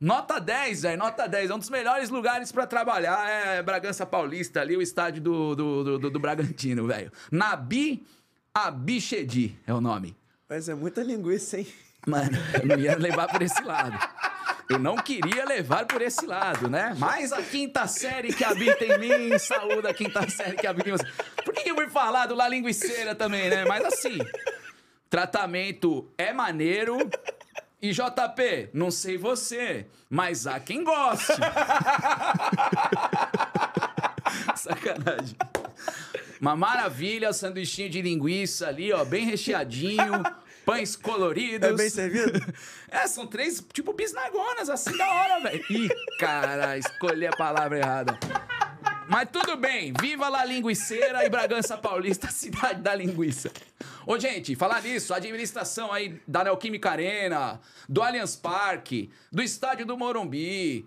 [0.00, 1.50] nota 10, velho, nota 10.
[1.50, 3.28] É um dos melhores lugares pra trabalhar.
[3.28, 7.12] É Bragança Paulista ali, o estádio do, do, do, do- do Bragantino, velho.
[7.30, 8.06] Nabi
[8.54, 10.16] Abichedi é o nome.
[10.48, 11.66] Mas é muita linguiça, hein?
[12.06, 13.96] Mano, eu não ia levar por esse lado.
[14.68, 16.94] Eu não queria levar por esse lado, né?
[16.96, 20.92] Mas a quinta série que habita em mim, saúda a quinta série que habita em
[20.92, 21.06] você.
[21.44, 23.64] Por que, que eu fui falar do La Linguiceira também, né?
[23.64, 24.16] Mas assim,
[25.08, 26.98] tratamento é maneiro.
[27.82, 31.32] E JP, não sei você, mas há quem goste.
[34.54, 35.36] Sacanagem.
[36.38, 40.22] Uma maravilha, sanduichinho de linguiça ali, ó, bem recheadinho,
[40.64, 41.70] pães coloridos.
[41.70, 42.40] É bem servido?
[42.92, 45.64] É, são três, tipo, bisnagonas, assim, da hora, velho.
[45.70, 45.88] Ih,
[46.18, 48.18] cara, escolhi a palavra errada.
[49.08, 53.50] Mas tudo bem, viva lá linguiceira e Bragança Paulista, cidade da linguiça.
[54.10, 59.86] Ô, gente, falar nisso, a administração aí da Neoquímica Arena, do Allianz Parque, do estádio
[59.86, 60.84] do Morumbi.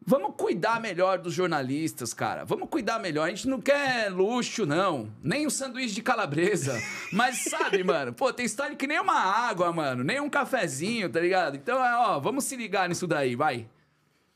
[0.00, 2.42] Vamos cuidar melhor dos jornalistas, cara.
[2.46, 3.26] Vamos cuidar melhor.
[3.26, 5.12] A gente não quer luxo, não.
[5.22, 6.80] Nem um sanduíche de calabresa.
[7.12, 8.14] Mas sabe, mano?
[8.14, 10.02] Pô, tem estádio que nem uma água, mano.
[10.02, 11.56] Nem um cafezinho, tá ligado?
[11.56, 13.68] Então, é, ó, vamos se ligar nisso daí, vai.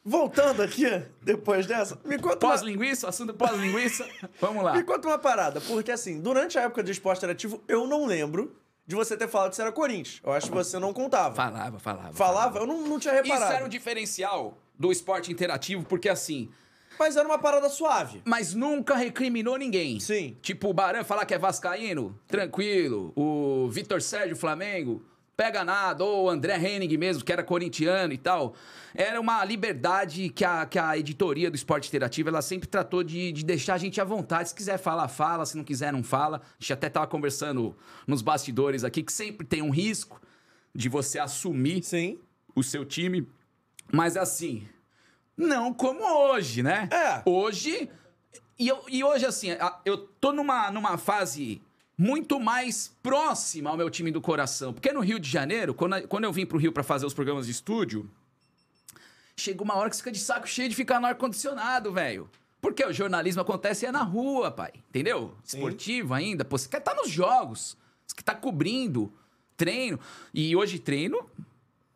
[0.05, 0.85] Voltando aqui,
[1.23, 2.53] depois dessa, me conta uma...
[2.53, 4.09] Pós-linguiça, assunto pós-linguiça.
[4.41, 4.75] Vamos lá.
[4.75, 8.57] Me conta uma parada, porque assim, durante a época do esporte interativo, eu não lembro
[8.87, 10.21] de você ter falado que você era Corinthians.
[10.25, 11.35] Eu acho que você não contava.
[11.35, 12.13] Falava, falava.
[12.15, 12.59] Falava?
[12.61, 13.53] Eu não, não tinha Isso reparado.
[13.53, 16.49] era um diferencial do esporte interativo, porque assim,
[16.99, 18.23] Mas era uma parada suave.
[18.25, 20.01] mas nunca recriminou ninguém.
[20.01, 20.39] Sim.
[20.41, 23.13] Tipo, o Baran falar que é vascaíno, tranquilo.
[23.15, 25.05] O Vitor Sérgio, Flamengo,
[25.39, 26.03] pega nada.
[26.03, 28.57] Ou André Henning mesmo, que era corintiano e tal.
[28.93, 33.31] Era uma liberdade que a, que a editoria do esporte interativo, ela sempre tratou de,
[33.31, 34.49] de deixar a gente à vontade.
[34.49, 35.47] Se quiser falar, fala.
[35.47, 36.39] Se não quiser, não fala.
[36.39, 40.21] A gente até tava conversando nos bastidores aqui, que sempre tem um risco
[40.75, 42.19] de você assumir Sim.
[42.57, 43.29] o seu time.
[43.93, 44.67] Mas assim,
[45.37, 46.89] não como hoje, né?
[46.93, 47.23] É.
[47.25, 47.89] Hoje.
[48.59, 49.51] E, eu, e hoje, assim,
[49.85, 51.63] eu tô numa, numa fase
[51.99, 54.73] muito mais próxima ao meu time do coração.
[54.73, 57.47] Porque no Rio de Janeiro, quando, quando eu vim pro Rio pra fazer os programas
[57.47, 58.09] de estúdio,
[59.37, 62.31] chega uma hora que você fica de saco cheio de ficar no ar-condicionado, velho.
[62.61, 64.73] Porque o jornalismo acontece é na rua, pai.
[64.89, 65.35] Entendeu?
[65.45, 66.45] Esportivo ainda.
[66.45, 67.77] Pô, você quer estar nos jogos.
[68.07, 69.13] Você quer estar cobrindo
[69.57, 69.99] treino.
[70.33, 71.29] E hoje treino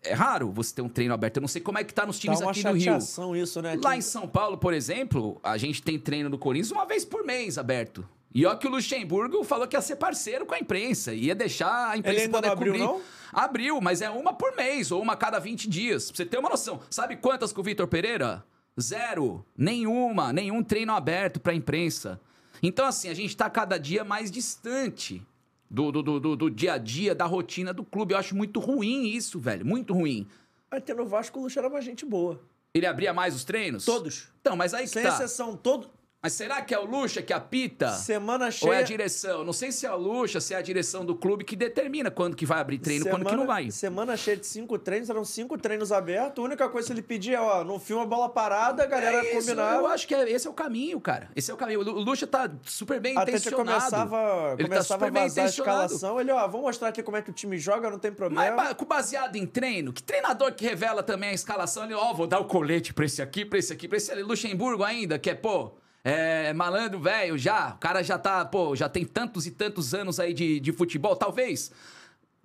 [0.03, 1.37] é raro você ter um treino aberto.
[1.37, 2.99] Eu não sei como é que tá nos Dá times uma aqui do Rio.
[3.37, 3.79] isso, né?
[3.83, 7.25] Lá em São Paulo, por exemplo, a gente tem treino do Corinthians uma vez por
[7.25, 8.07] mês aberto.
[8.35, 11.91] E ó que o Luxemburgo falou que ia ser parceiro com a imprensa, ia deixar
[11.91, 12.85] a imprensa Ele ainda poder não abriu, cobrir.
[12.87, 13.01] não?
[13.33, 16.11] Abriu, mas é uma por mês, ou uma a cada 20 dias.
[16.11, 16.81] Pra você ter uma noção.
[16.91, 18.45] Sabe quantas com o Vitor Pereira?
[18.81, 19.45] Zero.
[19.57, 20.33] Nenhuma.
[20.33, 22.21] Nenhum treino aberto pra imprensa.
[22.63, 25.23] Então, assim, a gente tá cada dia mais distante
[25.71, 28.15] do, do, do, do- do dia a dia, da rotina do clube.
[28.15, 29.65] Eu acho muito ruim isso, velho.
[29.67, 30.27] Muito ruim.
[30.71, 32.41] Até no Vasco o Luxo era uma gente boa.
[32.75, 33.85] Ele abria mais os treinos?
[33.85, 34.29] Todos.
[34.41, 35.11] Então, mas aí que Sem tá.
[35.11, 35.91] exceção, todo.
[36.25, 37.91] Mas será que é o Lucha que apita?
[37.95, 38.79] Semana Ou é cheia.
[38.79, 39.43] a direção?
[39.45, 42.37] Não sei se é o Lucha, se é a direção do clube que determina quando
[42.37, 43.73] que vai abrir treino, quando que não vai.
[43.73, 46.39] Semana cheia de cinco treinos, eram cinco treinos abertos.
[46.41, 49.17] A única coisa que ele pedia é, ó, não filma a bola parada, a galera
[49.17, 49.79] É isso, combinava.
[49.81, 51.29] eu acho que é- esse é o caminho, cara.
[51.35, 51.81] Esse é o caminho.
[51.81, 53.67] O Lu- o Lucha tá super bem Até intencionado.
[53.81, 54.17] começava,
[54.57, 55.85] Ele tá começava super a bem vazar a intencionado.
[55.87, 56.21] escalação.
[56.21, 58.73] Ele, ó, vamos mostrar aqui como é que o time joga, não tem Mas problema.
[58.77, 62.39] com baseado em treino, que treinador que revela também a escalação, ele, ó, vou dar
[62.39, 64.23] o colete pra esse aqui, pra esse aqui, pra esse ali.
[64.23, 65.73] Luxemburgo ainda, que é, pô,
[66.05, 70.19] é malandro velho já, o cara já tá, pô, já tem tantos e tantos anos
[70.19, 71.71] aí de, de futebol, talvez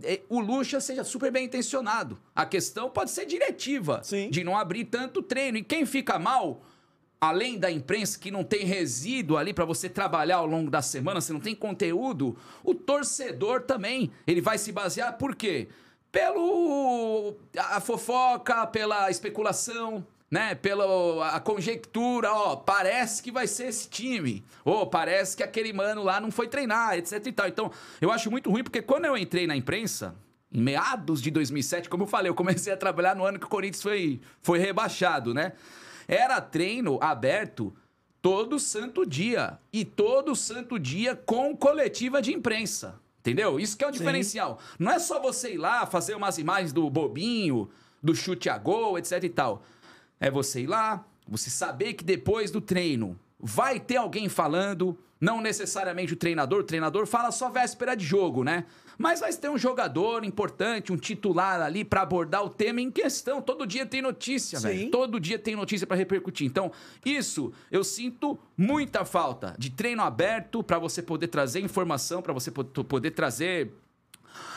[0.04, 2.20] é, o Lucha seja super bem intencionado.
[2.36, 4.30] A questão pode ser diretiva, Sim.
[4.30, 5.58] de não abrir tanto treino.
[5.58, 6.62] E quem fica mal,
[7.20, 11.20] além da imprensa que não tem resíduo ali pra você trabalhar ao longo da semana,
[11.20, 15.68] você não tem conteúdo, o torcedor também, ele vai se basear por quê?
[16.12, 20.56] Pelo a fofoca, pela especulação, né?
[20.56, 24.44] Pela a conjectura, ó, parece que vai ser esse time.
[24.64, 27.48] Ou parece que aquele mano lá não foi treinar, etc e tal.
[27.48, 27.72] Então,
[28.02, 30.16] eu acho muito ruim porque quando eu entrei na imprensa,
[30.52, 33.50] em meados de 2007, como eu falei, eu comecei a trabalhar no ano que o
[33.50, 35.54] Corinthians foi, foi rebaixado, né?
[36.08, 37.76] Era treino aberto
[38.22, 39.60] todo santo dia.
[39.72, 43.00] E todo santo dia com coletiva de imprensa.
[43.20, 43.60] Entendeu?
[43.60, 44.58] Isso que é o diferencial.
[44.80, 47.70] Não é só você ir lá fazer umas imagens do bobinho,
[48.02, 49.64] do chute a gol, etc e tal.
[50.20, 55.42] É você ir lá, você saber que depois do treino vai ter alguém falando, não
[55.42, 58.66] necessariamente o treinador, o treinador fala só véspera de jogo, né?
[58.98, 63.40] Mas vai ter um jogador importante, um titular ali pra abordar o tema em questão.
[63.40, 64.90] Todo dia tem notícia, velho.
[64.90, 66.48] Todo dia tem notícia pra repercutir.
[66.48, 66.72] Então,
[67.06, 72.50] isso eu sinto muita falta de treino aberto pra você poder trazer informação, pra você
[72.50, 73.72] po- poder trazer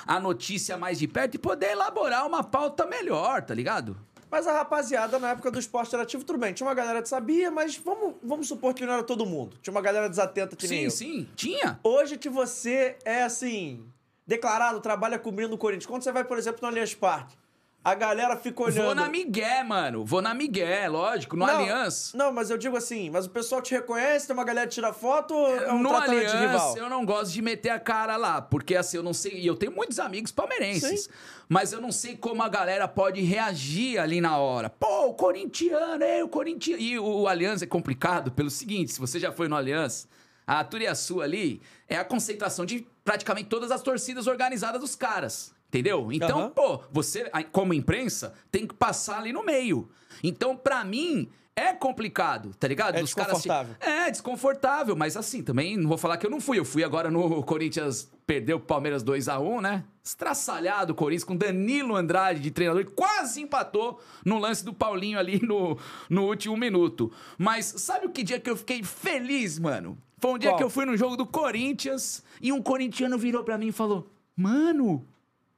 [0.06, 3.96] a notícia mais de perto e poder elaborar uma pauta melhor, tá ligado?
[4.30, 6.52] Mas a rapaziada, na época do esporte interativo, tudo bem.
[6.52, 9.56] Tinha uma galera que sabia, mas vamos, vamos supor que não era todo mundo.
[9.60, 10.90] Tinha uma galera desatenta que nem Sim, eu.
[10.90, 11.80] sim, tinha.
[11.82, 13.84] Hoje que você é, assim,
[14.26, 15.86] declarado, trabalha cobrindo o Corinthians.
[15.86, 17.36] Quando você vai, por exemplo, no Allianz Parque,
[17.82, 18.84] a galera fica olhando...
[18.84, 20.04] Vou na Miguel, mano.
[20.04, 21.34] Vou na Miguel, lógico.
[21.34, 22.12] No Não, Allianz.
[22.14, 24.92] Não, mas eu digo assim, mas o pessoal te reconhece, tem uma galera que tira
[24.92, 26.76] foto ou é um no de rival?
[26.76, 29.32] eu não gosto de meter a cara lá, porque assim, eu não sei.
[29.40, 31.10] E eu tenho muitos amigos palmeirenses, Sim.
[31.48, 34.68] mas eu não sei como a galera pode reagir ali na hora.
[34.68, 36.82] Pô, o corintiano, é, o corintiano.
[36.82, 40.06] E o, o Allianz é complicado pelo seguinte: se você já foi no Allianz,
[40.46, 45.58] a Turiaçu ali é a concentração de praticamente todas as torcidas organizadas dos caras.
[45.70, 46.10] Entendeu?
[46.10, 46.50] Então, Aham.
[46.50, 49.88] pô, você, a- como imprensa, tem que passar ali no meio.
[50.22, 52.96] Então, pra mim, é complicado, tá ligado?
[52.96, 53.76] É Dos caras- desconfortável.
[53.80, 56.58] é, desconfortável, mas assim, também não vou falar que eu não fui.
[56.58, 59.84] Eu fui agora no Corinthians, perdeu pro Palmeiras 2x1, né?
[60.02, 65.40] Estraçalhado o Corinthians com Danilo Andrade de treinador, quase empatou no lance do Paulinho ali
[65.46, 65.78] no,
[66.08, 67.12] no último minuto.
[67.38, 69.96] Mas sabe o que dia que eu fiquei feliz, mano?
[70.18, 70.58] Foi um dia Qual?
[70.58, 74.10] que eu fui no jogo do Corinthians e um corintiano virou pra mim e falou:
[74.36, 75.06] Mano,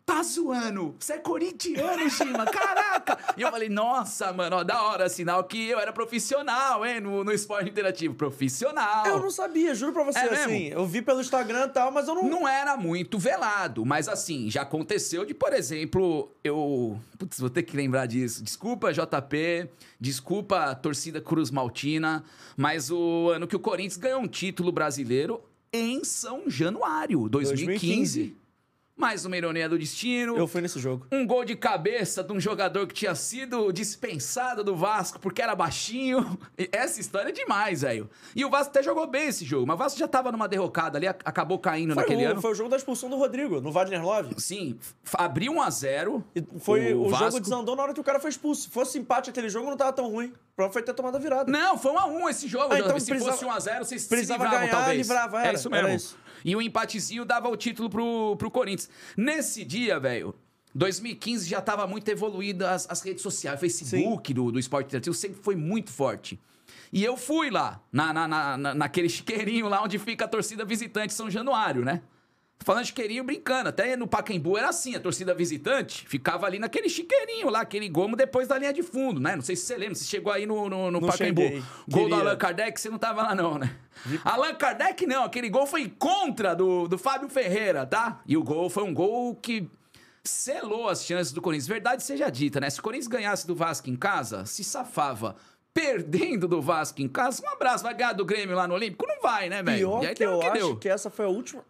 [0.04, 0.94] Tá zoando?
[0.98, 2.44] Você é corintiano, Shima?
[2.46, 3.18] Caraca!
[3.36, 7.24] E eu falei, nossa, mano, ó, da hora, sinal que eu era profissional, hein, no,
[7.24, 8.14] no esporte interativo.
[8.14, 9.06] Profissional.
[9.06, 10.44] Eu não sabia, juro pra você, É mesmo?
[10.44, 10.64] assim.
[10.68, 12.24] Eu vi pelo Instagram e tal, mas eu não...
[12.28, 17.00] Não era muito velado, mas assim, já aconteceu de, por exemplo, eu.
[17.18, 18.42] Putz, vou ter que lembrar disso.
[18.42, 19.68] Desculpa, JP,
[19.98, 22.22] desculpa, torcida Cruz Maltina,
[22.56, 25.42] mas o ano que o Corinthians ganhou um título brasileiro
[25.72, 27.66] em São Januário, 2015.
[27.66, 28.41] 2015.
[28.94, 30.36] Mais uma ironia do destino.
[30.36, 31.06] Eu fui nesse jogo.
[31.10, 35.54] Um gol de cabeça de um jogador que tinha sido dispensado do Vasco porque era
[35.56, 36.38] baixinho.
[36.70, 38.08] Essa história é demais, velho.
[38.36, 40.98] E o Vasco até jogou bem esse jogo, mas o Vasco já tava numa derrocada
[40.98, 42.40] ali, ac- acabou caindo Foi naquele o, ano.
[42.42, 44.34] foi o jogo da expulsão do Rodrigo, no Wagner Love.
[44.38, 44.78] Sim,
[45.14, 48.20] abriu 1 a 0 E foi, o, Vasco- jogo desandou na hora que o cara
[48.20, 48.62] foi expulso.
[48.62, 50.32] Se fosse empate aquele jogo, não tava tão ruim.
[50.54, 51.50] Prova foi ter tomado a virada.
[51.50, 52.74] Não, foi 1 a 1 esse jogo.
[52.74, 54.98] Ah, então se precisava- fosse 1 a 0 vocês se precisava livravam, ganhar, talvez.
[54.98, 55.96] livrava, é era, isso era mesmo.
[55.96, 56.22] isso.
[56.44, 58.88] E o empatezinho dava o título pro, pro Corinthians.
[59.16, 60.34] Nesse dia, velho,
[60.74, 63.58] 2015 já tava muito evoluída as, as redes sociais.
[63.58, 66.38] O Facebook do, do Esporte Interativo sempre foi muito forte.
[66.92, 71.12] E eu fui lá, na, na- na- naquele chiqueirinho lá onde fica a torcida visitante
[71.12, 72.02] São Januário, né?
[72.64, 73.68] Falando chiqueirinho brincando.
[73.68, 78.14] Até no Pacaembu era assim, a torcida visitante ficava ali naquele chiqueirinho lá, aquele gomo
[78.16, 79.34] depois da linha de fundo, né?
[79.34, 81.42] Não sei se você lembra, você chegou aí no, no, no Não Pacaembu.
[81.42, 81.62] cheguei.
[81.88, 82.16] Gol do Queria.
[82.16, 83.76] Allan Kardec, você não tava lá não, né?
[84.24, 88.20] Allan Kardec não, aquele gol foi contra do, do Fábio Ferreira, tá?
[88.26, 89.68] E o gol foi um gol que
[90.24, 91.66] selou as chances do Corinthians.
[91.68, 92.70] Verdade seja dita, né?
[92.70, 95.36] Se o Corinthians ganhasse do Vasco em casa, se safava.
[95.74, 99.06] Perdendo do Vasco em casa, um abraço, vai ganhar do Grêmio lá no Olímpico?
[99.08, 99.78] Não vai, né, velho?
[99.78, 100.76] Pior E aí que eu acho deu.
[100.76, 101.64] que essa foi a última...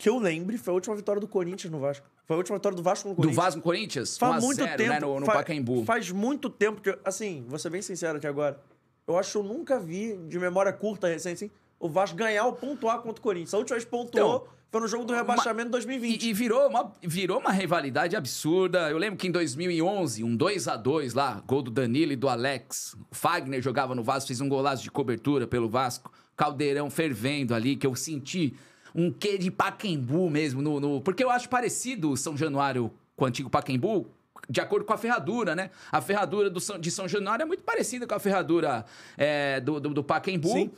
[0.00, 2.06] Que eu lembre, foi a última vitória do Corinthians no Vasco.
[2.24, 3.44] Foi a última vitória do Vasco no Do Corinthians.
[3.44, 4.16] Vasco no Corinthians?
[4.16, 4.90] Faz 1 a muito 0, tempo.
[4.90, 5.84] né, no, no fa- Pacaembu.
[5.84, 6.88] Faz muito tempo que...
[6.88, 8.58] eu- Assim, vou ser bem sincero aqui agora.
[9.06, 12.54] Eu acho que eu nunca vi, de memória curta, recente, assim, o Vasco ganhar ou
[12.54, 13.52] pontuar contra o Corinthians.
[13.52, 16.22] A última vez pontuou Então, foi no jogo do rebaixamento de 2020.
[16.22, 18.88] E, e virou, uma, virou uma rivalidade absurda.
[18.90, 22.26] Eu lembro que em 2011, um 2 a 2 lá, gol do Danilo e do
[22.28, 22.94] Alex.
[23.10, 26.10] O Fagner jogava no Vasco, fez um golaço de cobertura pelo Vasco.
[26.36, 28.54] Caldeirão fervendo ali, que eu senti
[28.94, 30.60] um quê de Paquembu mesmo.
[30.62, 34.06] No, no- porque eu acho parecido o São Januário com o antigo Paquembu,
[34.48, 35.70] de acordo com a ferradura, né?
[35.92, 38.84] A ferradura do São- de São Januário é muito parecida com a ferradura
[39.16, 40.48] é, do, do, do Paquembu.
[40.48, 40.70] Sim.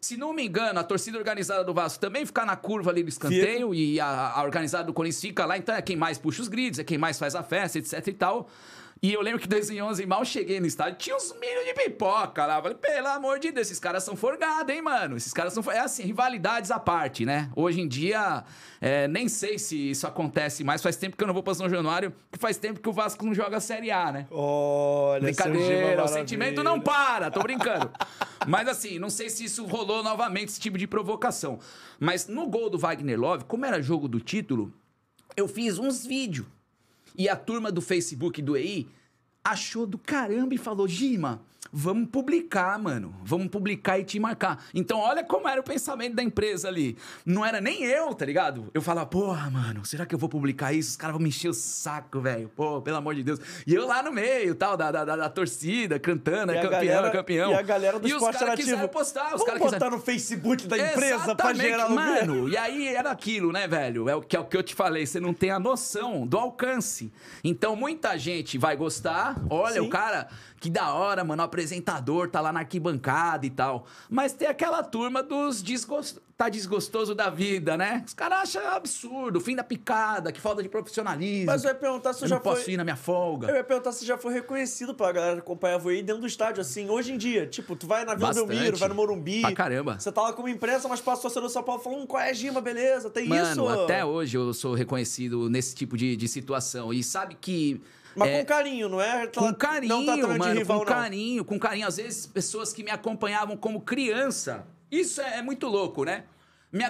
[0.00, 3.10] Se não me engano, a torcida organizada do Vasco também fica na curva ali do
[3.10, 6.48] escanteio e a, a organizada do Corinthians fica lá, então é quem mais puxa os
[6.48, 8.48] grids, é quem mais faz a festa, etc e tal.
[9.02, 12.44] E eu lembro que em 2011, mal cheguei no estádio, tinha uns milhos de pipoca
[12.44, 12.58] lá.
[12.58, 15.16] Eu Falei, pelo amor de Deus, esses caras são forgados, hein, mano?
[15.16, 15.62] Esses caras são.
[15.62, 17.50] for- É assim, rivalidades à parte, né?
[17.56, 18.44] Hoje em dia,
[18.78, 20.82] é, nem sei se isso acontece mais.
[20.82, 23.24] Faz tempo que eu não vou pra São Januário, que faz tempo que o Vasco
[23.24, 24.26] não joga a Série A, né?
[24.30, 27.90] Olha, Brincadeira, o sentimento não para, tô brincando.
[28.46, 31.58] Mas assim, não sei se isso rolou novamente, esse tipo de provocação.
[31.98, 34.70] Mas no gol do Wagner Love, como era jogo do título,
[35.34, 36.46] eu fiz uns vídeos.
[37.16, 38.88] E a turma do Facebook do EI
[39.44, 41.42] achou do caramba e falou: Gima,
[41.72, 43.14] vamos publicar, mano.
[43.22, 44.64] Vamos publicar e te marcar.
[44.74, 46.96] Então, olha como era o pensamento da empresa ali.
[47.24, 48.68] Não era nem eu, tá ligado?
[48.74, 50.90] Eu falava, porra, mano, será que eu vou publicar isso?
[50.90, 52.48] Os caras vão me encher o saco, velho.
[52.56, 53.38] Pô, pelo amor de Deus.
[53.66, 57.10] E eu lá no meio, tal, da, da, da, da torcida, cantando, a campeão, galera-
[57.10, 57.50] campeão.
[57.52, 58.70] E a galera do e os esporte caras interativo.
[58.70, 59.96] quiseram postar, os Vamos caras botar quiseram...
[59.96, 62.04] no Facebook da empresa pra Exatamente, gerar lucro.
[62.04, 64.08] Mano, e aí era aquilo, né, velho?
[64.08, 66.36] É o que, é o que eu te falei, você não tem a noção do
[66.36, 67.12] alcance.
[67.44, 69.80] Então muita gente vai gostar, olha, Sim.
[69.80, 70.28] o cara,
[70.60, 73.86] que da hora, mano, o apresentador tá lá na arquibancada e tal.
[74.10, 76.20] Mas tem aquela turma dos desgostosos.
[76.36, 78.02] Tá desgostoso da vida, né?
[78.06, 81.44] Os caras acham absurdo, fim da picada, que falta de profissionalismo.
[81.44, 82.72] Mas eu ia perguntar se eu já não posso foi.
[82.72, 83.48] ir na minha folga.
[83.48, 86.62] Eu ia perguntar se já foi reconhecido pra galera que acompanhava aí dentro do estádio,
[86.62, 87.46] assim, hoje em dia.
[87.46, 88.46] Tipo, tu vai na Vila Bastante.
[88.46, 89.42] Belmiro, vai no Morumbi.
[89.42, 90.00] Pra caramba.
[90.00, 92.32] Você tá lá como imprensa, mas passou a ser do São Paulo falando, qual é,
[92.32, 93.10] Gima, beleza?
[93.10, 93.68] Tem Mano, isso?
[93.68, 96.90] até hoje eu sou reconhecido nesse tipo de, de situação.
[96.90, 97.82] E sabe que.
[98.14, 99.26] Mas é, com carinho, não é?
[99.26, 100.92] Com carinho, não tá mano, rival, com não.
[100.92, 101.86] carinho, com carinho.
[101.86, 104.66] Às vezes, pessoas que me acompanhavam como criança.
[104.90, 106.24] Isso é, é muito louco, né?
[106.72, 106.84] Me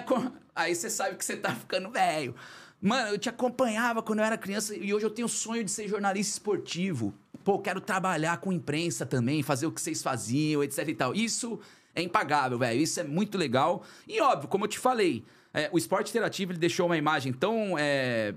[0.55, 2.35] Aí você sabe que você tá ficando velho.
[2.81, 5.69] Mano, eu te acompanhava quando eu era criança e hoje eu tenho o sonho de
[5.69, 7.13] ser jornalista esportivo.
[7.43, 11.13] Pô, quero trabalhar com imprensa também, fazer o que vocês faziam, etc e tal.
[11.13, 11.59] Isso
[11.95, 12.81] é impagável, velho.
[12.81, 13.83] Isso é muito legal.
[14.07, 15.23] E óbvio, como eu te falei,
[15.53, 18.33] é, o esporte interativo ele deixou uma imagem tão é,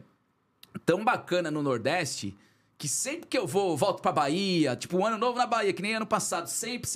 [0.85, 2.37] tão bacana no Nordeste
[2.77, 5.81] que sempre que eu vou, volto pra Bahia, tipo, um ano novo na Bahia, que
[5.83, 6.89] nem ano passado, sempre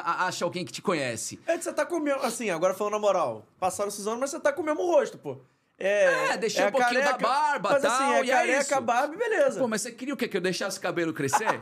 [0.00, 1.40] a- acha alguém que te conhece.
[1.46, 4.20] É que você tá com o mesmo, assim, agora falando na moral, passaram esses anos,
[4.20, 5.38] mas você tá com o mesmo rosto, pô.
[5.84, 8.74] É, É, deixei a um pouquinho da barba, mas tal, assim, é e é careca,
[8.74, 8.80] isso.
[8.80, 9.58] barba e beleza.
[9.58, 10.28] Pô, mas você queria o quê?
[10.28, 11.58] Que eu deixasse o cabelo crescer?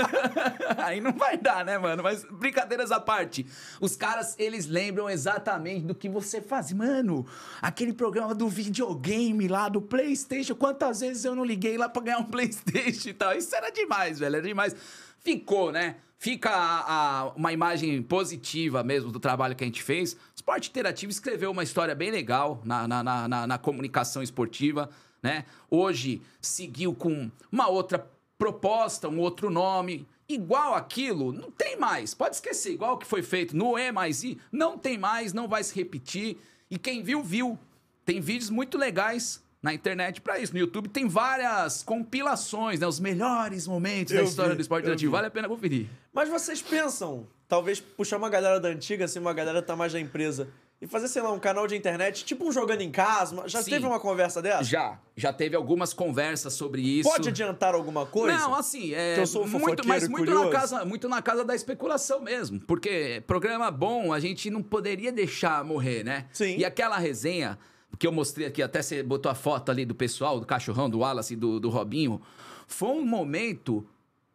[0.78, 2.02] Aí não vai dar, né, mano?
[2.02, 3.46] Mas brincadeiras à parte.
[3.80, 6.72] Os caras, eles lembram exatamente do que você faz.
[6.72, 7.26] Mano,
[7.60, 12.18] aquele programa do videogame lá, do Playstation, quantas vezes eu não liguei lá pra ganhar
[12.18, 13.36] um Playstation e tal.
[13.36, 14.74] Isso era demais, velho, era demais.
[15.18, 15.96] Ficou, né?
[16.18, 20.16] Fica a- a- uma imagem positiva mesmo do trabalho que a gente fez.
[20.34, 24.88] Esporte Interativo escreveu uma história bem legal na, na, na, na- comunicação esportiva,
[25.22, 25.44] né?
[25.70, 30.06] Hoje seguiu com uma outra proposta, um outro nome.
[30.26, 32.14] Igual aquilo, não tem mais.
[32.14, 35.62] Pode esquecer, igual que foi feito no E mais I, não tem mais, não vai
[35.62, 36.38] se repetir.
[36.70, 37.58] E quem viu, viu.
[38.06, 40.52] Tem vídeos muito legais na internet pra isso.
[40.52, 42.86] No YouTube tem várias compilações, né?
[42.86, 45.06] Os melhores momentos da Eu história vi, do esporte vi.
[45.06, 45.86] Vale a pena conferir.
[46.12, 49.90] Mas vocês pensam, talvez puxar uma galera da antiga, assim, uma galera que tá mais
[49.90, 50.48] da empresa,
[50.82, 53.42] e fazer, sei lá, um canal de internet, tipo um jogando em casa?
[53.48, 53.70] Já Sim.
[53.70, 54.64] teve uma conversa dessa?
[54.64, 57.08] Já, já teve algumas conversas sobre isso.
[57.08, 58.36] Pode adiantar alguma coisa?
[58.36, 60.44] Não, assim, é Que eu sou um muito, mas muito curioso.
[60.44, 62.60] na, casa, muito na casa da especulação mesmo.
[62.60, 66.26] Porque programa bom a gente não poderia deixar morrer, né?
[66.34, 66.58] Sim.
[66.58, 67.58] E aquela resenha
[67.96, 70.98] que eu mostrei aqui, até você botou a foto ali do pessoal, do cachorrão, do
[70.98, 72.20] Wallace do, do Robinho,
[72.66, 73.86] foi um momento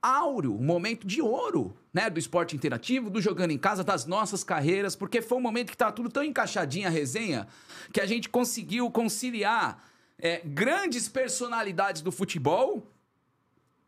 [0.02, 2.10] áureo, um momento de ouro, né?
[2.10, 5.78] Do esporte interativo, do jogando em casa, das nossas carreiras, porque foi um momento que
[5.78, 7.48] tava tudo tão encaixadinho a resenha
[7.92, 9.84] que a gente conseguiu conciliar
[10.18, 12.88] é, grandes personalidades do futebol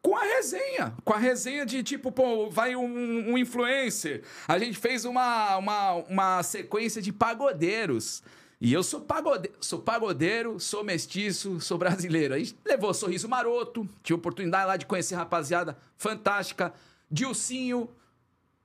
[0.01, 0.93] com a resenha.
[1.05, 4.23] Com a resenha de tipo, pô, vai um, um influencer.
[4.47, 8.23] A gente fez uma, uma, uma sequência de pagodeiros.
[8.61, 9.49] E eu sou, pagode...
[9.59, 12.35] sou pagodeiro, sou mestiço, sou brasileiro.
[12.35, 16.71] A gente levou Sorriso Maroto, tive oportunidade lá de conhecer rapaziada fantástica.
[17.09, 17.89] Dilcinho,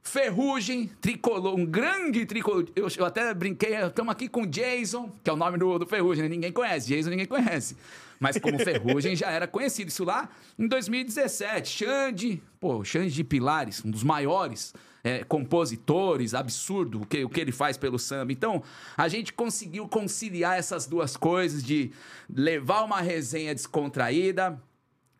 [0.03, 2.67] Ferrugem, tricolor, um grande tricolor.
[2.77, 6.25] Eu, eu até brinquei, estamos aqui com Jason, que é o nome do, do Ferrugem,
[6.25, 6.29] né?
[6.29, 6.87] ninguém conhece.
[6.89, 7.75] Jason ninguém conhece.
[8.21, 9.89] Mas como Ferrugem já era conhecido.
[9.89, 10.29] Isso lá
[10.59, 11.71] em 2017.
[11.71, 14.75] Xande, pô, Xande de Pilares, um dos maiores
[15.07, 18.33] é, compositores, absurdo o que, o que ele faz pelo samba.
[18.33, 18.61] Então,
[18.97, 21.93] a gente conseguiu conciliar essas duas coisas de
[22.29, 24.61] levar uma resenha descontraída,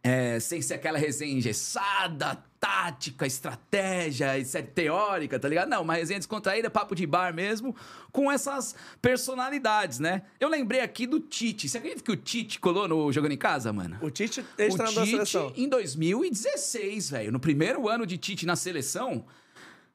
[0.03, 5.69] é, sem ser aquela resenha engessada, tática, estratégia, etc, teórica, tá ligado?
[5.69, 7.73] Não, uma resenha descontraída, papo de bar mesmo,
[8.11, 10.23] com essas personalidades, né?
[10.41, 11.69] Eu lembrei aqui do Tite.
[11.69, 13.99] Você acredita que o Tite colou no Jogando em Casa, mano?
[14.03, 15.53] O Tite O Tite, seleção.
[15.57, 19.25] em 2016, velho, no primeiro ano de Tite na seleção,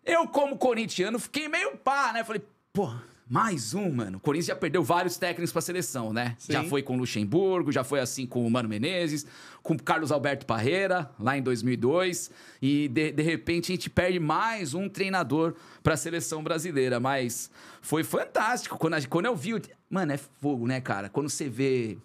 [0.06, 2.24] eu, como corintiano, fiquei meio pá, né?
[2.24, 2.42] Falei,
[2.74, 2.92] pô,
[3.30, 4.18] mais um, mano.
[4.18, 6.36] O Corinthians já perdeu vários técnicos pra seleção, né?
[6.38, 6.54] Sim.
[6.54, 9.26] Já foi com o Luxemburgo, já foi assim com o Mano Menezes,
[9.64, 12.30] com o Carlos Alberto Parreira, lá em 2002.
[12.62, 17.00] E, de, de repente, a gente perde mais um treinador pra seleção brasileira.
[17.00, 17.50] Mas
[17.82, 18.78] foi fantástico.
[18.78, 19.54] Quando, a- quando eu vi...
[19.54, 21.08] o- Mano, é fogo, né, cara?
[21.10, 21.98] Quando você vê...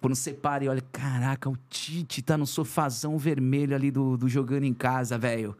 [0.00, 4.28] Quando você para e olha, caraca, o Tite tá no sofazão vermelho ali do, do
[4.28, 5.56] jogando em casa, velho.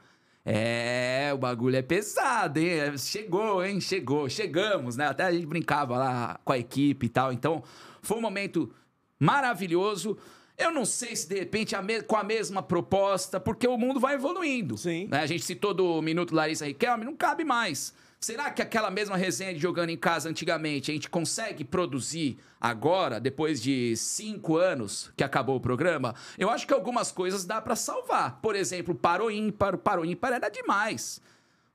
[0.49, 2.69] É, o bagulho é pesado, hein?
[2.69, 3.81] É, Chegou, hein?
[3.81, 5.09] Chegou, chegamos, né?
[5.09, 7.33] Até a gente brincava lá com a equipe e tal.
[7.33, 7.65] Então,
[8.01, 8.73] foi um momento
[9.19, 10.17] maravilhoso.
[10.57, 14.15] Eu não sei se de repente a com a mesma proposta, porque o mundo vai
[14.15, 14.79] evoluindo.
[14.79, 15.09] Sim.
[15.11, 15.19] né?
[15.19, 17.93] A gente citou do Minuto Larissa Riquelme, não cabe mais.
[18.19, 23.21] Será que aquela mesma resenha de jogando em casa antigamente, a gente consegue produzir agora,
[23.21, 26.15] depois de cinco anos que acabou o programa?
[26.39, 28.41] Eu acho que algumas coisas dá pra salvar.
[28.41, 31.21] Por exemplo, para o ímpar, para o ímpar era demais.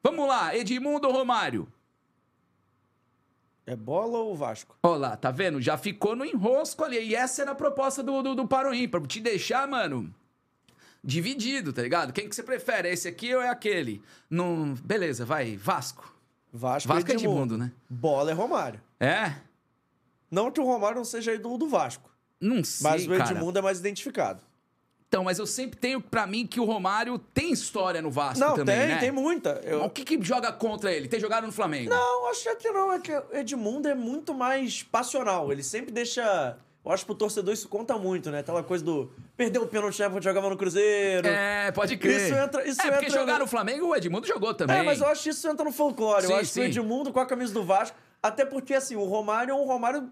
[0.04, 1.72] Vamos lá, Edmundo Romário?
[3.66, 4.76] É bola ou Vasco?
[4.82, 5.62] Olha lá, tá vendo?
[5.62, 6.98] Já ficou no enrosco ali.
[7.00, 9.06] E essa era a proposta do, do, do Paro Ímpar.
[9.06, 10.14] Te deixar, mano,
[11.04, 12.12] dividido, tá ligado?
[12.12, 12.90] Quem que você prefere?
[12.90, 14.02] Esse aqui ou é aquele?
[14.30, 14.74] Não...
[14.74, 15.56] Beleza, vai.
[15.56, 16.11] Vasco.
[16.52, 17.72] Vasco, Vasco e é Edmundo, né?
[17.90, 18.82] Bola é Romário.
[19.00, 19.34] É?
[20.30, 22.10] Não que o Romário não seja ídolo do Vasco,
[22.40, 23.32] Não sei, mas o cara.
[23.32, 24.42] Edmundo é mais identificado.
[25.12, 28.56] Então, mas eu sempre tenho pra mim que o Romário tem história no Vasco não,
[28.56, 28.98] também, tem, né?
[28.98, 29.62] tem muita.
[29.66, 29.84] Eu...
[29.84, 31.10] O que que joga contra ele?
[31.10, 31.90] Tem jogado no Flamengo?
[31.90, 32.94] Não, acho que não.
[32.94, 35.52] É que o Edmundo é muito mais passional.
[35.52, 36.58] Ele sempre deixa.
[36.84, 38.40] Eu acho que pro torcedor isso conta muito, né?
[38.40, 39.12] Aquela coisa do.
[39.38, 41.28] Perdeu o pênalti na época que jogava no Cruzeiro.
[41.28, 42.22] É, pode crer.
[42.28, 44.78] Isso entra- isso é, porque entra- jogar no Flamengo, o Edmundo jogou também.
[44.80, 46.26] É, mas eu acho que isso entra no folclore.
[46.26, 46.70] Sim, eu acho que o sim.
[46.70, 47.96] Edmundo com a camisa do Vasco.
[48.24, 50.10] Até porque, assim, o Romário é um Romário.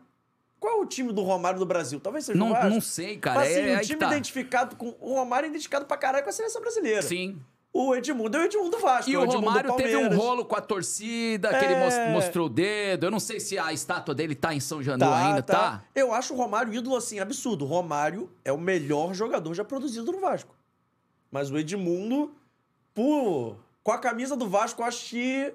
[0.59, 1.99] Qual é o time do Romário do Brasil?
[1.99, 2.69] Talvez seja Não- o Vasco.
[2.69, 3.39] não sei, cara.
[3.39, 4.07] Mas, assim, É- o aí time tá.
[4.07, 4.93] identificado com.
[4.99, 7.01] O Romário é identificado pra caralho com a seleção brasileira.
[7.01, 7.39] Sim.
[7.71, 9.09] O Edmundo é o Edmundo do Vasco.
[9.09, 11.85] E é o do Romário teve um rolo com a torcida, que ele É.
[11.85, 13.05] mos- mostrou o dedo.
[13.05, 15.83] Eu não sei se a estátua dele tá em São Januário ainda, tá?
[15.93, 17.65] Eu acho o Romário ídolo assim, absurdo.
[17.65, 20.55] O Romário é o melhor jogador já produzido no Vasco.
[21.31, 22.33] Mas o Edmundo,
[22.93, 23.57] por...
[23.83, 25.53] com a camisa do Vasco, acho que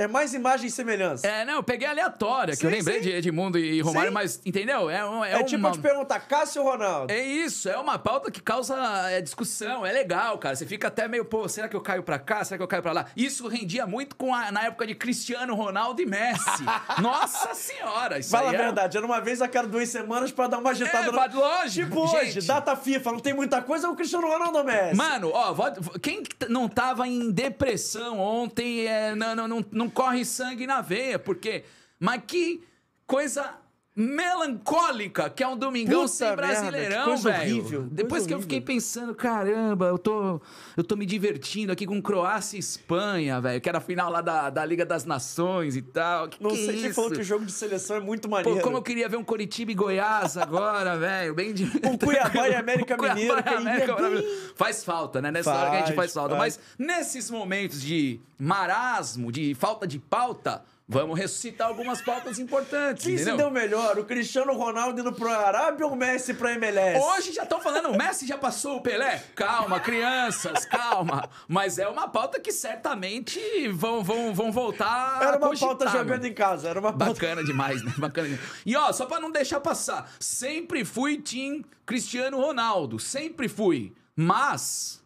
[0.00, 1.26] é mais imagem e semelhança.
[1.26, 3.02] É, não, eu peguei aleatória, que eu Sim, lembrei sim.
[3.02, 4.14] de Edmundo e Romário, Sim.
[4.14, 4.88] mas, entendeu?
[4.88, 5.70] É, um- é, É, tipo uma...
[5.70, 7.12] eu te perguntar, Cássio ou Ronaldo?
[7.12, 8.76] É isso, é uma pauta que causa
[9.10, 10.54] é, discussão, é legal, cara.
[10.54, 12.44] Você fica até meio, pô, será que eu caio pra cá?
[12.44, 13.06] Será que eu caio pra lá?
[13.16, 16.62] Isso rendia muito com a- na época de Cristiano Ronaldo e Messi.
[17.02, 20.46] Nossa senhora, isso Fala a era- verdade, era uma vez a cada duas semanas pra
[20.46, 21.40] dar uma agitada É, no...
[21.40, 22.46] lógico, Tipo hoje, gente.
[22.46, 24.94] data FIFA, não tem muita coisa, é o Cristiano Ronaldo ou Messi.
[24.94, 25.52] Mano, ó,
[26.00, 31.64] quem não tava em depressão ontem, é, não, não, não, corre sangue na veia, porque.
[31.98, 32.62] Mas que
[33.06, 33.58] coisa
[33.98, 37.88] melancólica que é um domingão Puta sem brasileirão, velho.
[37.90, 38.40] Depois que eu horrível.
[38.42, 40.40] fiquei pensando, caramba, eu tô,
[40.76, 44.20] eu tô me divertindo aqui com Croácia e Espanha, velho, que era a final lá
[44.20, 46.28] da, da Liga das Nações e tal.
[46.28, 46.94] Que não que sei quem isso?
[46.94, 48.60] falou que o jogo de seleção é muito Pô, maneiro.
[48.60, 51.34] como eu queria ver um Coritiba e Goiás agora, velho.
[51.34, 51.64] Bem de...
[51.64, 54.24] Um Cuiabá e América Mineiro, e é América bem-.
[54.54, 55.32] Faz falta, né?
[55.32, 56.36] Nessa hora que a gente Faz, faz falta.
[56.36, 56.60] faz.
[56.78, 63.18] Mas nesses momentos de marasmo, de falta de pauta, vamos ressuscitar algumas pautas importantes, Quem
[63.18, 63.98] se deu melhor?
[63.98, 66.98] O Cristiano Ronaldo indo pro Arábia ou o Messi pra MLS?
[67.04, 69.22] Hoje já estão falando, o Messi já passou o Pelé?
[69.34, 71.28] Calma, crianças, calma.
[71.46, 73.38] Mas é uma pauta que certamente
[73.68, 76.26] vão, vão, vão voltar Era uma cogitar, pauta jogando mano.
[76.26, 77.12] em casa, era uma pauta...
[77.14, 77.92] Bacana demais, né?
[77.98, 78.48] Bacana demais.
[78.64, 83.92] E ó, só pra não deixar passar, sempre fui Team Cristiano Ronaldo, sempre fui.
[84.16, 85.02] Mas,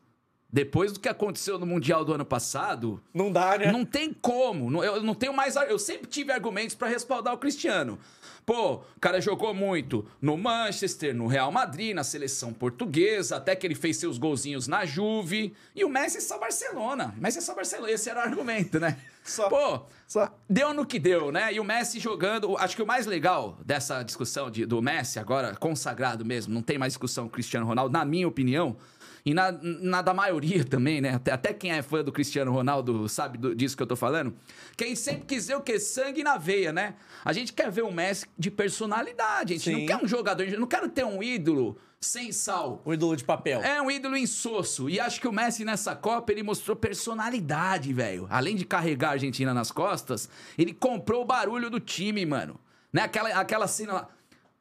[0.53, 3.73] depois do que aconteceu no Mundial do ano passado, Não dá, né?
[3.73, 4.85] não tem como.
[4.85, 5.57] Eu não tenho mais.
[5.57, 7.99] Eu sempre tive argumentos pra respaldar o Cristiano.
[8.45, 13.65] Pô, o cara jogou muito no Manchester, no Real Madrid, na seleção portuguesa, até que
[13.65, 15.55] ele fez seus golzinhos na Juve.
[15.77, 17.15] E o Messi é só Barcelona.
[17.19, 17.93] Messi é só Barcelona.
[17.93, 18.99] Esse era o argumento, né?
[19.23, 19.49] Só.
[19.49, 20.29] Pô, Só.
[20.51, 21.53] deu no que deu, né?
[21.55, 22.57] E o Messi jogando.
[22.59, 26.77] Acho que o mais legal dessa discussão de- do Messi, agora consagrado mesmo, não tem
[26.77, 28.77] mais discussão com o Cristiano Ronaldo, na minha opinião.
[29.25, 31.15] E na, na da maioria também, né?
[31.15, 34.35] Até, até quem é fã do Cristiano Ronaldo sabe do- disso que eu tô falando.
[34.77, 35.79] Quem sempre quis ver o quê?
[35.79, 36.95] Sangue na veia, né?
[37.25, 39.55] A gente quer ver um Messi de personalidade.
[39.55, 39.81] A gente Sim.
[39.81, 40.43] não quer um jogador.
[40.43, 42.83] A gente não quer ter um ídolo sem sal.
[42.85, 43.63] Um ídolo de papel.
[43.63, 44.91] É um ídolo insosso.
[44.91, 48.27] E acho que o Messi nessa Copa ele mostrou personalidade, velho.
[48.29, 50.29] Além de carregar a Argentina nas costas,
[50.59, 52.59] ele comprou o barulho do time, mano.
[52.93, 53.03] Né?
[53.03, 54.09] Aquela, aquela cena lá.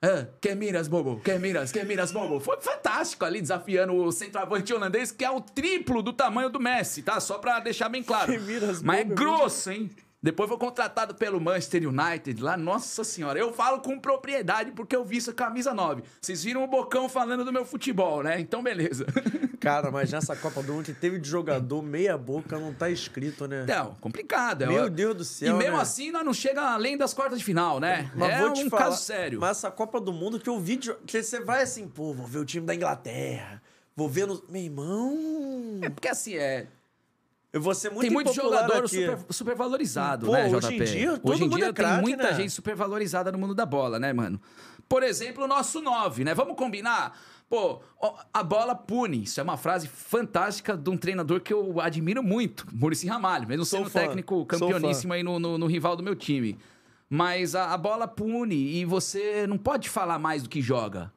[0.03, 1.19] Ah, que miras, bobo?
[1.23, 2.39] Que miras, que miras, bobo?
[2.39, 7.03] Foi fantástico ali, desafiando o centroavante holandês, que é o triplo do tamanho do Messi,
[7.03, 7.19] tá?
[7.19, 8.31] Só pra deixar bem claro.
[8.31, 9.91] Que miras, Mas é bobo, grosso, hein?
[10.23, 13.39] Depois foi contratado pelo Manchester United lá, nossa senhora.
[13.39, 16.03] Eu falo com propriedade porque eu vi essa camisa 9.
[16.21, 18.39] Vocês viram o Bocão falando do meu futebol, né?
[18.39, 19.05] Então, beleza.
[19.59, 23.47] Cara, mas nessa Copa do Mundo que teve de jogador meia boca não tá escrito,
[23.47, 23.63] né?
[23.63, 24.63] Então, complicado.
[24.63, 25.81] é Meu Deus do céu, E mesmo né?
[25.81, 28.11] assim, nós não chega além das quartas de final, né?
[28.15, 29.39] Mas é vou um te falar, caso sério.
[29.39, 32.27] Mas essa Copa do Mundo que eu vi, de- que você vai assim, pô, vou
[32.27, 33.61] ver o time da Inglaterra,
[33.95, 34.39] vou ver no...
[34.49, 35.79] Meu irmão...
[35.81, 36.67] É porque assim, é...
[37.53, 40.73] Eu vou ser muito tem muito jogador super, super valorizado, Pô, né, hoje JP?
[40.75, 42.33] em dia, todo hoje em mundo dia é tem muita né?
[42.33, 44.39] gente super valorizada no mundo da bola, né, mano?
[44.87, 46.33] Por exemplo, o nosso 9, né?
[46.33, 47.17] Vamos combinar?
[47.49, 47.81] Pô,
[48.33, 49.23] a bola pune.
[49.23, 53.65] Isso é uma frase fantástica de um treinador que eu admiro muito, Muricy Ramalho, mesmo
[53.65, 56.57] Sou sendo fã, técnico campeoníssimo aí no, no- no rival do meu time.
[57.09, 61.11] Mas a, a bola pune e você não pode falar mais do que joga.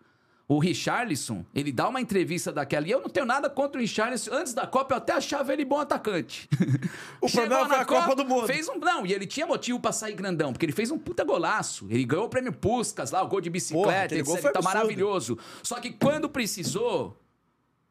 [0.46, 2.86] O Richarlison, ele dá uma entrevista daquela.
[2.86, 4.30] E eu não tenho nada contra o Richarlison.
[4.32, 6.48] Antes da Copa, eu até achava ele bom atacante.
[7.20, 8.46] O problema foi a Copa do Mundo.
[8.46, 11.24] Fez um, não, e ele tinha motivo pra sair grandão, porque ele fez um puta
[11.24, 11.86] golaço.
[11.88, 15.38] Ele ganhou o prêmio Puskas lá, o gol de bicicleta, Porra, foi tá maravilhoso.
[15.62, 17.18] Só que quando precisou,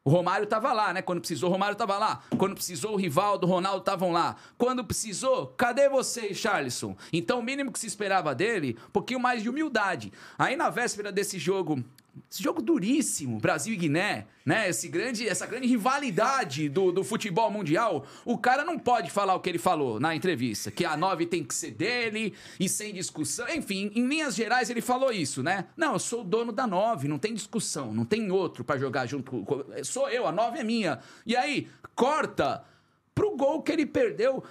[0.04, 1.00] o Romário tava lá, né?
[1.00, 2.22] Quando precisou, o Romário tava lá.
[2.36, 4.36] Quando precisou, o Rivaldo, o Ronaldo estavam lá.
[4.58, 6.94] Quando precisou, cadê você, Charlison?
[7.12, 10.12] Então, o mínimo que se esperava dele, um pouquinho mais de humildade.
[10.38, 11.82] Aí, na véspera desse jogo,
[12.30, 14.68] esse jogo duríssimo, Brasil e Guiné, né?
[14.68, 19.40] Esse grande, essa grande rivalidade do, do futebol mundial, o cara não pode falar o
[19.40, 23.48] que ele falou na entrevista, que a 9 tem que ser dele e sem discussão.
[23.48, 25.66] Enfim, em linhas gerais ele falou isso, né?
[25.76, 29.06] Não, eu sou o dono da 9, não tem discussão, não tem outro pra jogar
[29.06, 29.30] junto.
[29.44, 31.00] com- Sou eu, a 9 é minha.
[31.26, 32.64] E aí, corta
[33.14, 34.42] pro gol que ele perdeu.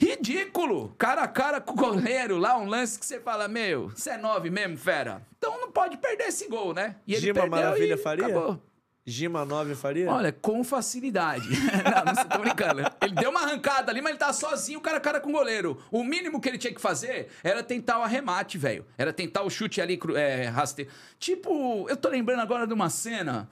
[0.00, 0.94] Ridículo!
[0.96, 4.16] Cara a cara com o goleiro lá, um lance que você fala, meu, você é
[4.16, 5.26] nove mesmo, fera?
[5.38, 6.96] Então não pode perder esse gol, né?
[7.06, 8.26] E ele Gima Maravilha e faria?
[8.26, 8.60] acabou.
[9.08, 10.10] Gima 9 faria?
[10.10, 11.48] Olha, com facilidade.
[11.48, 12.82] não, não tô brincando.
[13.00, 15.82] Ele deu uma arrancada ali, mas ele tá sozinho, cara a cara com o goleiro.
[15.90, 18.84] O mínimo que ele tinha que fazer era tentar o arremate, velho.
[18.98, 20.90] Era tentar o chute ali, é, rasteiro.
[21.18, 23.48] Tipo, eu tô lembrando agora de uma cena.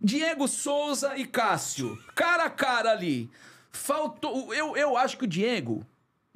[0.00, 1.96] Diego Souza e Cássio.
[2.12, 3.30] Cara a cara ali.
[3.70, 4.52] Faltou.
[4.52, 5.86] Eu, eu acho que o Diego.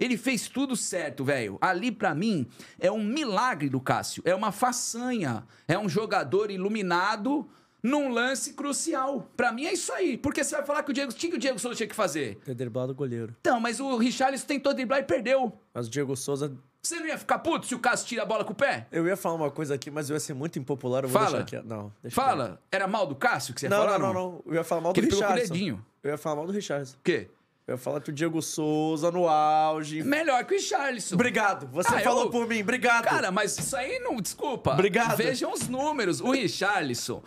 [0.00, 1.58] Ele fez tudo certo, velho.
[1.60, 2.48] Ali, pra mim,
[2.78, 4.22] é um milagre do Cássio.
[4.24, 5.44] É uma façanha.
[5.68, 7.46] É um jogador iluminado
[7.82, 9.30] num lance crucial.
[9.36, 10.16] Pra mim é isso aí.
[10.16, 11.12] Porque você vai falar que o Diego.
[11.12, 12.36] O que o Diego Souza tinha que fazer?
[12.44, 13.34] Ter driblado o goleiro.
[13.40, 15.52] Então, mas o Richarlison tentou driblar e perdeu.
[15.74, 16.50] Mas o Diego Souza.
[16.82, 18.86] Você não ia ficar puto se o Cássio tira a bola com o pé?
[18.90, 21.04] Eu ia falar uma coisa aqui, mas eu ia ser muito impopular.
[21.04, 21.42] Eu vou Fala.
[21.42, 21.68] deixar aqui.
[21.68, 22.58] Não, deixa Fala.
[22.72, 23.98] Era mal do Cássio que você ia Não, falar?
[23.98, 24.42] não, não, não.
[24.46, 25.84] Eu ia falar mal Que do dedinho.
[26.02, 26.96] Eu ia falar mal do Richardson.
[26.96, 27.28] O quê?
[27.70, 30.02] Eu ia falar que o Diego Souza no auge.
[30.02, 31.14] Melhor que o Richarlison.
[31.14, 31.68] Obrigado.
[31.68, 32.62] Você Ah, falou eu- por mim.
[32.62, 33.04] Obrigado.
[33.04, 34.16] Cara, mas isso aí não.
[34.20, 34.72] Desculpa.
[34.72, 35.16] Obrigado.
[35.16, 36.20] Vejam os números.
[36.20, 37.22] O Richarlison.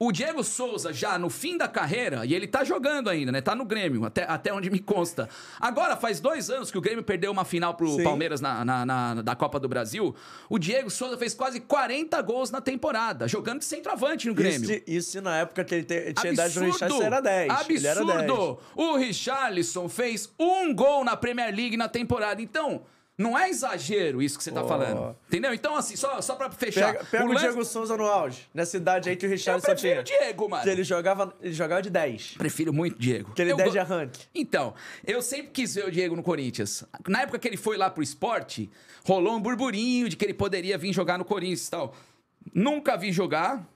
[0.00, 3.40] O Diego Souza, já no fim da carreira, e ele tá jogando ainda, né?
[3.40, 5.28] Tá no Grêmio, até, até onde me consta.
[5.58, 8.04] Agora, faz dois anos que o Grêmio perdeu uma final pro Sim.
[8.04, 10.14] Palmeiras na, na, na- da Copa do Brasil.
[10.48, 14.82] O Diego Souza fez quase 40 gols na temporada, jogando de centroavante no isso, Grêmio.
[14.86, 17.50] isso se na época que ele te- tinha idade do Richardson era 10.
[17.50, 17.86] Absurdo!
[17.88, 18.56] Era 10.
[18.76, 22.40] O Richarlison fez um gol na Premier League na temporada.
[22.40, 22.82] Então,
[23.18, 24.68] não é exagero isso que você tá Ó.
[24.68, 25.16] falando.
[25.26, 25.52] Entendeu?
[25.52, 26.92] Então, assim, só, só pra fechar.
[26.92, 28.48] Pega, pega o, lance- Diego Souza no auge.
[28.54, 30.18] Nessa idade aí que o Eu Richardson prefiro tinha.
[30.18, 30.62] o Diego, mano.
[30.62, 32.34] Que ele jogava, ele jogava de 10.
[32.38, 33.30] Prefiro muito o Diego.
[33.32, 34.20] Aquele Eu 10 go- de arranque.
[34.34, 34.72] Então,
[35.04, 36.84] eu sempre quis ver o Diego no Corinthians.
[37.08, 38.70] Na época que ele foi lá pro esporte,
[39.04, 41.94] rolou um burburinho de que ele poderia vir jogar no Corinthians e tal.
[42.54, 43.66] Nunca vi jogar.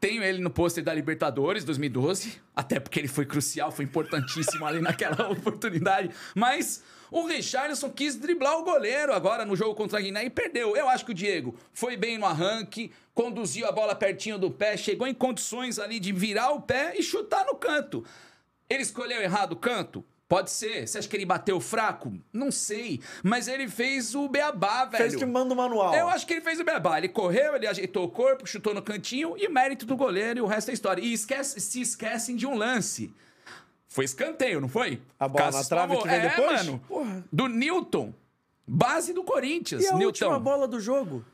[0.00, 4.80] Tenho ele no pôster da Libertadores 2012, até porque ele foi crucial, foi importantíssimo ali
[4.82, 6.10] naquela oportunidade.
[6.34, 10.74] Mas o Richarlison quis driblar o goleiro agora no jogo contra a Guiné e perdeu.
[10.76, 14.76] Eu acho que o Diego foi bem no arranque, conduziu a bola pertinho do pé,
[14.76, 18.04] chegou em condições ali de virar o pé e chutar no canto.
[18.68, 20.04] Ele escolheu errado o canto?
[20.26, 20.88] Pode ser.
[20.88, 22.10] Você acha que ele bateu fraco?
[22.32, 23.00] Não sei.
[23.22, 25.02] Mas ele fez o beabá, velho.
[25.04, 25.94] Fez que manda o manual.
[25.94, 26.96] Eu acho que ele fez o beabá.
[26.96, 30.46] Ele correu, ele ajeitou o corpo, chutou no cantinho e mérito do goleiro e o
[30.46, 31.02] resto é história.
[31.02, 33.12] E esquece- se esquecem de um lance.
[33.92, 35.00] Foi escanteio, não foi?
[35.20, 36.64] A bola Cássio na trave que vem é, depois?
[36.66, 36.80] mano.
[36.88, 37.24] Porra.
[37.32, 38.14] Do Newton.
[38.66, 39.82] Base do Corinthians.
[39.82, 40.06] E a Newton.
[40.06, 41.24] última bola do jogo?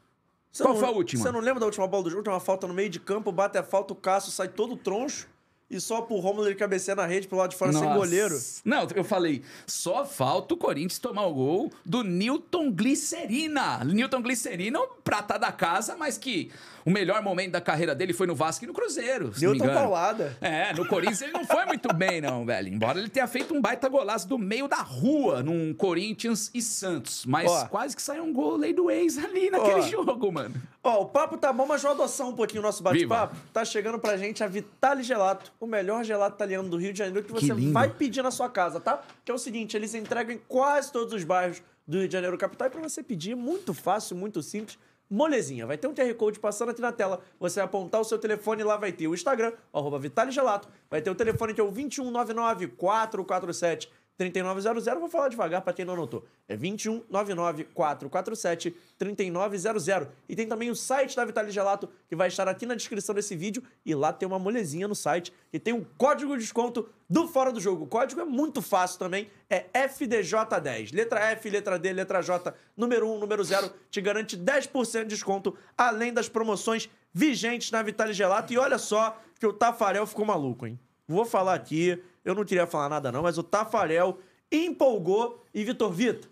[0.50, 1.22] Você Qual não- foi a última?
[1.22, 2.22] Você não lembra da última bola do jogo?
[2.24, 5.28] Tem uma falta no meio de campo, bate a falta, o Cássio sai todo troncho
[5.70, 7.94] e só pro Rômulo ele cabeceia na rede pro lado de fora sem Nossa.
[7.94, 8.34] goleiro.
[8.64, 13.84] Não, eu falei, só falta o Corinthians tomar o gol do Newton Glicerina.
[13.84, 16.50] Newton Glicerina, o prata da casa, mas que
[16.88, 19.30] o melhor momento da carreira dele foi no Vasco e no Cruzeiro.
[19.38, 19.74] Newton engano.
[19.74, 20.34] Paulada.
[20.40, 22.68] É, no Corinthians ele não foi muito bem, não, velho.
[22.68, 27.26] Embora ele tenha feito um baita golaço do meio da rua num Corinthians e Santos.
[27.26, 27.66] Mas Ó.
[27.66, 29.82] quase que saiu um gol lei do ex ali naquele Ó.
[29.82, 30.54] jogo, mano.
[30.82, 33.36] Ó, o papo tá bom, mas vamos adoçar um pouquinho o nosso bate-papo.
[33.52, 37.22] Tá chegando pra gente a Vitale Gelato, o melhor gelato italiano do Rio de Janeiro
[37.26, 37.72] que Que você lindo.
[37.72, 39.02] vai pedir na sua casa, tá?
[39.24, 42.38] Que é o seguinte, eles entregam em quase todos os bairros do Rio de Janeiro
[42.38, 44.78] capital e pra você pedir, é muito fácil, muito simples.
[45.10, 47.22] Molezinha, vai ter um QR Code passando aqui na tela.
[47.40, 50.68] Você vai apontar o seu telefone lá vai ter o Instagram, arroba Vitale Gelato.
[50.90, 54.84] Vai ter o telefone que é o 2199 447 3900.
[54.98, 56.26] Vou falar devagar para quem não anotou.
[56.48, 60.08] É 2199 447 3900.
[60.28, 63.36] E tem também o site da Vitale Gelato, que vai estar aqui na descrição desse
[63.36, 63.62] vídeo.
[63.86, 67.52] E lá tem uma molezinha no site que tem um código de desconto do Fora
[67.52, 67.84] do Jogo.
[67.84, 70.94] O código é muito fácil também, é FDJ10.
[70.94, 75.56] Letra F, letra D, letra J, número 1, número 0, te garante 10% de desconto,
[75.76, 78.52] além das promoções vigentes na Vitale Gelato.
[78.52, 80.78] E olha só que o Tafarel ficou maluco, hein?
[81.06, 84.18] Vou falar aqui, eu não queria falar nada não, mas o Tafarel
[84.50, 85.44] empolgou.
[85.54, 86.28] E Vitor Vita,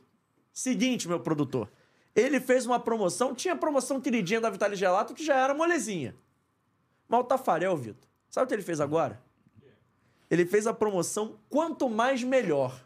[0.52, 1.70] seguinte, meu produtor,
[2.14, 6.14] ele fez uma promoção, tinha a promoção queridinha da Vitale Gelato que já era molezinha.
[7.08, 9.20] Mas o Tafarel, Vitor, sabe o que ele fez agora?
[10.30, 12.84] Ele fez a promoção quanto mais melhor.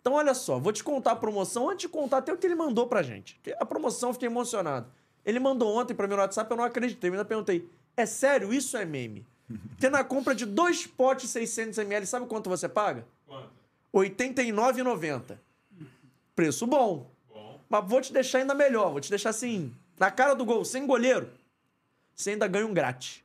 [0.00, 2.54] Então, olha só, vou te contar a promoção antes de contar até o que ele
[2.54, 3.38] mandou pra gente.
[3.60, 4.90] A promoção, fiquei emocionado.
[5.24, 7.10] Ele mandou ontem pra mim no WhatsApp, eu não acreditei.
[7.10, 9.26] Eu ainda perguntei, é sério, isso é meme?
[9.70, 13.06] Porque na compra de dois potes 600ml, sabe quanto você paga?
[13.26, 13.50] Quanto?
[13.94, 15.38] R$ 89,90.
[16.36, 17.10] Preço bom.
[17.32, 17.60] Bom.
[17.68, 18.90] Mas vou te deixar ainda melhor.
[18.90, 21.30] Vou te deixar assim, na cara do gol, sem goleiro.
[22.14, 23.22] Você ainda ganha um grátis.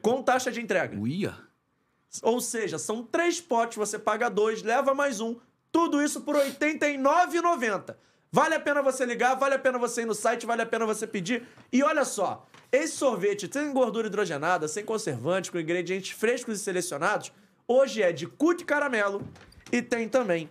[0.00, 0.96] Com taxa de entrega.
[0.98, 1.36] Uia.
[2.22, 5.36] Ou seja, são três potes, você paga dois, leva mais um.
[5.70, 7.94] Tudo isso por R$ 89,90.
[8.30, 10.84] Vale a pena você ligar, vale a pena você ir no site, vale a pena
[10.84, 11.46] você pedir.
[11.72, 17.32] E olha só, esse sorvete sem gordura hidrogenada, sem conservantes, com ingredientes frescos e selecionados,
[17.66, 19.26] hoje é de cut caramelo
[19.72, 20.50] e tem também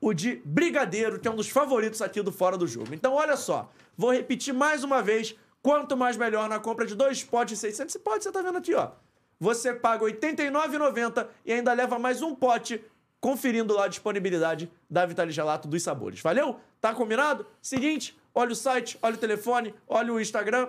[0.00, 2.92] o de brigadeiro, que é um dos favoritos aqui do Fora do Jogo.
[2.92, 7.22] Então olha só, vou repetir mais uma vez, quanto mais melhor na compra de dois
[7.22, 8.90] potes de 600, esse pote você tá vendo aqui, ó.
[9.38, 12.84] Você paga R$ 89,90 e ainda leva mais um pote
[13.20, 16.20] conferindo lá a disponibilidade da Vitale Gelato dos sabores.
[16.20, 16.58] Valeu?
[16.82, 17.46] Tá combinado?
[17.62, 20.68] Seguinte, olha o site, olha o telefone, olha o Instagram.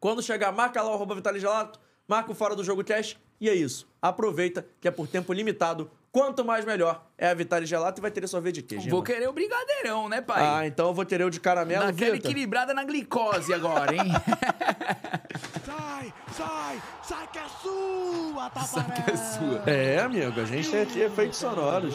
[0.00, 1.78] Quando chegar, marca lá o arroba Vitale Gelato,
[2.08, 3.88] marca o Fora do Jogo Cash e é isso.
[4.02, 5.88] Aproveita que é por tempo limitado.
[6.10, 8.90] Quanto mais melhor é a Vitale Gelato e vai ter sorvete de queijo.
[8.90, 10.42] Vou querer o brigadeirão, né, pai?
[10.42, 12.28] Ah, então eu vou ter o de caramelo, Daquela Vitor.
[12.28, 14.00] equilibrada na glicose agora, hein?
[15.64, 18.88] Sai, sai, sai que é sua, Tafarel.
[18.88, 19.70] Sai que é sua.
[19.70, 21.94] É, amigo, a gente tem aqui efeitos sonoros.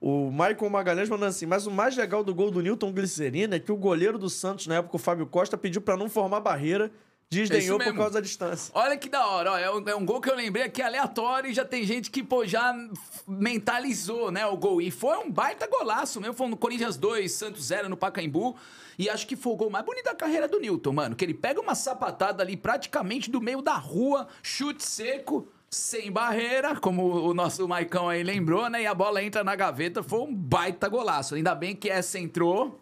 [0.00, 3.58] O Michael Magalhães mandando assim, mas o mais legal do gol do Newton Glicerina é
[3.58, 6.92] que o goleiro do Santos, na época, o Fábio Costa, pediu pra não formar barreira,
[7.28, 7.98] desdenhou por mesmo.
[7.98, 8.70] causa da distância.
[8.74, 9.58] Olha que da hora, ó.
[9.58, 12.22] É um, é um gol que eu lembrei aqui aleatório e já tem gente que,
[12.22, 12.72] pô, já
[13.26, 14.80] mentalizou, né, o gol.
[14.80, 16.34] E foi um baita golaço mesmo.
[16.34, 18.56] Foi no Corinthians 2, Santos 0 no Pacaembu.
[18.96, 21.16] E acho que foi o gol mais bonito da carreira do Newton, mano.
[21.16, 25.48] Que ele pega uma sapatada ali praticamente do meio da rua, chute seco.
[25.70, 28.82] Sem barreira, como o nosso Maicão aí lembrou, né?
[28.82, 31.34] E a bola entra na gaveta, foi um baita golaço.
[31.34, 32.80] Ainda bem que essa entrou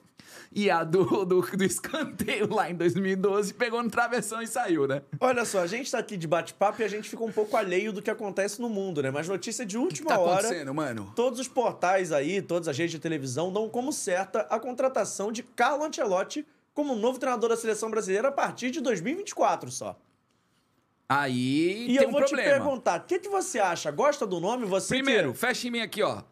[0.52, 5.02] e a do, do, do escanteio lá em 2012 pegou no travessão e saiu, né?
[5.20, 7.92] Olha só, a gente tá aqui de bate-papo e a gente fica um pouco alheio
[7.92, 9.10] do que acontece no mundo, né?
[9.10, 10.40] Mas notícia de O que última tá hora.
[10.40, 11.12] acontecendo, mano?
[11.16, 15.42] Todos os portais aí, todas as redes de televisão dão como certa a contratação de
[15.42, 19.98] Carlo Ancelotti como novo treinador da seleção brasileira a partir de 2024 só.
[21.08, 22.50] Aí E tem eu um vou te problema.
[22.50, 23.90] perguntar, o que, que você acha?
[23.90, 24.66] Gosta do nome?
[24.66, 25.38] Você Primeiro, que...
[25.38, 26.22] fecha em mim aqui, ó.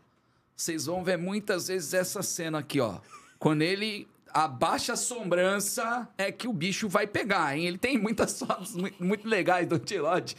[0.56, 2.98] Vocês vão ver muitas vezes essa cena aqui, ó.
[3.38, 7.66] Quando ele abaixa a sombrança, é que o bicho vai pegar, hein?
[7.66, 10.36] Ele tem muitas fotos muito, muito legais do Antilote.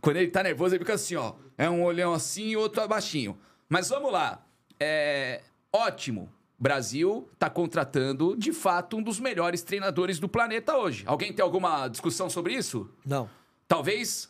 [0.00, 1.34] Quando ele tá nervoso, ele fica assim, ó.
[1.56, 3.38] É um olhão assim e outro abaixinho.
[3.68, 4.44] Mas vamos lá.
[4.78, 5.40] É...
[5.72, 6.30] Ótimo.
[6.58, 11.02] Brasil tá contratando, de fato, um dos melhores treinadores do planeta hoje.
[11.06, 12.88] Alguém tem alguma discussão sobre isso?
[13.04, 13.28] Não.
[13.72, 14.28] Talvez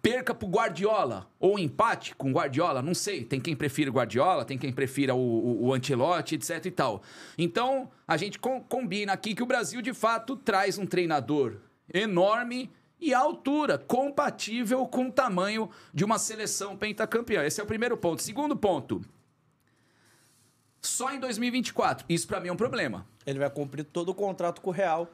[0.00, 3.22] perca pro Guardiola ou empate com o Guardiola, não sei.
[3.22, 7.02] Tem quem prefira o Guardiola, tem quem prefira o, o, o Ancelotti, etc e tal.
[7.36, 11.58] Então, a gente com- combina aqui que o Brasil, de fato, traz um treinador
[11.92, 17.44] enorme e à altura, compatível com o tamanho de uma seleção pentacampeã.
[17.44, 18.22] Esse é o primeiro ponto.
[18.22, 19.02] Segundo ponto,
[20.80, 22.06] só em 2024.
[22.08, 23.06] Isso pra mim é um problema.
[23.26, 25.06] Ele vai cumprir todo o contrato com o Real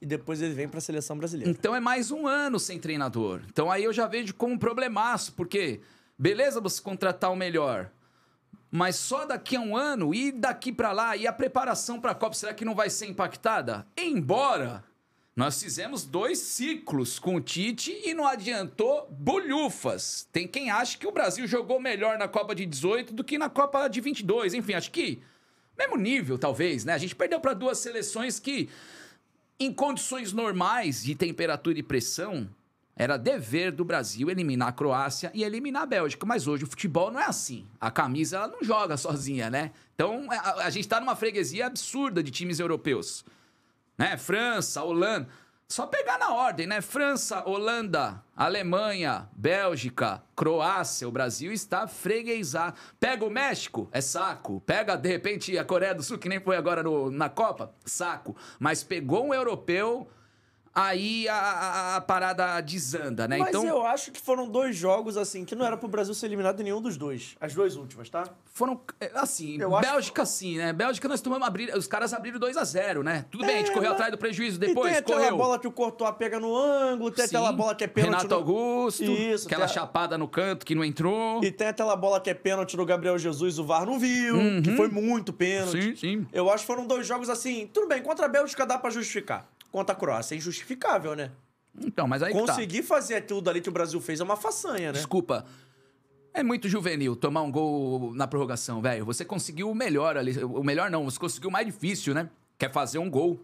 [0.00, 1.50] e depois ele vem pra seleção brasileira.
[1.50, 3.42] Então é mais um ano sem treinador.
[3.48, 5.80] Então aí eu já vejo como um problemaço, porque
[6.18, 7.90] beleza você contratar o melhor,
[8.70, 12.34] mas só daqui a um ano e daqui pra lá e a preparação pra Copa
[12.34, 13.86] será que não vai ser impactada?
[13.96, 14.84] Embora
[15.36, 20.28] nós fizemos dois ciclos com o Tite e não adiantou bolhufas.
[20.32, 23.48] Tem quem acha que o Brasil jogou melhor na Copa de 18 do que na
[23.48, 24.54] Copa de 22.
[24.54, 25.22] Enfim, acho que
[25.78, 26.92] mesmo nível, talvez, né?
[26.92, 28.68] A gente perdeu pra duas seleções que
[29.60, 32.48] em condições normais de temperatura e pressão,
[32.96, 36.26] era dever do Brasil eliminar a Croácia e eliminar a Bélgica.
[36.26, 37.66] Mas hoje o futebol não é assim.
[37.78, 39.70] A camisa ela não joga sozinha, né?
[39.94, 43.24] Então a, a gente tá numa freguesia absurda de times europeus.
[43.96, 44.16] Né?
[44.16, 45.28] França, Holanda.
[45.70, 46.80] Só pegar na ordem, né?
[46.80, 51.06] França, Holanda, Alemanha, Bélgica, Croácia.
[51.06, 52.74] O Brasil está freguesado.
[52.98, 54.60] Pega o México, é saco.
[54.66, 58.34] Pega, de repente, a Coreia do Sul, que nem foi agora no- na Copa, saco.
[58.58, 60.10] Mas pegou um europeu,
[60.74, 63.38] aí a, a- a parada desanda, né?
[63.38, 66.26] Mas então, eu acho que foram dois jogos, assim, que não era pro Brasil ser
[66.26, 67.36] eliminado em nenhum dos dois.
[67.40, 68.24] As duas últimas, tá?
[68.52, 70.72] foram, é, assim, Eu acho- Bélgica sim, né?
[70.72, 73.24] Bélgica nós tomamos, abrir, os caras abriram 2 a 0 né?
[73.30, 75.36] Tudo bem, a gente É, correu mas- atrás do prejuízo e depois, tem aquela correu.
[75.36, 77.56] bola que o Courtois pega no ângulo, tem aquela Sim.
[77.56, 78.34] bola que é pênalti Renato no...
[78.34, 81.42] Augusto, Isso, aquela tem a- chapada no canto que não entrou.
[81.42, 84.76] E tem aquela bola que é pênalti no Gabriel Jesus, o VAR não viu, que
[84.76, 85.76] foi muito pênalti.
[85.76, 85.82] Uhum.
[85.82, 86.26] Sim, sim.
[86.32, 87.70] Eu acho que foram dois jogos assim.
[87.72, 89.48] Tudo bem, contra a Bélgica dá pra justificar.
[89.70, 90.34] Contra a Croácia.
[90.34, 91.30] É injustificável, né?
[91.78, 92.40] Então, mas aí tá.
[92.40, 94.98] Conseguir fazer tudo ali que o Brasil fez é uma façanha, né?
[94.98, 95.44] Desculpa.
[96.32, 99.04] É muito juvenil tomar um gol na prorrogação, velho.
[99.04, 100.42] Você conseguiu o melhor ali.
[100.44, 102.30] O melhor não, você conseguiu o mais difícil, né?
[102.58, 103.40] Quer fazer um gol.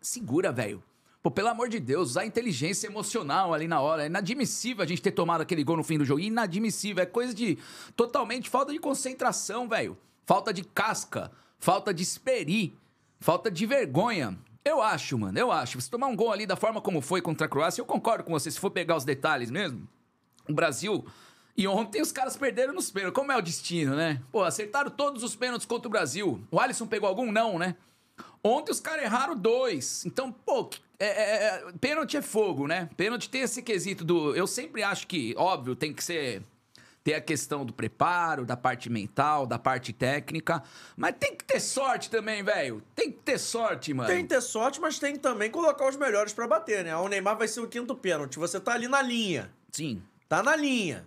[0.00, 0.82] Segura, velho.
[1.22, 4.04] Pô, pelo amor de Deus, usar inteligência emocional ali na hora.
[4.04, 6.20] É inadmissível a gente ter tomado aquele gol no fim do jogo.
[6.20, 7.02] Inadmissível.
[7.02, 7.58] É coisa de
[7.96, 9.98] totalmente falta de concentração, velho.
[10.24, 11.30] Falta de casca.
[11.58, 12.74] Falta de esperi.
[13.20, 14.38] Falta de vergonha.
[14.68, 15.38] Eu acho, mano.
[15.38, 15.80] Eu acho.
[15.80, 18.32] Você tomar um gol ali da forma como foi contra a Croácia, eu concordo com
[18.32, 18.50] você.
[18.50, 19.88] Se for pegar os detalhes mesmo,
[20.48, 21.04] o Brasil.
[21.56, 23.14] E ontem os caras perderam nos pênaltis.
[23.14, 24.22] Como é o destino, né?
[24.30, 26.40] Pô, acertaram todos os pênaltis contra o Brasil.
[26.50, 27.32] O Alisson pegou algum?
[27.32, 27.74] Não, né?
[28.44, 30.04] Ontem os caras erraram dois.
[30.06, 32.88] Então, pô, é, é, é, pênalti é fogo, né?
[32.96, 34.34] Pênalti tem esse quesito do.
[34.36, 36.42] Eu sempre acho que, óbvio, tem que ser.
[37.08, 40.62] Ter a questão do preparo, da parte mental, da parte técnica.
[40.94, 42.82] Mas tem que ter sorte também, velho.
[42.94, 44.10] Tem que ter sorte, mano.
[44.10, 46.94] Tem que ter sorte, mas tem que também colocar os melhores pra bater, né?
[46.98, 48.38] O Neymar vai ser o quinto pênalti.
[48.38, 49.50] Você tá ali na linha.
[49.72, 50.02] Sim.
[50.28, 51.06] Tá na linha.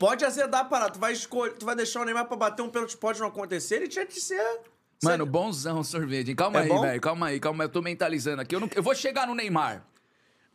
[0.00, 0.94] Pode azedar a parada.
[0.94, 3.76] Tu vai, escolher, tu vai deixar o Neymar pra bater um pênalti, pode não acontecer.
[3.76, 4.62] Ele tinha que ser.
[5.00, 6.34] Mano, bonzão sorvete.
[6.34, 7.00] Calma É aí, velho.
[7.00, 7.68] Calma aí, calma aí.
[7.68, 8.56] Eu tô mentalizando aqui.
[8.56, 9.84] Eu, não- eu vou chegar no Neymar.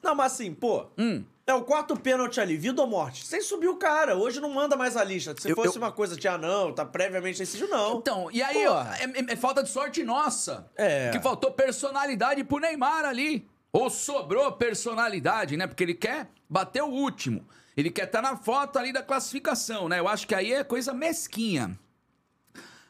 [0.03, 0.88] Não, mas assim, pô.
[0.97, 1.23] Hum.
[1.47, 3.23] É o quarto pênalti ali, vida ou morte.
[3.26, 4.15] Sem subir o cara.
[4.15, 5.35] Hoje não manda mais a lista.
[5.39, 7.97] Se Eu- fosse eu- uma coisa, tinha não, tá previamente decidido, não.
[7.99, 8.72] Então, e aí, Pô.
[8.72, 10.67] ó, é, é- é falta de sorte nossa.
[10.76, 11.11] É.
[11.11, 13.47] Que faltou personalidade pro Neymar ali.
[13.72, 15.67] Ou sobrou personalidade, né?
[15.67, 17.45] Porque ele quer bater o último.
[17.77, 19.99] Ele quer estar na foto ali da classificação, né?
[19.99, 21.77] Eu acho que aí é coisa mesquinha.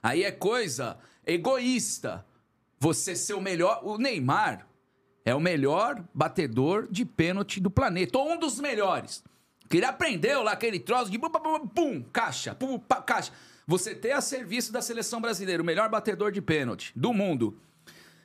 [0.02, 2.26] Aí é coisa egoísta.
[2.80, 3.82] Você ser o melhor.
[3.84, 4.66] O Neymar
[5.26, 8.18] é o melhor batedor de pênalti do planeta.
[8.18, 9.24] Ou um dos melhores.
[9.68, 11.30] Que ele aprendeu lá aquele troço de pum,
[11.68, 13.32] pum, caixa, pum, caixa.
[13.66, 17.58] Você ter a serviço da seleção brasileira, o melhor batedor de pênalti do mundo,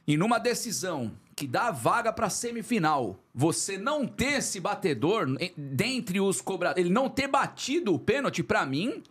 [0.06, 5.50] e numa decisão que dá a vaga pra semifinal, você não ter esse batedor en-
[5.56, 9.02] dentre os cobradores, ele não ter batido o pênalti, pra mim,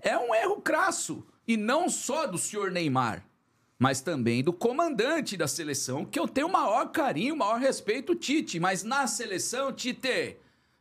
[0.00, 1.24] é um erro crasso.
[1.46, 3.24] E não só do senhor Neymar,
[3.82, 8.14] mas também do comandante da seleção, que eu tenho o maior carinho, o maior respeito,
[8.14, 8.60] Tite.
[8.60, 10.36] Mas na seleção, Tite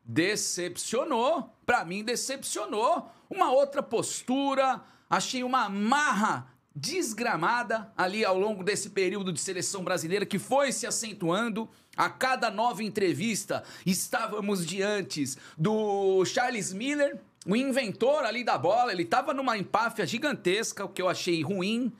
[0.05, 1.51] decepcionou.
[1.65, 3.11] Pra mim, decepcionou.
[3.27, 4.79] Uma outra postura.
[5.09, 10.85] Achei uma marra desgramada ali ao longo desse período de seleção brasileira que foi se
[10.85, 11.67] acentuando.
[11.97, 15.23] A cada nova entrevista, estávamos diante
[15.57, 18.91] do Charles Miller, o inventor ali da bola.
[18.91, 21.91] Ele estava numa empáfia gigantesca, o que eu achei ruim.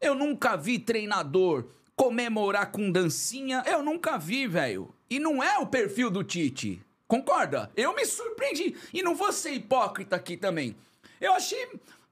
[0.00, 1.66] Eu nunca vi treinador
[1.96, 3.62] comemorar com dancinha.
[3.66, 4.94] Eu nunca vi, velho.
[5.10, 6.80] E não é o perfil do Tite.
[7.06, 7.70] Concorda?
[7.76, 8.76] Eu me surpreendi.
[8.92, 10.76] E não vou ser hipócrita aqui também.
[11.20, 11.66] Eu achei.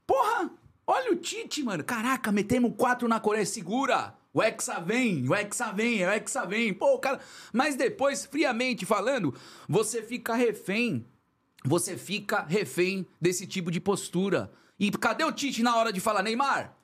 [0.06, 0.50] Porra,
[0.86, 1.84] olha o Tite, mano.
[1.84, 3.46] Caraca, metemos quatro na Coreia.
[3.46, 4.14] Segura.
[4.32, 6.74] O Hexa vem, o Hexa vem, o Hexa vem.
[6.74, 7.20] Pô, cara.
[7.52, 9.34] Mas depois, friamente falando,
[9.66, 11.06] você fica refém
[11.66, 14.52] você fica refém desse tipo de postura.
[14.78, 16.75] E cadê o Tite na hora de falar, Neymar?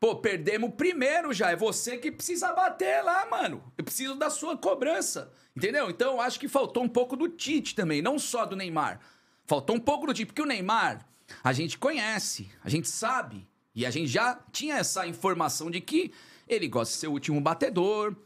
[0.00, 1.50] Pô, perdemos primeiro já.
[1.50, 3.62] É você que precisa bater lá, mano.
[3.76, 5.30] Eu preciso da sua cobrança.
[5.54, 5.90] Entendeu?
[5.90, 8.98] Então eu acho que faltou um pouco do Tite também, não só do Neymar.
[9.44, 11.06] Faltou um pouco do Tite, porque o Neymar,
[11.44, 13.46] a gente conhece, a gente sabe.
[13.74, 16.12] E a gente já tinha essa informação de que
[16.48, 18.16] ele gosta de ser o último batedor.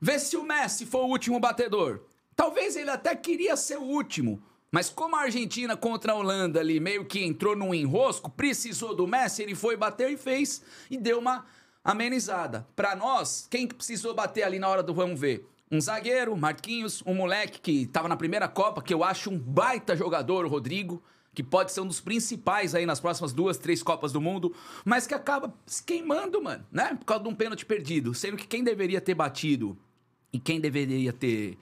[0.00, 2.02] Vê se o Messi for o último batedor.
[2.36, 4.42] Talvez ele até queria ser o último.
[4.72, 9.06] Mas como a Argentina contra a Holanda ali meio que entrou num enrosco, precisou do
[9.06, 11.44] Messi, ele foi bater e fez e deu uma
[11.84, 12.66] amenizada.
[12.74, 15.46] Pra nós, quem que precisou bater ali na hora do vamos ver?
[15.70, 19.94] Um zagueiro, Marquinhos, um moleque que tava na primeira Copa, que eu acho um baita
[19.94, 21.02] jogador, o Rodrigo,
[21.34, 24.54] que pode ser um dos principais aí nas próximas duas, três Copas do Mundo,
[24.86, 26.94] mas que acaba se queimando, mano, né?
[26.94, 28.14] Por causa de um pênalti perdido.
[28.14, 29.76] Sendo que quem deveria ter batido
[30.32, 31.58] e quem deveria ter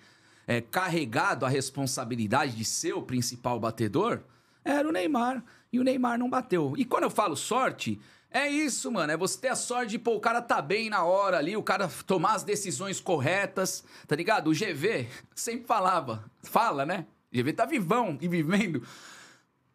[0.51, 4.21] é, carregado a responsabilidade de ser o principal batedor
[4.65, 5.45] era o Neymar.
[5.73, 6.75] E o Neymar não bateu.
[6.77, 9.13] E quando eu falo sorte, é isso, mano.
[9.13, 11.63] É você ter a sorte de, pô, o cara tá bem na hora ali, o
[11.63, 14.51] cara tomar as decisões corretas, tá ligado?
[14.51, 15.07] O GV
[15.37, 17.07] sempre falava, fala, né?
[17.33, 18.83] O GV tá vivão e vivendo.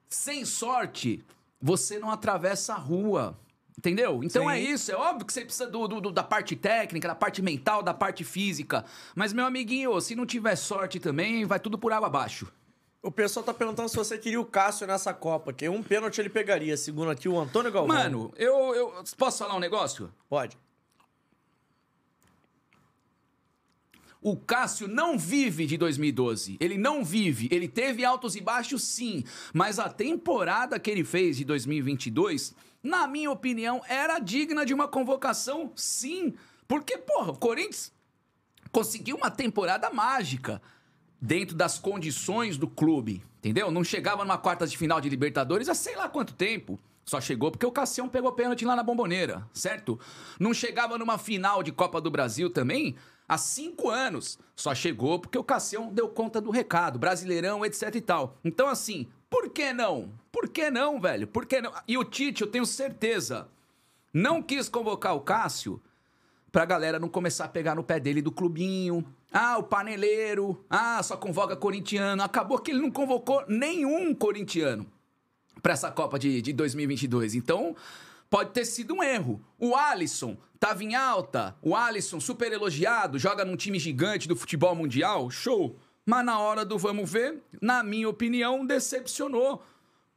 [0.10, 1.24] Sem sorte,
[1.62, 3.40] você não atravessa a rua.
[3.78, 4.24] Entendeu?
[4.24, 4.52] Então Sim.
[4.52, 4.92] é isso.
[4.92, 7.94] É óbvio que você precisa do, do- do- da parte técnica, da parte mental, da
[7.94, 8.86] parte física.
[9.14, 12.48] Mas, meu amiguinho, se não tiver sorte também, vai tudo por água abaixo.
[13.02, 16.30] O pessoal tá perguntando se você queria o Cássio nessa Copa, que um pênalti ele
[16.30, 17.96] pegaria, segundo aqui o Antônio Galvão.
[17.96, 19.04] Mano, eu, eu.
[19.18, 20.12] Posso falar um negócio?
[20.28, 20.58] Pode.
[24.22, 26.58] O Cássio não vive de 2012.
[26.60, 27.48] Ele não vive.
[27.52, 29.24] Ele teve altos e baixos, sim.
[29.54, 34.88] Mas a temporada que ele fez de 2022, na minha opinião, era digna de uma
[34.88, 36.36] convocação, sim.
[36.68, 37.92] Porque, porra, o Corinthians.
[38.72, 40.62] conseguiu uma temporada mágica
[41.20, 43.72] dentro das condições do clube, entendeu?
[43.72, 46.80] Não chegava numa quartas de final de Libertadores há sei lá quanto tempo.
[47.06, 50.00] Só chegou porque o Cassião pegou pênalti lá na bomboneira, certo?
[50.40, 52.96] Não chegava numa final de Copa do Brasil também
[53.28, 54.38] há cinco anos.
[54.56, 58.38] Só chegou porque o Cassião deu conta do recado, brasileirão, etc e tal.
[58.44, 60.12] Então, assim, por que não?
[60.46, 61.26] Por que não, velho?
[61.26, 61.74] Por que não?
[61.88, 63.48] E o Tite, eu tenho certeza,
[64.14, 65.82] não quis convocar o Cássio
[66.52, 69.04] pra galera não começar a pegar no pé dele do clubinho.
[69.34, 70.64] Ah, o paneleiro.
[70.70, 72.22] Ah, só convoca corintiano.
[72.22, 74.86] Acabou que ele não convocou nenhum corintiano
[75.64, 77.34] para essa Copa de, de 2022.
[77.34, 77.76] Então,
[78.30, 79.42] pode ter sido um erro.
[79.58, 84.76] O Alisson tava em alta, o Alisson super elogiado, joga num time gigante do futebol
[84.76, 85.76] mundial, show.
[86.06, 89.64] Mas na hora do vamos ver, na minha opinião, decepcionou.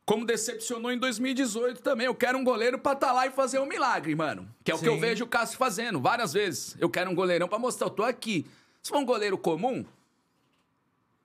[0.08, 2.06] Como decepcionou em 2018 também.
[2.06, 4.48] Eu quero um goleiro pra estar tá lá e fazer um milagre, mano.
[4.64, 4.84] Que é o Sim.
[4.84, 6.74] que eu vejo o Cássio fazendo várias vezes.
[6.80, 8.46] Eu quero um goleirão pra mostrar, eu tô aqui.
[8.82, 9.84] Se for um goleiro comum,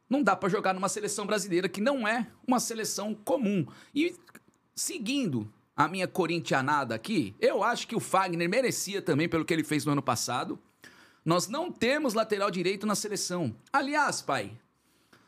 [0.09, 3.65] não dá para jogar numa seleção brasileira que não é uma seleção comum.
[3.95, 4.17] E
[4.75, 9.63] seguindo a minha corintianada aqui, eu acho que o Fagner merecia também pelo que ele
[9.63, 10.59] fez no ano passado.
[11.23, 13.55] Nós não temos lateral direito na seleção.
[13.71, 14.51] Aliás, pai,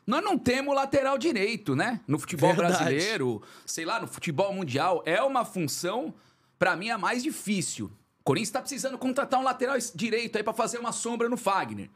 [0.06, 2.00] nós não temos lateral direito, né?
[2.06, 2.76] No futebol Verdade.
[2.76, 5.02] brasileiro, sei lá, no futebol mundial.
[5.04, 6.14] É uma função,
[6.58, 7.86] para mim, a mais difícil.
[8.20, 11.90] O Corinthians tá precisando contratar um lateral direito aí para fazer uma sombra no Fagner.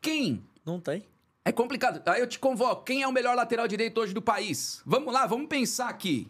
[0.00, 0.44] Quem?
[0.64, 1.04] Não tem.
[1.44, 2.02] É complicado.
[2.08, 2.82] Aí eu te convoco.
[2.82, 4.82] Quem é o melhor lateral direito hoje do país?
[4.84, 6.28] Vamos lá, vamos pensar aqui.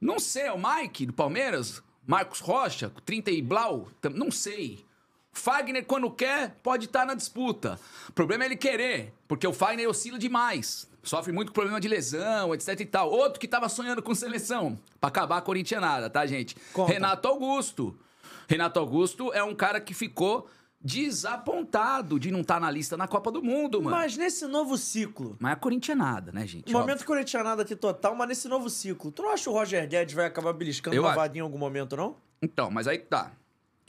[0.00, 1.82] Não sei, é o Mike do Palmeiras?
[2.06, 3.88] Marcos Rocha, 30 e Blau?
[4.14, 4.82] Não sei.
[5.32, 7.78] Fagner, quando quer, pode estar na disputa.
[8.08, 10.88] O problema é ele querer, porque o Fagner oscila demais.
[11.02, 13.10] Sofre muito com problema de lesão, etc e tal.
[13.10, 16.56] Outro que tava sonhando com seleção, pra acabar a corintianada, tá, gente?
[16.72, 16.92] Conta.
[16.92, 17.98] Renato Augusto.
[18.46, 20.48] Renato Augusto é um cara que ficou
[20.82, 23.96] desapontado de não estar tá na lista na Copa do Mundo, mano.
[23.96, 25.36] Mas nesse novo ciclo.
[25.38, 26.72] Mas é corintianada, né, gente?
[26.72, 27.06] Momento Óbvio.
[27.06, 29.12] corintianada aqui total, mas nesse novo ciclo.
[29.12, 31.58] Tu não acha que o Roger Guedes vai acabar beliscando Eu uma vadinha em algum
[31.58, 32.16] momento, não?
[32.42, 33.32] Então, mas aí tá.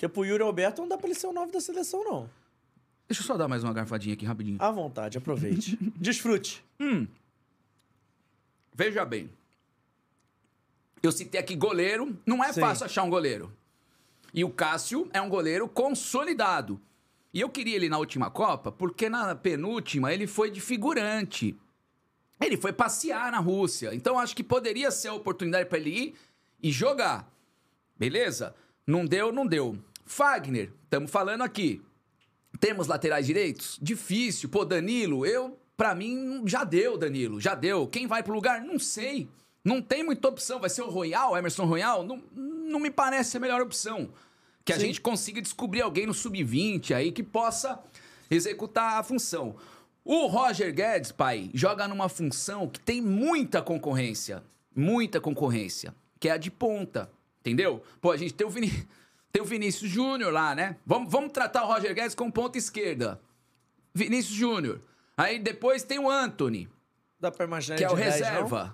[0.01, 2.27] Porque pro Yuri Alberto não dá pra ele ser o nove da seleção, não.
[3.07, 4.57] Deixa eu só dar mais uma garfadinha aqui rapidinho.
[4.59, 5.77] À vontade, aproveite.
[5.95, 6.65] Desfrute.
[6.79, 7.05] Hum.
[8.73, 9.29] Veja bem.
[11.03, 12.17] Eu citei aqui goleiro.
[12.25, 12.61] Não é Sim.
[12.61, 13.53] fácil achar um goleiro.
[14.33, 16.81] E o Cássio é um goleiro consolidado.
[17.31, 21.55] E eu queria ele na última Copa porque na penúltima ele foi de figurante.
[22.43, 23.93] Ele foi passear na Rússia.
[23.93, 26.15] Então acho que poderia ser a oportunidade para ele ir
[26.63, 27.31] e jogar.
[27.95, 28.55] Beleza?
[28.87, 29.77] Não deu, não deu.
[30.11, 31.81] Fagner, estamos falando aqui.
[32.59, 33.79] Temos laterais direitos?
[33.81, 34.49] Difícil.
[34.49, 37.87] Pô, Danilo, eu, para mim, já deu, Danilo, já deu.
[37.87, 38.61] Quem vai pro lugar?
[38.61, 39.29] Não sei.
[39.63, 40.59] Não tem muita opção.
[40.59, 42.03] Vai ser o Royal, Emerson Royal?
[42.03, 44.09] Não, não me parece a melhor opção.
[44.65, 44.87] Que a Sim.
[44.87, 47.79] gente consiga descobrir alguém no sub-20 aí que possa
[48.29, 49.55] executar a função.
[50.03, 54.43] O Roger Guedes, pai, joga numa função que tem muita concorrência.
[54.75, 55.95] Muita concorrência.
[56.19, 57.09] Que é a de ponta.
[57.39, 57.81] Entendeu?
[58.01, 58.85] Pô, a gente tem o, Vini...
[59.31, 60.77] tem o Vinícius Júnior lá, né?
[60.85, 63.21] Vamos, vamos tratar o Roger Guedes como ponta esquerda.
[63.93, 64.81] Vinícius Júnior.
[65.15, 66.67] Aí depois tem o Anthony.
[67.19, 68.63] Dá pra imaginar Que é o reserva.
[68.63, 68.71] 10,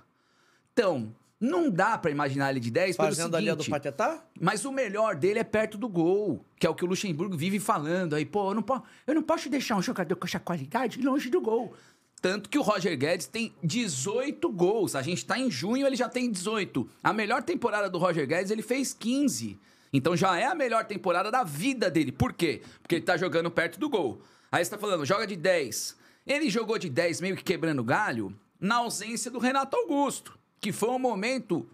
[0.73, 3.35] então, não dá para imaginar ele de 10 Fazendo pelo seguinte...
[3.35, 4.23] a linha do Patetá?
[4.39, 7.59] Mas o melhor dele é perto do gol, que é o que o Luxemburgo vive
[7.59, 8.15] falando.
[8.15, 11.29] Aí, pô, eu não, posso, eu não posso deixar um jogador com essa qualidade longe
[11.29, 11.75] do gol.
[12.21, 14.95] Tanto que o Roger Guedes tem 18 gols.
[14.95, 16.89] A gente tá em junho, ele já tem 18.
[17.03, 19.59] A melhor temporada do Roger Guedes, ele fez 15.
[19.91, 22.11] Então já é a melhor temporada da vida dele.
[22.11, 22.61] Por quê?
[22.81, 24.22] Porque ele tá jogando perto do gol.
[24.51, 25.95] Aí você tá falando, joga de 10.
[26.26, 30.89] Ele jogou de 10 meio que quebrando galho na ausência do Renato Augusto que foi
[30.89, 31.68] um momento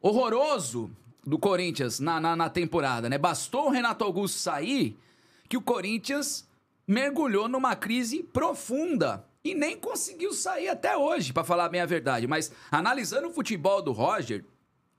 [0.00, 0.90] horroroso
[1.26, 3.18] do Corinthians na, na, na, temporada, né?
[3.18, 4.98] Bastou o Renato Augusto sair
[5.48, 6.48] que o Corinthians
[6.86, 12.26] mergulhou numa crise profunda e nem conseguiu sair até hoje, para falar bem a verdade.
[12.26, 14.44] Mas analisando o futebol do Roger,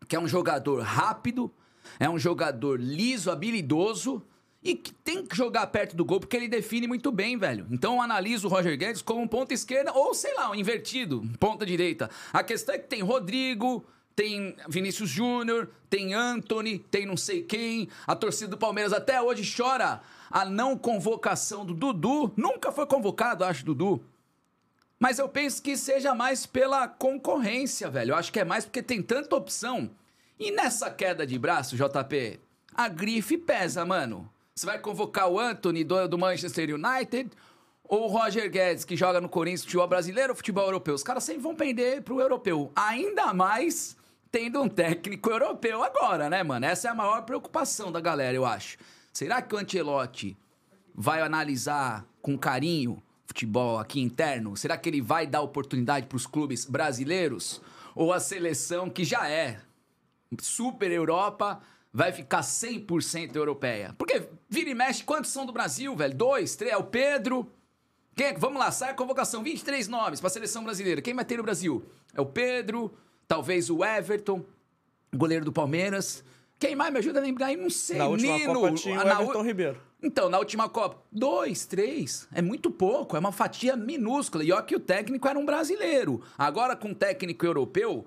[0.08, 1.52] que é um jogador rápido,
[2.00, 4.22] é um jogador liso, habilidoso,
[4.64, 7.68] e que tem que jogar perto do gol porque ele define muito bem, velho.
[7.70, 11.24] Então eu analiso o Roger Guedes como um ponta esquerda ou, sei lá, um invertido,
[11.40, 12.10] ponta direita.
[12.34, 13.86] A questão é que tem Rodrigo,
[14.16, 17.90] tem Vinícius Júnior, tem Anthony, tem não sei quem.
[18.08, 20.02] A torcida do Palmeiras até hoje chora
[20.32, 22.34] a não convocação do Dudu.
[22.36, 24.04] Nunca foi convocado, acho, Dudu.
[25.00, 28.12] Mas eu penso que seja mais pela concorrência, velho.
[28.12, 29.92] Eu acho que é mais porque tem tanta opção.
[30.38, 32.40] E nessa queda de braço, JP,
[32.74, 34.30] a grife pesa, mano.
[34.54, 37.30] Você vai convocar o Anthony do, Manchester United
[37.86, 40.94] ou o Roger Guedes, que joga no Corinthians, futebol brasileiro ou futebol europeu?
[40.94, 42.70] Os caras sempre vão pender pro europeu.
[42.76, 43.96] Ainda mais
[44.30, 46.66] tendo um técnico europeu agora, né, mano?
[46.66, 48.78] Essa é a maior preocupação da galera, eu acho.
[49.14, 50.38] Será que o Ancelotti
[50.94, 54.58] vai analisar com carinho futebol aqui interno?
[54.58, 57.62] Será que ele vai dar oportunidade para os clubes brasileiros?
[57.96, 59.62] Ou a seleção que já é
[60.44, 61.62] super Europa
[61.94, 63.96] vai ficar 100% europeia?
[63.98, 66.14] Porque vira e mexe, quantos são do Brasil, velho?
[66.16, 67.50] Dois, três, é o Pedro.
[68.16, 71.02] Quem é vamos lá, sai a convocação, 23 nomes para a seleção brasileira.
[71.02, 71.86] Quem vai ter no Brasil?
[72.14, 72.94] É o Pedro,
[73.28, 74.44] talvez o Everton,
[75.14, 76.24] goleiro do Palmeiras.
[76.58, 77.58] Quem mais me ajuda a lembrar aí?
[77.58, 77.98] Não sei.
[77.98, 79.82] Na última Nino, Copa tinha o na Everton u- Ribeiro.
[80.02, 84.42] então, na última Copa, dois, três, é muito pouco, é uma fatia minúscula.
[84.44, 86.22] E ó que o técnico era um brasileiro.
[86.38, 88.06] Agora, com o técnico europeu,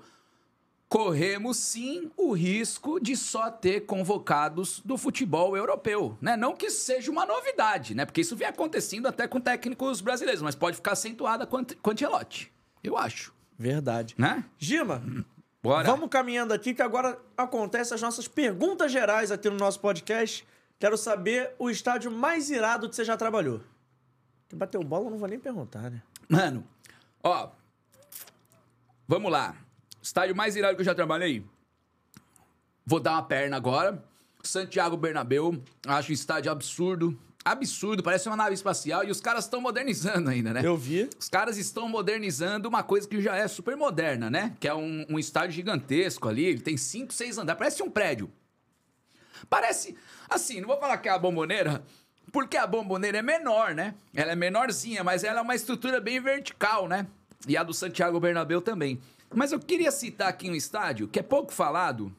[0.89, 6.37] corremos sim o risco de só ter convocados do futebol europeu, né?
[6.37, 8.05] Não que seja uma novidade, né?
[8.07, 12.51] Porque isso vem acontecendo até com técnicos brasileiros, mas pode ficar acentuada com com Ancelotti,
[12.83, 14.15] eu acho, Verdade.
[14.17, 14.45] né?
[14.59, 15.03] Gima,
[15.63, 15.87] Bora.
[15.87, 20.47] vamos caminhando aqui que agora acontecem as nossas perguntas gerais aqui no nosso podcast.
[20.79, 23.61] Quero saber o estádio mais irado que você já trabalhou.
[24.49, 26.01] Quem bateu bola eu não vou nem perguntar, né?
[26.29, 26.65] Mano,
[27.23, 27.51] ó.
[29.07, 29.57] Vamos lá.
[30.09, 31.45] Estádio mais irado que eu já trabalhei.
[32.87, 34.03] Vou dar uma perna agora.
[34.43, 35.63] Santiago Bernabéu.
[35.87, 37.19] Acho um estádio absurdo.
[37.45, 40.63] Absurdo, parece uma nave espacial e os caras estão modernizando ainda, né?
[40.65, 41.11] Eu vi.
[41.19, 44.57] Os caras estão modernizando uma coisa que já é super moderna, né?
[44.59, 46.47] Que é um, um estádio gigantesco ali.
[46.47, 47.59] Ele tem cinco, seis andares.
[47.59, 48.33] Parece um prédio.
[49.51, 49.95] Parece.
[50.27, 51.85] Assim, não vou falar que é a bomboneira,
[52.33, 53.95] porque a bomboneira é menor, né?
[54.15, 57.07] Ela é menorzinha, mas ela é uma estrutura bem vertical, né?
[57.47, 58.99] E a do Santiago Bernabéu também.
[59.35, 62.15] Mas eu queria citar aqui um estádio que é pouco falado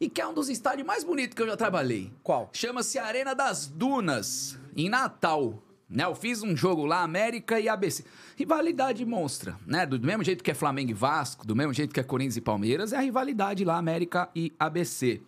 [0.00, 2.10] e que é um dos estádios mais bonitos que eu já trabalhei.
[2.22, 2.48] Qual?
[2.52, 5.62] Chama-se Arena das Dunas, em Natal.
[5.88, 8.04] Né, eu fiz um jogo lá, América e ABC.
[8.36, 9.84] Rivalidade monstra, né?
[9.84, 12.40] Do mesmo jeito que é Flamengo e Vasco, do mesmo jeito que é Corinthians e
[12.40, 15.20] Palmeiras, é a rivalidade lá, América e ABC.